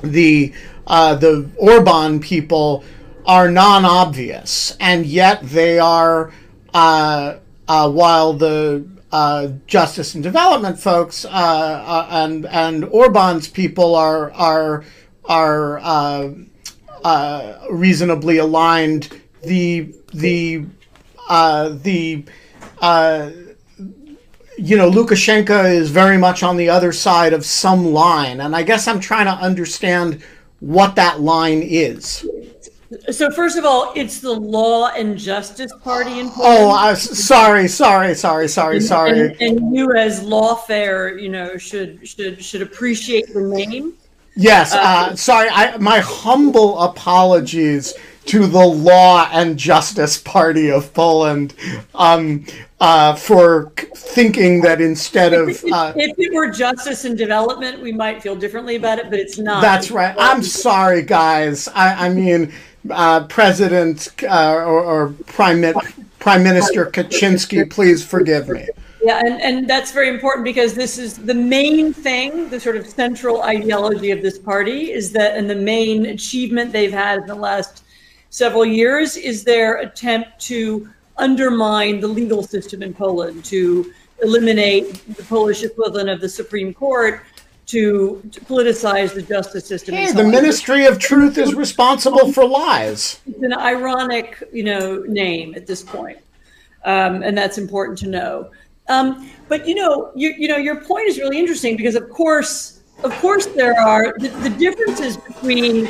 the 0.00 0.54
uh, 0.86 1.16
the 1.16 1.50
Orban 1.56 2.20
people 2.20 2.84
are 3.26 3.50
non-obvious, 3.50 4.76
and 4.78 5.04
yet 5.04 5.42
they 5.42 5.78
are. 5.78 6.32
Uh, 6.72 7.38
uh 7.66 7.90
while 7.90 8.32
the 8.34 8.86
uh, 9.10 9.48
Justice 9.66 10.14
and 10.14 10.22
Development 10.22 10.78
folks 10.78 11.24
uh, 11.24 12.06
and 12.10 12.46
and 12.46 12.84
Orban's 12.84 13.48
people 13.48 13.96
are 13.96 14.30
are 14.34 14.84
are 15.24 16.32
reasonably 17.72 18.36
aligned, 18.38 19.20
the 19.42 19.92
the 20.14 20.64
the 21.28 22.24
you 24.58 24.76
know, 24.76 24.90
Lukashenko 24.90 25.72
is 25.72 25.90
very 25.90 26.18
much 26.18 26.42
on 26.42 26.56
the 26.56 26.68
other 26.68 26.92
side 26.92 27.32
of 27.32 27.44
some 27.44 27.86
line. 27.92 28.40
And 28.40 28.56
I 28.56 28.62
guess 28.62 28.88
I'm 28.88 29.00
trying 29.00 29.26
to 29.26 29.32
understand 29.32 30.22
what 30.60 30.96
that 30.96 31.20
line 31.20 31.62
is. 31.62 32.28
So 33.10 33.30
first 33.30 33.56
of 33.58 33.64
all, 33.64 33.92
it's 33.94 34.20
the 34.20 34.32
Law 34.32 34.88
and 34.88 35.16
Justice 35.16 35.72
Party 35.82 36.18
in 36.18 36.30
Poland. 36.30 36.74
Oh, 36.80 36.94
sorry, 36.94 37.68
sorry, 37.68 38.14
sorry, 38.14 38.48
sorry, 38.48 38.80
sorry. 38.80 39.20
And, 39.20 39.42
and, 39.42 39.76
you, 39.76 39.92
as 39.94 40.24
lawfare, 40.24 41.20
you 41.20 41.28
know, 41.28 41.58
should 41.58 42.06
should 42.08 42.42
should 42.42 42.62
appreciate 42.62 43.32
the 43.32 43.42
name. 43.42 43.92
Yes, 44.36 44.72
uh, 44.72 44.78
uh, 44.78 45.16
sorry. 45.16 45.48
I, 45.50 45.76
my 45.76 45.98
humble 45.98 46.78
apologies 46.80 47.92
to 48.26 48.46
the 48.46 48.64
Law 48.64 49.28
and 49.32 49.58
Justice 49.58 50.16
Party 50.16 50.70
of 50.70 50.92
Poland. 50.94 51.54
Um, 51.94 52.46
uh, 52.80 53.14
for 53.14 53.72
thinking 53.96 54.60
that 54.60 54.80
instead 54.80 55.32
of 55.32 55.48
uh, 55.72 55.92
if 55.96 56.18
it 56.18 56.32
were 56.32 56.50
justice 56.50 57.04
and 57.04 57.18
development, 57.18 57.80
we 57.82 57.92
might 57.92 58.22
feel 58.22 58.36
differently 58.36 58.76
about 58.76 58.98
it, 58.98 59.10
but 59.10 59.18
it's 59.18 59.38
not. 59.38 59.62
That's 59.62 59.90
right. 59.90 60.14
I'm 60.18 60.42
sorry, 60.42 61.02
guys. 61.02 61.68
I, 61.68 62.06
I 62.06 62.08
mean, 62.08 62.52
uh, 62.90 63.26
President 63.26 64.08
uh, 64.22 64.54
or, 64.54 64.80
or, 64.82 65.08
Prime 65.26 65.62
Prime 66.20 66.42
Minister 66.42 66.86
Kaczynski, 66.86 67.68
please 67.68 68.04
forgive 68.04 68.48
me. 68.48 68.66
Yeah, 69.02 69.20
and, 69.24 69.40
and 69.40 69.70
that's 69.70 69.92
very 69.92 70.08
important 70.08 70.44
because 70.44 70.74
this 70.74 70.98
is 70.98 71.18
the 71.18 71.34
main 71.34 71.92
thing, 71.92 72.48
the 72.48 72.58
sort 72.58 72.76
of 72.76 72.86
central 72.86 73.42
ideology 73.42 74.10
of 74.10 74.22
this 74.22 74.38
party 74.38 74.92
is 74.92 75.12
that, 75.12 75.36
and 75.36 75.48
the 75.48 75.54
main 75.54 76.06
achievement 76.06 76.72
they've 76.72 76.92
had 76.92 77.20
in 77.20 77.26
the 77.26 77.34
last 77.34 77.84
several 78.30 78.64
years 78.64 79.16
is 79.16 79.44
their 79.44 79.78
attempt 79.78 80.38
to 80.40 80.88
undermine 81.18 82.00
the 82.00 82.08
legal 82.08 82.42
system 82.42 82.82
in 82.82 82.94
Poland, 82.94 83.44
to 83.46 83.92
eliminate 84.22 85.04
the 85.16 85.22
Polish 85.24 85.62
equivalent 85.62 86.08
of 86.08 86.20
the 86.20 86.28
Supreme 86.28 86.74
Court, 86.74 87.22
to, 87.66 88.22
to 88.32 88.40
politicize 88.40 89.14
the 89.14 89.22
justice 89.22 89.66
system. 89.66 89.94
Hey, 89.94 90.10
the 90.10 90.24
Ministry 90.24 90.86
of 90.86 90.98
Truth 90.98 91.36
is 91.36 91.54
responsible 91.54 92.32
for 92.32 92.46
lies. 92.46 93.20
It's 93.26 93.42
an 93.42 93.52
ironic, 93.52 94.42
you 94.52 94.64
know, 94.64 95.02
name 95.02 95.54
at 95.54 95.66
this 95.66 95.82
point, 95.82 96.18
um, 96.84 97.22
and 97.22 97.36
that's 97.36 97.58
important 97.58 97.98
to 97.98 98.08
know. 98.08 98.50
Um, 98.88 99.30
but 99.48 99.68
you 99.68 99.74
know, 99.74 100.10
you, 100.14 100.34
you 100.38 100.48
know, 100.48 100.56
your 100.56 100.76
point 100.80 101.08
is 101.08 101.18
really 101.18 101.38
interesting 101.38 101.76
because, 101.76 101.94
of 101.94 102.08
course, 102.08 102.77
of 103.04 103.12
course, 103.20 103.46
there 103.46 103.78
are 103.78 104.14
the, 104.18 104.28
the, 104.28 104.50
differences 104.50 105.16
between, 105.16 105.88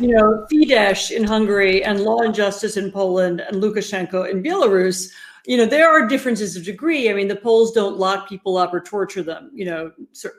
you 0.00 0.08
know, 0.08 0.46
Fidesz 0.50 1.10
in 1.10 1.22
Hungary 1.22 1.84
and 1.84 2.00
Law 2.00 2.20
and 2.22 2.34
Justice 2.34 2.76
in 2.76 2.90
Poland 2.90 3.40
and 3.40 3.62
Lukashenko 3.62 4.28
in 4.28 4.42
Belarus. 4.42 5.12
You 5.46 5.56
know, 5.56 5.66
there 5.66 5.88
are 5.88 6.08
differences 6.08 6.56
of 6.56 6.64
degree. 6.64 7.10
I 7.10 7.14
mean, 7.14 7.28
the 7.28 7.36
Poles 7.36 7.72
don't 7.72 7.96
lock 7.96 8.28
people 8.28 8.56
up 8.56 8.74
or 8.74 8.80
torture 8.80 9.22
them. 9.22 9.50
You 9.54 9.66
know, 9.66 9.92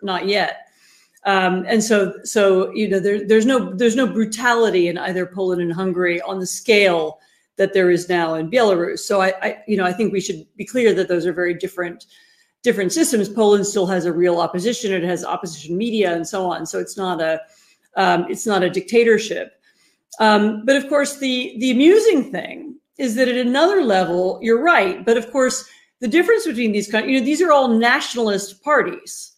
not 0.04 0.28
yet. 0.28 0.68
Um, 1.26 1.66
and 1.68 1.84
so, 1.84 2.14
so 2.24 2.72
you 2.72 2.90
know, 2.90 3.00
there, 3.00 3.26
there's 3.26 3.46
no 3.46 3.74
there's 3.74 3.96
no 3.96 4.08
brutality 4.08 4.88
in 4.88 4.98
either 4.98 5.26
Poland 5.26 5.62
and 5.62 5.72
Hungary 5.72 6.22
on 6.22 6.40
the 6.40 6.46
scale 6.46 7.20
that 7.56 7.74
there 7.74 7.92
is 7.92 8.10
now 8.10 8.36
in 8.36 8.50
Belarus. 8.50 9.00
So 9.00 9.22
I, 9.22 9.34
I 9.42 9.64
you 9.68 9.78
know, 9.78 9.86
I 9.86 9.94
think 9.94 10.14
we 10.14 10.22
should 10.22 10.46
be 10.58 10.66
clear 10.66 10.94
that 10.94 11.08
those 11.08 11.26
are 11.26 11.34
very 11.34 11.54
different 11.54 12.06
different 12.64 12.92
systems, 12.92 13.30
Poland 13.30 13.66
still 13.66 13.86
has 13.88 14.06
a 14.06 14.14
real 14.14 14.40
opposition. 14.40 14.92
It 14.92 15.04
has 15.04 15.24
opposition 15.24 15.78
media 15.78 16.14
and 16.14 16.28
so 16.28 16.46
on. 16.46 16.66
So 16.66 16.80
it's 16.80 16.98
not 16.98 17.22
a 17.22 17.42
um, 17.96 18.26
it's 18.30 18.46
not 18.46 18.64
a 18.64 18.70
dictatorship. 18.70 19.54
Um, 20.20 20.66
but 20.66 20.76
of 20.76 20.88
course, 20.90 21.18
the 21.18 21.56
the 21.60 21.72
amusing 21.72 22.32
thing 22.32 22.76
is 22.98 23.16
that 23.16 23.28
at 23.28 23.38
another 23.38 23.82
level, 23.84 24.40
you're 24.42 24.62
right. 24.62 25.06
But 25.06 25.18
of 25.18 25.32
course, 25.32 25.66
the 26.00 26.08
difference 26.08 26.46
between 26.46 26.72
these 26.72 26.92
countries, 26.92 27.14
you 27.14 27.20
know, 27.20 27.26
these 27.26 27.42
are 27.42 27.52
all 27.52 27.70
nationalist 27.70 28.64
parties. 28.64 29.34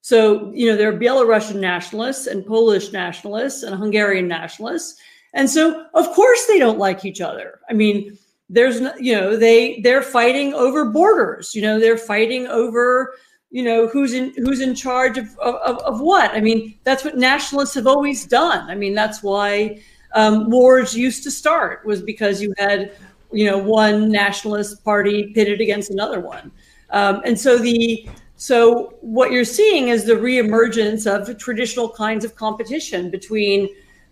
So 0.00 0.52
you 0.52 0.68
know, 0.68 0.76
there 0.76 0.90
are 0.90 0.98
Belarusian 0.98 1.60
nationalists 1.60 2.26
and 2.26 2.44
Polish 2.44 2.92
nationalists 2.92 3.62
and 3.62 3.74
Hungarian 3.74 4.28
nationalists. 4.28 5.00
And 5.32 5.50
so, 5.50 5.86
of 5.94 6.06
course, 6.12 6.46
they 6.46 6.58
don't 6.58 6.78
like 6.78 7.04
each 7.04 7.20
other. 7.20 7.58
I 7.68 7.72
mean, 7.72 8.16
there's 8.54 8.80
you 9.00 9.12
know 9.14 9.36
they 9.36 9.80
they're 9.80 10.02
fighting 10.02 10.54
over 10.54 10.84
borders 10.84 11.54
you 11.54 11.60
know 11.60 11.80
they're 11.80 11.98
fighting 11.98 12.46
over 12.46 13.14
you 13.50 13.62
know 13.62 13.86
who's 13.86 14.14
in 14.14 14.32
who's 14.36 14.60
in 14.60 14.74
charge 14.74 15.16
of 15.16 15.38
of, 15.38 15.78
of 15.78 16.00
what. 16.00 16.32
I 16.32 16.40
mean 16.40 16.74
that's 16.82 17.04
what 17.04 17.16
nationalists 17.16 17.74
have 17.74 17.86
always 17.86 18.26
done. 18.26 18.68
I 18.68 18.74
mean 18.74 18.94
that's 18.94 19.22
why 19.22 19.80
um, 20.14 20.50
wars 20.50 20.92
used 20.96 21.22
to 21.22 21.30
start 21.30 21.86
was 21.86 22.02
because 22.02 22.42
you 22.42 22.52
had 22.58 22.92
you 23.32 23.46
know 23.46 23.58
one 23.58 24.10
nationalist 24.10 24.82
party 24.84 25.32
pitted 25.34 25.60
against 25.60 25.90
another 25.90 26.18
one. 26.18 26.50
Um, 26.90 27.22
and 27.24 27.38
so 27.38 27.58
the 27.58 28.08
so 28.36 28.94
what 29.00 29.30
you're 29.30 29.44
seeing 29.44 29.88
is 29.88 30.04
the 30.04 30.14
reemergence 30.14 31.06
of 31.06 31.38
traditional 31.38 31.88
kinds 31.88 32.24
of 32.24 32.34
competition 32.34 33.08
between 33.08 33.68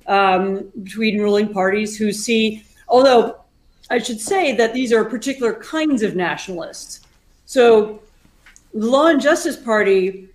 um, 0.06 0.70
between 0.84 1.20
ruling 1.20 1.52
parties 1.52 1.96
who 1.96 2.12
see 2.12 2.64
although 2.88 3.41
I 3.92 3.98
should 3.98 4.22
say 4.22 4.56
that 4.56 4.72
these 4.72 4.90
are 4.90 5.04
particular 5.04 5.52
kinds 5.52 6.02
of 6.02 6.16
nationalists. 6.16 7.02
So 7.44 8.00
the 8.72 8.86
Law 8.86 9.08
and 9.08 9.20
Justice 9.20 9.58
Party 9.58 10.30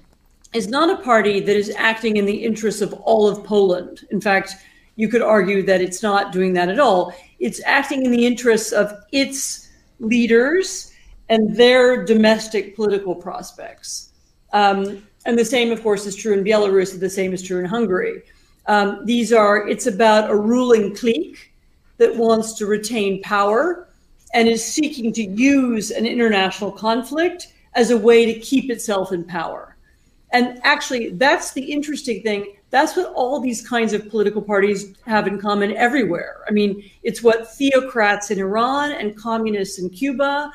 is 0.54 0.68
not 0.68 0.92
a 0.92 1.02
party 1.02 1.40
that 1.40 1.56
is 1.56 1.74
acting 1.76 2.18
in 2.18 2.26
the 2.28 2.44
interests 2.46 2.82
of 2.82 2.94
all 2.94 3.28
of 3.28 3.44
Poland. 3.44 4.06
In 4.12 4.22
fact, 4.22 4.54
you 4.96 5.10
could 5.10 5.24
argue 5.24 5.64
that 5.64 5.82
it's 5.82 6.04
not 6.04 6.32
doing 6.32 6.54
that 6.54 6.70
at 6.70 6.80
all. 6.80 7.16
It's 7.40 7.60
acting 7.66 8.06
in 8.06 8.12
the 8.12 8.28
interests 8.28 8.72
of 8.72 8.94
its 9.12 9.70
leaders 10.00 10.94
and 11.30 11.56
their 11.56 12.06
domestic 12.06 12.76
political 12.76 13.16
prospects. 13.16 14.12
Um, 14.54 15.02
and 15.26 15.38
the 15.38 15.44
same, 15.44 15.72
of 15.72 15.82
course, 15.82 16.06
is 16.06 16.16
true 16.16 16.34
in 16.34 16.44
Belarus, 16.44 16.98
the 17.00 17.10
same 17.10 17.34
is 17.34 17.42
true 17.42 17.58
in 17.58 17.66
Hungary. 17.66 18.22
Um, 18.68 19.04
these 19.06 19.34
are, 19.34 19.68
it's 19.68 19.88
about 19.88 20.30
a 20.30 20.36
ruling 20.36 20.96
clique 20.96 21.54
that 21.98 22.16
wants 22.16 22.54
to 22.54 22.66
retain 22.66 23.22
power 23.22 23.88
and 24.34 24.48
is 24.48 24.64
seeking 24.64 25.14
to 25.14 25.24
use 25.24 25.92
an 25.92 26.06
international 26.06 26.72
conflict 26.72 27.54
as 27.76 27.92
a 27.92 27.98
way 27.98 28.26
to 28.26 28.40
keep 28.40 28.70
itself 28.70 29.12
in 29.12 29.24
power. 29.24 29.76
And 30.32 30.60
actually, 30.64 31.12
that's 31.12 31.54
the 31.54 31.72
interesting 31.72 32.22
thing. 32.22 32.56
That's 32.70 32.98
what 32.98 33.14
all 33.14 33.40
these 33.40 33.66
kinds 33.66 33.94
of 33.94 34.10
political 34.10 34.42
parties 34.42 34.94
have 35.06 35.26
in 35.26 35.40
common 35.40 35.76
everywhere. 35.78 36.44
I 36.48 36.52
mean, 36.52 36.84
it's 37.04 37.24
what 37.24 37.48
theocrats 37.48 38.30
in 38.30 38.40
Iran 38.40 38.92
and 38.92 39.16
communists 39.16 39.80
in 39.80 39.90
Cuba 39.90 40.52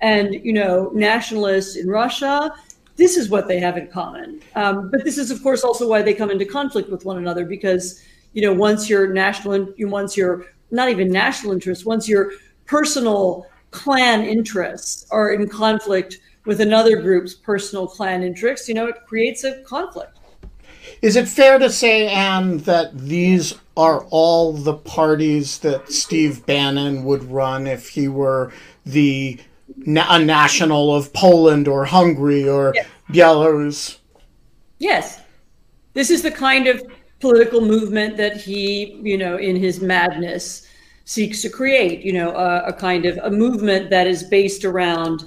and, 0.00 0.34
you 0.34 0.52
know, 0.52 0.90
nationalists 0.94 1.76
in 1.76 1.88
Russia, 1.88 2.54
this 2.96 3.16
is 3.16 3.28
what 3.28 3.48
they 3.48 3.58
have 3.58 3.76
in 3.76 3.88
common. 3.88 4.40
Um, 4.54 4.90
but 4.90 5.04
this 5.04 5.18
is, 5.18 5.30
of 5.30 5.42
course, 5.42 5.64
also 5.64 5.88
why 5.88 6.02
they 6.02 6.14
come 6.14 6.30
into 6.30 6.44
conflict 6.44 6.88
with 6.88 7.04
one 7.04 7.18
another 7.18 7.44
because, 7.44 8.02
you 8.32 8.42
know, 8.42 8.52
once 8.52 8.88
your 8.88 9.12
national, 9.12 9.74
once 9.80 10.16
your 10.16 10.46
not 10.70 10.88
even 10.88 11.08
national 11.08 11.52
interests, 11.52 11.84
once 11.84 12.08
your 12.08 12.32
personal 12.66 13.46
clan 13.70 14.22
interests 14.22 15.06
are 15.10 15.32
in 15.32 15.48
conflict 15.48 16.18
with 16.44 16.60
another 16.60 16.96
group's 16.96 17.34
personal 17.34 17.86
clan 17.86 18.22
interests, 18.22 18.68
you 18.68 18.74
know, 18.74 18.86
it 18.86 18.96
creates 19.06 19.44
a 19.44 19.62
conflict. 19.62 20.18
Is 21.02 21.16
it 21.16 21.28
fair 21.28 21.58
to 21.58 21.68
say, 21.68 22.08
Anne, 22.08 22.58
that 22.58 22.96
these 22.96 23.54
are 23.76 24.04
all 24.10 24.52
the 24.52 24.74
parties 24.74 25.58
that 25.58 25.90
Steve 25.90 26.46
Bannon 26.46 27.04
would 27.04 27.24
run 27.24 27.66
if 27.66 27.88
he 27.88 28.08
were 28.08 28.52
the 28.84 29.38
a 29.86 30.18
national 30.18 30.94
of 30.94 31.12
Poland 31.12 31.68
or 31.68 31.84
Hungary 31.84 32.48
or 32.48 32.72
yes. 32.74 32.86
Belarus? 33.10 33.98
Yes. 34.78 35.20
This 35.92 36.10
is 36.10 36.22
the 36.22 36.30
kind 36.30 36.66
of 36.66 36.82
political 37.20 37.60
movement 37.60 38.16
that 38.16 38.36
he, 38.36 39.00
you 39.02 39.16
know, 39.16 39.36
in 39.36 39.56
his 39.56 39.80
madness 39.80 40.66
seeks 41.04 41.40
to 41.42 41.48
create, 41.48 42.02
you 42.02 42.12
know, 42.12 42.30
a, 42.34 42.64
a 42.66 42.72
kind 42.72 43.06
of 43.06 43.16
a 43.18 43.30
movement 43.30 43.90
that 43.90 44.06
is 44.06 44.24
based 44.24 44.64
around 44.64 45.24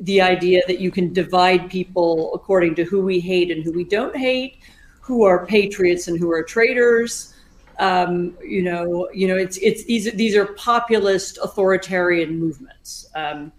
the 0.00 0.20
idea 0.20 0.60
that 0.66 0.80
you 0.80 0.90
can 0.90 1.12
divide 1.12 1.70
people 1.70 2.32
according 2.34 2.74
to 2.74 2.84
who 2.84 3.02
we 3.02 3.20
hate 3.20 3.50
and 3.50 3.62
who 3.62 3.72
we 3.72 3.84
don't 3.84 4.16
hate, 4.16 4.58
who 5.00 5.24
are 5.24 5.46
patriots 5.46 6.08
and 6.08 6.18
who 6.18 6.30
are 6.30 6.42
traitors. 6.42 7.34
Um, 7.78 8.36
you 8.42 8.62
know, 8.62 9.08
you 9.14 9.26
know, 9.26 9.36
it's 9.36 9.56
it's 9.58 9.84
these 9.84 10.12
these 10.12 10.36
are 10.36 10.46
populist 10.54 11.38
authoritarian 11.42 12.38
movements. 12.38 13.08
Um, 13.14 13.52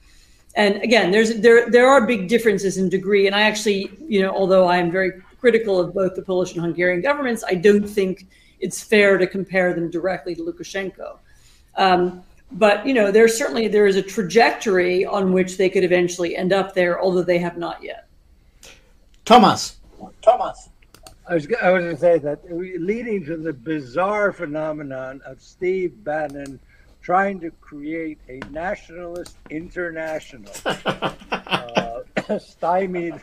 and 0.56 0.76
again, 0.84 1.12
there's 1.12 1.40
there 1.40 1.70
there 1.70 1.88
are 1.88 2.06
big 2.06 2.28
differences 2.28 2.78
in 2.78 2.90
degree. 2.90 3.28
And 3.28 3.36
I 3.36 3.42
actually, 3.42 3.90
you 4.08 4.22
know, 4.22 4.32
although 4.32 4.68
I 4.68 4.78
am 4.78 4.92
very 4.92 5.14
critical 5.42 5.80
of 5.80 5.94
both 5.94 6.16
the 6.16 6.22
Polish 6.22 6.54
and 6.54 6.62
Hungarian 6.62 7.02
governments, 7.02 7.44
I 7.46 7.56
don't 7.56 7.88
think 7.88 8.28
it's 8.60 8.82
fair 8.82 9.18
to 9.18 9.28
compare 9.28 9.74
them 9.74 9.90
directly 9.90 10.36
to 10.36 10.42
Lukashenko. 10.44 11.18
Um, 11.76 12.24
but 12.52 12.86
you 12.86 12.94
know, 12.94 13.12
there's 13.12 13.38
certainly 13.38 13.68
there 13.68 13.88
is 13.88 13.96
a 13.96 14.02
trajectory 14.02 15.06
on 15.06 15.34
which 15.34 15.58
they 15.58 15.70
could 15.70 15.84
eventually 15.84 16.38
end 16.38 16.54
up 16.54 16.74
there, 16.76 17.02
although 17.02 17.24
they 17.24 17.40
have 17.40 17.58
not 17.58 17.82
yet. 17.84 18.08
Thomas, 19.26 19.78
Thomas. 20.22 20.70
I 21.28 21.36
was, 21.36 21.48
I 21.62 21.72
was 21.72 21.84
going 21.84 21.96
to 21.96 22.02
say 22.02 22.18
that 22.20 22.40
leading 22.52 23.26
to 23.26 23.38
the 23.38 23.54
bizarre 23.54 24.34
phenomenon 24.34 25.22
of 25.26 25.42
Steve 25.42 26.04
Bannon 26.04 26.60
trying 27.02 27.40
to 27.40 27.52
create 27.62 28.20
a 28.30 28.40
nationalist 28.52 29.38
international, 29.50 30.54
uh, 30.66 32.02
stymied. 32.40 33.20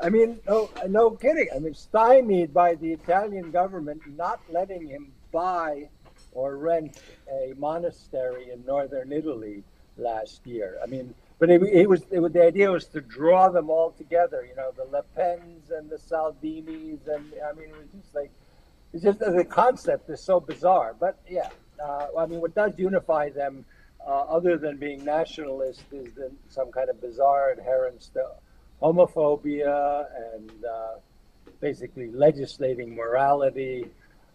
I 0.00 0.10
mean, 0.10 0.40
no, 0.46 0.70
no 0.88 1.10
kidding. 1.10 1.48
I 1.54 1.58
mean, 1.58 1.74
stymied 1.74 2.54
by 2.54 2.74
the 2.76 2.92
Italian 2.92 3.50
government 3.50 4.02
not 4.16 4.40
letting 4.50 4.86
him 4.86 5.12
buy 5.32 5.88
or 6.32 6.56
rent 6.56 7.00
a 7.30 7.54
monastery 7.56 8.50
in 8.52 8.64
northern 8.64 9.12
Italy 9.12 9.64
last 9.96 10.46
year. 10.46 10.78
I 10.82 10.86
mean, 10.86 11.14
but 11.38 11.50
it, 11.50 11.62
it 11.62 11.88
was 11.88 12.02
it, 12.10 12.32
the 12.32 12.44
idea 12.44 12.70
was 12.70 12.86
to 12.86 13.00
draw 13.00 13.48
them 13.48 13.70
all 13.70 13.90
together. 13.92 14.46
You 14.48 14.56
know, 14.56 14.70
the 14.76 14.84
Le 14.84 15.02
Pens 15.16 15.70
and 15.70 15.90
the 15.90 15.96
Salvinis, 15.96 17.06
and 17.08 17.32
I 17.44 17.52
mean, 17.52 17.70
it 17.70 17.76
was 17.76 18.02
just 18.02 18.14
like 18.14 18.30
it's 18.92 19.02
just 19.02 19.18
the 19.18 19.44
concept 19.44 20.08
is 20.10 20.22
so 20.22 20.40
bizarre. 20.40 20.94
But 20.98 21.18
yeah, 21.28 21.48
uh, 21.82 22.06
I 22.18 22.26
mean, 22.26 22.40
what 22.40 22.54
does 22.54 22.72
unify 22.76 23.30
them, 23.30 23.64
uh, 24.06 24.10
other 24.10 24.56
than 24.56 24.76
being 24.76 25.04
nationalist, 25.04 25.82
is 25.92 26.12
the, 26.14 26.30
some 26.48 26.70
kind 26.72 26.88
of 26.88 27.00
bizarre 27.00 27.50
adherence 27.50 28.10
to 28.14 28.24
homophobia 28.82 30.06
and 30.34 30.50
uh, 30.64 30.98
basically 31.60 32.10
legislating 32.10 32.94
morality 32.94 33.86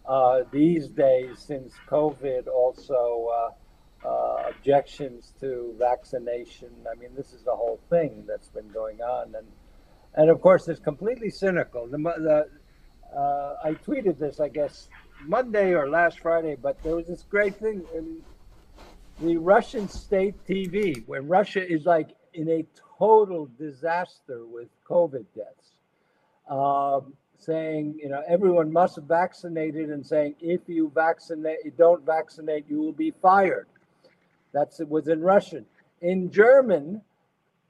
uh, 0.06 0.40
these 0.50 0.88
days, 0.88 1.38
since 1.38 1.72
COVID, 1.88 2.46
also 2.46 3.52
uh, 4.04 4.48
objections 4.48 5.32
to 5.40 5.74
vaccination. 5.78 6.70
I 6.90 6.98
mean, 6.98 7.10
this 7.16 7.32
is 7.32 7.42
the 7.42 7.54
whole 7.54 7.80
thing 7.88 8.24
that's 8.28 8.48
been 8.48 8.68
going 8.68 9.00
on, 9.00 9.34
and 9.34 9.46
and 10.16 10.30
of 10.30 10.40
course, 10.40 10.68
it's 10.68 10.80
completely 10.80 11.30
cynical. 11.30 11.88
The, 11.88 11.96
the 11.98 12.46
I 13.64 13.72
tweeted 13.72 14.18
this, 14.18 14.40
I 14.40 14.48
guess, 14.48 14.88
Monday 15.26 15.72
or 15.72 15.88
last 15.88 16.20
Friday, 16.20 16.56
but 16.60 16.82
there 16.82 16.96
was 16.96 17.06
this 17.06 17.22
great 17.22 17.56
thing 17.56 17.82
in 17.94 18.22
the 19.20 19.36
Russian 19.38 19.88
state 19.88 20.34
TV 20.46 21.06
when 21.06 21.28
Russia 21.28 21.66
is 21.66 21.86
like 21.86 22.10
in 22.34 22.50
a 22.50 22.64
total 22.98 23.48
disaster 23.58 24.44
with 24.46 24.68
COVID 24.88 25.24
deaths. 25.34 25.70
Um, 26.48 27.14
saying, 27.38 27.98
you 28.02 28.08
know, 28.08 28.22
everyone 28.26 28.72
must 28.72 28.96
have 28.96 29.04
vaccinated 29.04 29.90
and 29.90 30.06
saying, 30.06 30.34
if 30.40 30.60
you 30.66 30.90
vaccinate, 30.94 31.58
you 31.64 31.72
don't 31.76 32.04
vaccinate, 32.04 32.64
you 32.68 32.80
will 32.80 32.92
be 32.92 33.12
fired. 33.22 33.66
That's 34.52 34.80
it 34.80 34.88
was 34.88 35.08
in 35.08 35.20
Russian. 35.20 35.66
In 36.00 36.30
German, 36.30 37.02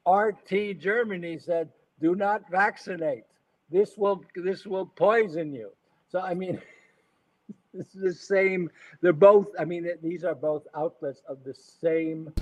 RT 0.07 0.79
Germany 0.79 1.39
said, 1.39 1.71
do 2.01 2.15
not 2.15 2.43
vaccinate. 2.51 3.25
This 3.71 3.97
will 3.97 4.23
this 4.37 4.67
will 4.67 4.87
poison 4.87 5.53
you. 5.53 5.71
So 6.11 6.21
I 6.21 6.35
mean, 6.35 6.61
this 7.75 7.87
is 7.95 8.03
the 8.03 8.15
same. 8.15 8.71
They're 9.01 9.13
both. 9.13 9.49
I 9.59 9.65
mean, 9.65 9.89
these 10.03 10.25
are 10.25 10.35
both 10.35 10.67
outlets 10.77 11.23
of 11.27 11.39
the 11.45 11.55
same 11.55 12.33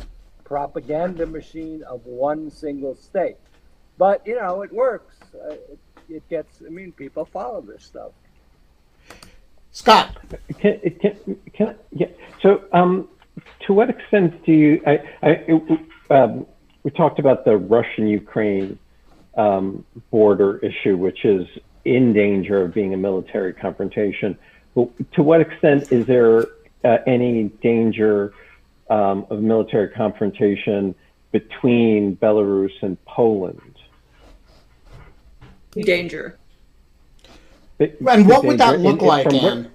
propaganda 0.44 1.26
machine 1.26 1.82
of 1.84 2.04
one 2.06 2.50
single 2.50 2.94
state. 2.94 3.36
But 3.98 4.26
you 4.26 4.36
know, 4.36 4.62
it 4.62 4.72
works. 4.72 5.16
Uh, 5.34 5.52
it, 5.52 5.78
it 6.08 6.28
gets. 6.28 6.62
I 6.66 6.70
mean, 6.70 6.92
people 6.92 7.24
follow 7.24 7.60
this 7.60 7.84
stuff. 7.84 8.12
Scott, 9.70 10.16
can, 10.58 10.78
can, 11.00 11.36
can 11.52 11.74
yeah. 11.90 12.08
So, 12.42 12.62
um, 12.72 13.08
to 13.66 13.72
what 13.72 13.88
extent 13.88 14.44
do 14.44 14.52
you? 14.52 14.82
I, 14.86 14.98
I 15.22 16.14
um, 16.14 16.46
we 16.82 16.90
talked 16.90 17.18
about 17.18 17.44
the 17.44 17.56
Russian-Ukraine 17.56 18.78
um, 19.36 19.84
border 20.10 20.58
issue, 20.58 20.96
which 20.96 21.24
is 21.24 21.46
in 21.84 22.12
danger 22.12 22.62
of 22.62 22.74
being 22.74 22.92
a 22.92 22.96
military 22.96 23.52
confrontation. 23.52 24.36
But 24.74 25.12
to 25.12 25.22
what 25.22 25.40
extent 25.40 25.90
is 25.90 26.06
there 26.06 26.46
uh, 26.84 26.98
any 27.06 27.44
danger 27.62 28.32
um, 28.92 29.26
of 29.30 29.40
military 29.40 29.88
confrontation 29.88 30.94
between 31.32 32.16
Belarus 32.16 32.72
and 32.82 33.02
Poland? 33.06 33.60
danger. 35.80 36.38
And 37.80 38.28
what 38.28 38.44
would 38.44 38.58
that 38.58 38.80
look 38.80 39.00
like, 39.00 39.32
Anne? 39.32 39.70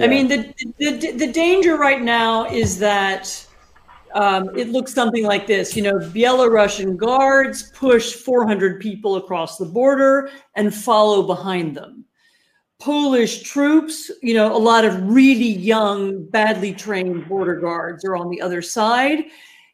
I 0.00 0.06
mean, 0.06 0.28
the, 0.28 0.54
the, 0.78 1.12
the 1.12 1.32
danger 1.32 1.76
right 1.76 2.00
now 2.00 2.46
is 2.46 2.78
that 2.78 3.44
um, 4.14 4.56
it 4.56 4.68
looks 4.68 4.94
something 4.94 5.24
like 5.24 5.48
this. 5.48 5.74
You 5.74 5.82
know, 5.82 5.94
Belarusian 5.94 6.96
guards 6.96 7.72
push 7.72 8.14
400 8.14 8.80
people 8.80 9.16
across 9.16 9.58
the 9.58 9.64
border 9.64 10.30
and 10.54 10.72
follow 10.72 11.24
behind 11.24 11.76
them. 11.76 12.04
Polish 12.80 13.42
troops, 13.42 14.10
you 14.22 14.34
know, 14.34 14.54
a 14.54 14.58
lot 14.58 14.84
of 14.84 15.02
really 15.02 15.48
young, 15.48 16.24
badly 16.26 16.72
trained 16.72 17.28
border 17.28 17.56
guards 17.56 18.04
are 18.04 18.16
on 18.16 18.30
the 18.30 18.40
other 18.40 18.62
side. 18.62 19.24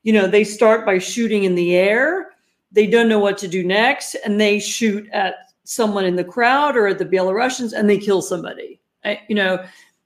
You 0.02 0.12
know, 0.12 0.26
they 0.26 0.44
start 0.44 0.86
by 0.86 0.98
shooting 0.98 1.44
in 1.44 1.54
the 1.54 1.74
air 1.76 2.30
they 2.74 2.86
don't 2.88 3.08
know 3.08 3.20
what 3.20 3.38
to 3.38 3.48
do 3.48 3.64
next 3.64 4.16
and 4.24 4.38
they 4.40 4.58
shoot 4.58 5.08
at 5.12 5.36
someone 5.62 6.04
in 6.04 6.16
the 6.16 6.24
crowd 6.24 6.76
or 6.76 6.88
at 6.88 6.98
the 6.98 7.06
Belarusians 7.06 7.72
and 7.72 7.88
they 7.88 7.96
kill 7.96 8.20
somebody. 8.20 8.80
You 9.28 9.36
know, 9.36 9.64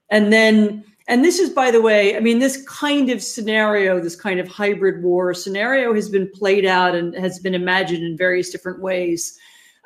and 0.09 0.31
then 0.31 0.83
and 1.07 1.25
this 1.25 1.39
is 1.39 1.49
by 1.49 1.71
the 1.71 1.81
way, 1.81 2.15
I 2.15 2.19
mean 2.19 2.37
this 2.37 2.63
kind 2.67 3.09
of 3.09 3.23
scenario, 3.23 3.99
this 3.99 4.15
kind 4.15 4.39
of 4.39 4.47
hybrid 4.47 5.01
war 5.03 5.33
scenario 5.33 5.93
has 5.95 6.09
been 6.09 6.29
played 6.31 6.65
out 6.65 6.95
and 6.95 7.15
has 7.15 7.39
been 7.39 7.55
imagined 7.55 8.03
in 8.03 8.15
various 8.15 8.51
different 8.51 8.81
ways. 8.81 9.37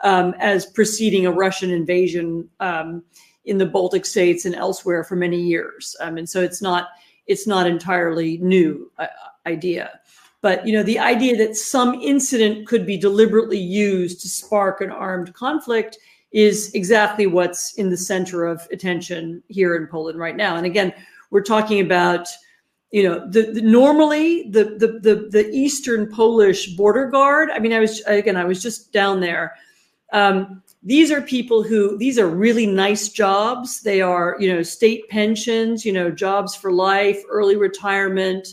Um, 0.04 0.36
as 0.40 0.66
preceding 0.66 1.26
a 1.26 1.32
Russian 1.32 1.72
invasion 1.72 2.48
um, 2.60 3.04
in 3.46 3.58
the 3.58 3.66
Baltic 3.66 4.06
states 4.06 4.46
and 4.46 4.56
elsewhere 4.56 5.04
for 5.04 5.16
many 5.16 5.42
years. 5.42 5.96
Um, 6.00 6.18
and 6.18 6.30
so 6.30 6.42
it's 6.42 6.62
not 6.62 6.90
it's 7.26 7.48
not 7.48 7.66
entirely 7.66 8.38
new 8.40 8.92
uh, 8.98 9.08
idea. 9.46 10.00
But 10.42 10.68
you 10.68 10.74
know, 10.74 10.84
the 10.84 11.00
idea 11.00 11.38
that 11.38 11.56
some 11.56 11.94
incident 11.96 12.68
could 12.68 12.86
be 12.86 12.98
deliberately 12.98 13.58
used 13.58 14.22
to 14.22 14.28
spark 14.28 14.82
an 14.82 14.92
armed 14.92 15.34
conflict 15.34 15.98
is 16.34 16.74
exactly 16.74 17.28
what's 17.28 17.74
in 17.76 17.90
the 17.90 17.98
center 17.98 18.46
of 18.46 18.68
attention 18.72 19.42
here 19.48 19.76
in 19.76 19.88
Poland 19.88 20.20
right 20.20 20.36
now. 20.36 20.58
And 20.58 20.66
again, 20.66 20.94
we're 21.32 21.44
talking 21.44 21.80
about 21.80 22.28
you 22.92 23.04
know 23.04 23.28
the, 23.28 23.52
the, 23.54 23.62
normally 23.62 24.50
the, 24.52 24.64
the 24.64 25.00
the 25.00 25.28
the 25.32 25.50
eastern 25.52 26.08
polish 26.08 26.68
border 26.78 27.08
guard 27.08 27.50
i 27.50 27.58
mean 27.58 27.74
i 27.74 27.80
was 27.80 28.02
again 28.06 28.38
i 28.38 28.46
was 28.46 28.62
just 28.62 28.94
down 28.94 29.20
there 29.20 29.56
um, 30.14 30.62
these 30.84 31.12
are 31.12 31.22
people 31.22 31.64
who 31.64 31.98
these 31.98 32.20
are 32.20 32.28
really 32.28 32.68
nice 32.68 33.10
jobs. 33.10 33.82
They 33.82 34.02
are 34.02 34.38
you 34.40 34.54
know 34.54 34.62
state 34.64 35.10
pensions 35.10 35.86
you 35.86 35.92
know 35.92 36.12
jobs 36.12 36.56
for 36.56 36.72
life 36.72 37.22
early 37.30 37.58
retirement. 37.58 38.48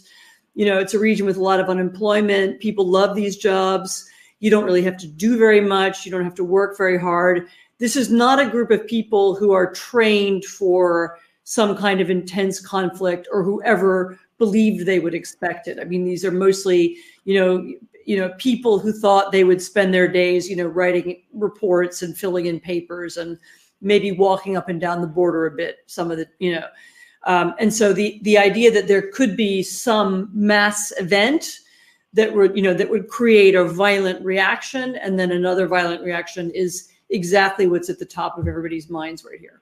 You 0.55 0.67
know 0.67 0.79
it's 0.79 0.95
a 0.95 0.99
region 0.99 1.27
with 1.27 1.37
a 1.37 1.43
lot 1.43 1.61
of 1.61 1.69
unemployment. 1.69 2.61
People 2.61 2.87
love 2.87 3.15
these 3.15 3.37
jobs. 3.37 4.09
You 4.41 4.51
don't 4.51 4.65
really 4.65 4.83
have 4.83 4.97
to 4.99 5.07
do 5.07 5.37
very 5.37 5.61
much. 5.61 6.07
You 6.07 6.13
don't 6.13 6.25
have 6.25 6.35
to 6.37 6.45
work 6.45 6.79
very 6.79 6.99
hard. 6.99 7.47
This 7.79 7.95
is 7.95 8.11
not 8.11 8.41
a 8.41 8.49
group 8.49 8.71
of 8.71 8.87
people 8.87 9.35
who 9.35 9.53
are 9.53 9.73
trained 9.73 10.45
for 10.45 11.19
some 11.45 11.77
kind 11.77 12.01
of 12.01 12.11
intense 12.11 12.61
conflict 12.61 13.27
or 13.33 13.43
whoever 13.43 14.19
believed 14.39 14.87
they 14.87 15.01
would 15.01 15.15
expect 15.15 15.67
it. 15.69 15.79
I 15.79 15.85
mean 15.85 16.05
these 16.05 16.25
are 16.25 16.31
mostly 16.31 16.97
you 17.25 17.39
know 17.39 17.73
you 18.07 18.17
know 18.17 18.31
people 18.39 18.79
who 18.79 18.93
thought 18.93 19.33
they 19.33 19.45
would 19.45 19.63
spend 19.63 19.93
their 19.93 20.09
days 20.09 20.49
you 20.49 20.57
know 20.57 20.67
writing 20.67 21.23
reports 21.33 22.03
and 22.03 22.17
filling 22.17 22.47
in 22.47 22.61
papers 22.61 23.17
and 23.17 23.39
maybe 23.81 24.13
walking 24.13 24.57
up 24.57 24.69
and 24.69 24.81
down 24.81 25.01
the 25.01 25.07
border 25.07 25.47
a 25.47 25.51
bit 25.51 25.79
some 25.87 26.11
of 26.11 26.19
the 26.19 26.29
you 26.39 26.55
know 26.55 26.67
um, 27.25 27.55
and 27.59 27.73
so 27.73 27.93
the 27.93 28.19
the 28.23 28.39
idea 28.39 28.71
that 28.71 28.89
there 28.89 29.11
could 29.11 29.37
be 29.37 29.63
some 29.63 30.31
mass 30.33 30.93
event 30.99 31.61
that 32.13 32.33
would 32.35 32.57
you 32.57 32.63
know 32.63 32.75
that 32.75 32.89
would 32.89 33.09
create 33.09 33.55
a 33.55 33.65
violent 33.65 34.25
reaction 34.25 34.97
and 34.97 35.19
then 35.19 35.33
another 35.33 35.67
violent 35.67 36.03
reaction 36.03 36.51
is 36.51 36.89
exactly 37.11 37.67
what's 37.67 37.91
at 37.91 37.99
the 37.99 38.05
top 38.05 38.39
of 38.39 38.49
everybody's 38.49 38.89
minds 38.89 39.25
right 39.25 39.41
here. 39.41 39.61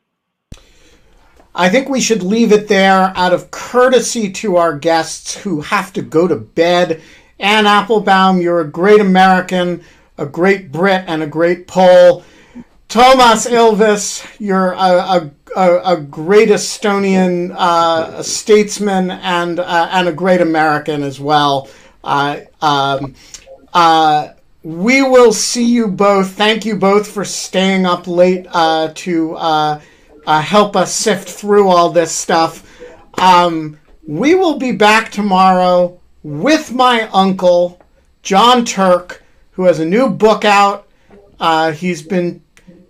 I 1.54 1.68
think 1.68 1.88
we 1.88 2.00
should 2.00 2.22
leave 2.22 2.52
it 2.52 2.68
there 2.68 3.12
out 3.16 3.32
of 3.32 3.50
courtesy 3.50 4.30
to 4.32 4.56
our 4.56 4.78
guests 4.78 5.34
who 5.34 5.60
have 5.62 5.92
to 5.94 6.02
go 6.02 6.28
to 6.28 6.36
bed. 6.36 7.02
Anne 7.40 7.66
Applebaum, 7.66 8.40
you're 8.40 8.60
a 8.60 8.68
great 8.68 9.00
American, 9.00 9.84
a 10.16 10.26
great 10.26 10.72
Brit, 10.72 11.04
and 11.06 11.22
a 11.22 11.26
great 11.26 11.66
Pole. 11.66 12.24
Thomas 12.88 13.46
Ilves, 13.46 14.26
you're 14.40 14.72
a, 14.72 15.30
a, 15.54 15.94
a, 15.94 15.96
great 16.00 16.48
Estonian 16.48 17.54
uh, 17.54 18.22
statesman 18.22 19.10
and 19.10 19.60
uh, 19.60 19.88
and 19.92 20.08
a 20.08 20.12
great 20.12 20.40
American 20.40 21.02
as 21.02 21.20
well. 21.20 21.68
Uh, 22.02 22.40
um, 22.62 23.14
uh, 23.74 24.30
we 24.62 25.02
will 25.02 25.32
see 25.32 25.66
you 25.66 25.88
both. 25.88 26.32
Thank 26.32 26.64
you 26.64 26.76
both 26.76 27.10
for 27.10 27.24
staying 27.24 27.84
up 27.84 28.08
late 28.08 28.46
uh, 28.50 28.92
to 28.94 29.34
uh, 29.34 29.80
help 30.26 30.74
us 30.74 30.94
sift 30.94 31.28
through 31.28 31.68
all 31.68 31.90
this 31.90 32.10
stuff. 32.10 32.66
Um, 33.20 33.78
we 34.06 34.34
will 34.34 34.58
be 34.58 34.72
back 34.72 35.12
tomorrow 35.12 36.00
with 36.28 36.72
my 36.72 37.08
uncle, 37.08 37.80
John 38.22 38.66
Turk, 38.66 39.22
who 39.52 39.64
has 39.64 39.80
a 39.80 39.84
new 39.86 40.10
book 40.10 40.44
out. 40.44 40.86
he's 41.74 42.02
been 42.02 42.42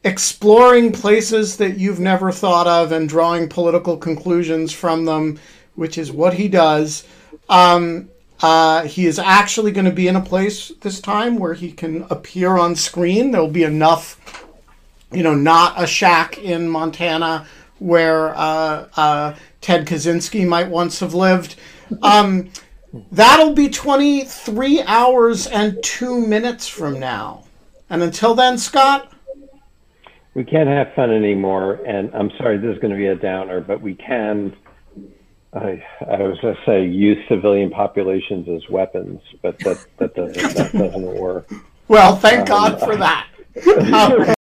exploring 0.02 0.90
places 0.90 1.56
that 1.58 1.78
you've 1.78 2.00
never 2.00 2.32
thought 2.32 2.66
of 2.66 2.90
and 2.90 3.08
drawing 3.08 3.48
political 3.48 3.96
conclusions 3.96 4.72
from 4.72 5.04
them, 5.04 5.38
which 5.76 5.98
is 5.98 6.10
what 6.10 6.34
he 6.34 6.48
does. 6.48 7.06
Um, 7.48 8.08
uh, 8.42 8.82
he 8.84 9.06
is 9.06 9.20
actually 9.20 9.70
going 9.70 9.84
to 9.84 9.92
be 9.92 10.08
in 10.08 10.16
a 10.16 10.20
place 10.20 10.72
this 10.80 11.00
time 11.00 11.38
where 11.38 11.54
he 11.54 11.70
can 11.70 12.06
appear 12.10 12.56
on 12.56 12.74
screen. 12.74 13.30
There'll 13.30 13.48
be 13.48 13.62
enough, 13.62 14.46
you 15.12 15.22
know, 15.22 15.34
not 15.34 15.80
a 15.80 15.86
shack 15.86 16.38
in 16.38 16.68
Montana 16.68 17.46
where 17.78 18.36
uh, 18.36 18.88
uh, 18.96 19.36
Ted 19.60 19.86
Kaczynski 19.86 20.46
might 20.46 20.68
once 20.68 20.98
have 20.98 21.14
lived. 21.14 21.54
Um, 22.02 22.50
that'll 23.12 23.52
be 23.52 23.68
23 23.68 24.82
hours 24.82 25.46
and 25.46 25.82
two 25.82 26.26
minutes 26.26 26.68
from 26.68 26.98
now. 26.98 27.44
And 27.90 28.02
until 28.02 28.34
then, 28.34 28.58
Scott? 28.58 29.12
we 30.38 30.44
can't 30.44 30.68
have 30.68 30.94
fun 30.94 31.10
anymore. 31.10 31.80
And 31.84 32.14
I'm 32.14 32.30
sorry, 32.38 32.58
this 32.58 32.72
is 32.76 32.80
going 32.80 32.92
to 32.92 32.96
be 32.96 33.08
a 33.08 33.16
downer, 33.16 33.60
but 33.60 33.80
we 33.82 33.94
can. 33.94 34.56
I, 35.52 35.82
I 36.08 36.22
was 36.22 36.38
going 36.40 36.54
to 36.54 36.60
say 36.64 36.86
use 36.86 37.18
civilian 37.28 37.70
populations 37.70 38.48
as 38.48 38.68
weapons, 38.70 39.20
but 39.42 39.58
that 39.60 39.84
that 39.98 40.14
doesn't 40.14 40.54
that 40.54 40.72
doesn't 40.72 41.02
work. 41.02 41.50
Well, 41.88 42.14
thank 42.16 42.40
um, 42.40 42.46
God 42.46 42.80
for 42.80 42.94
that. 42.96 43.26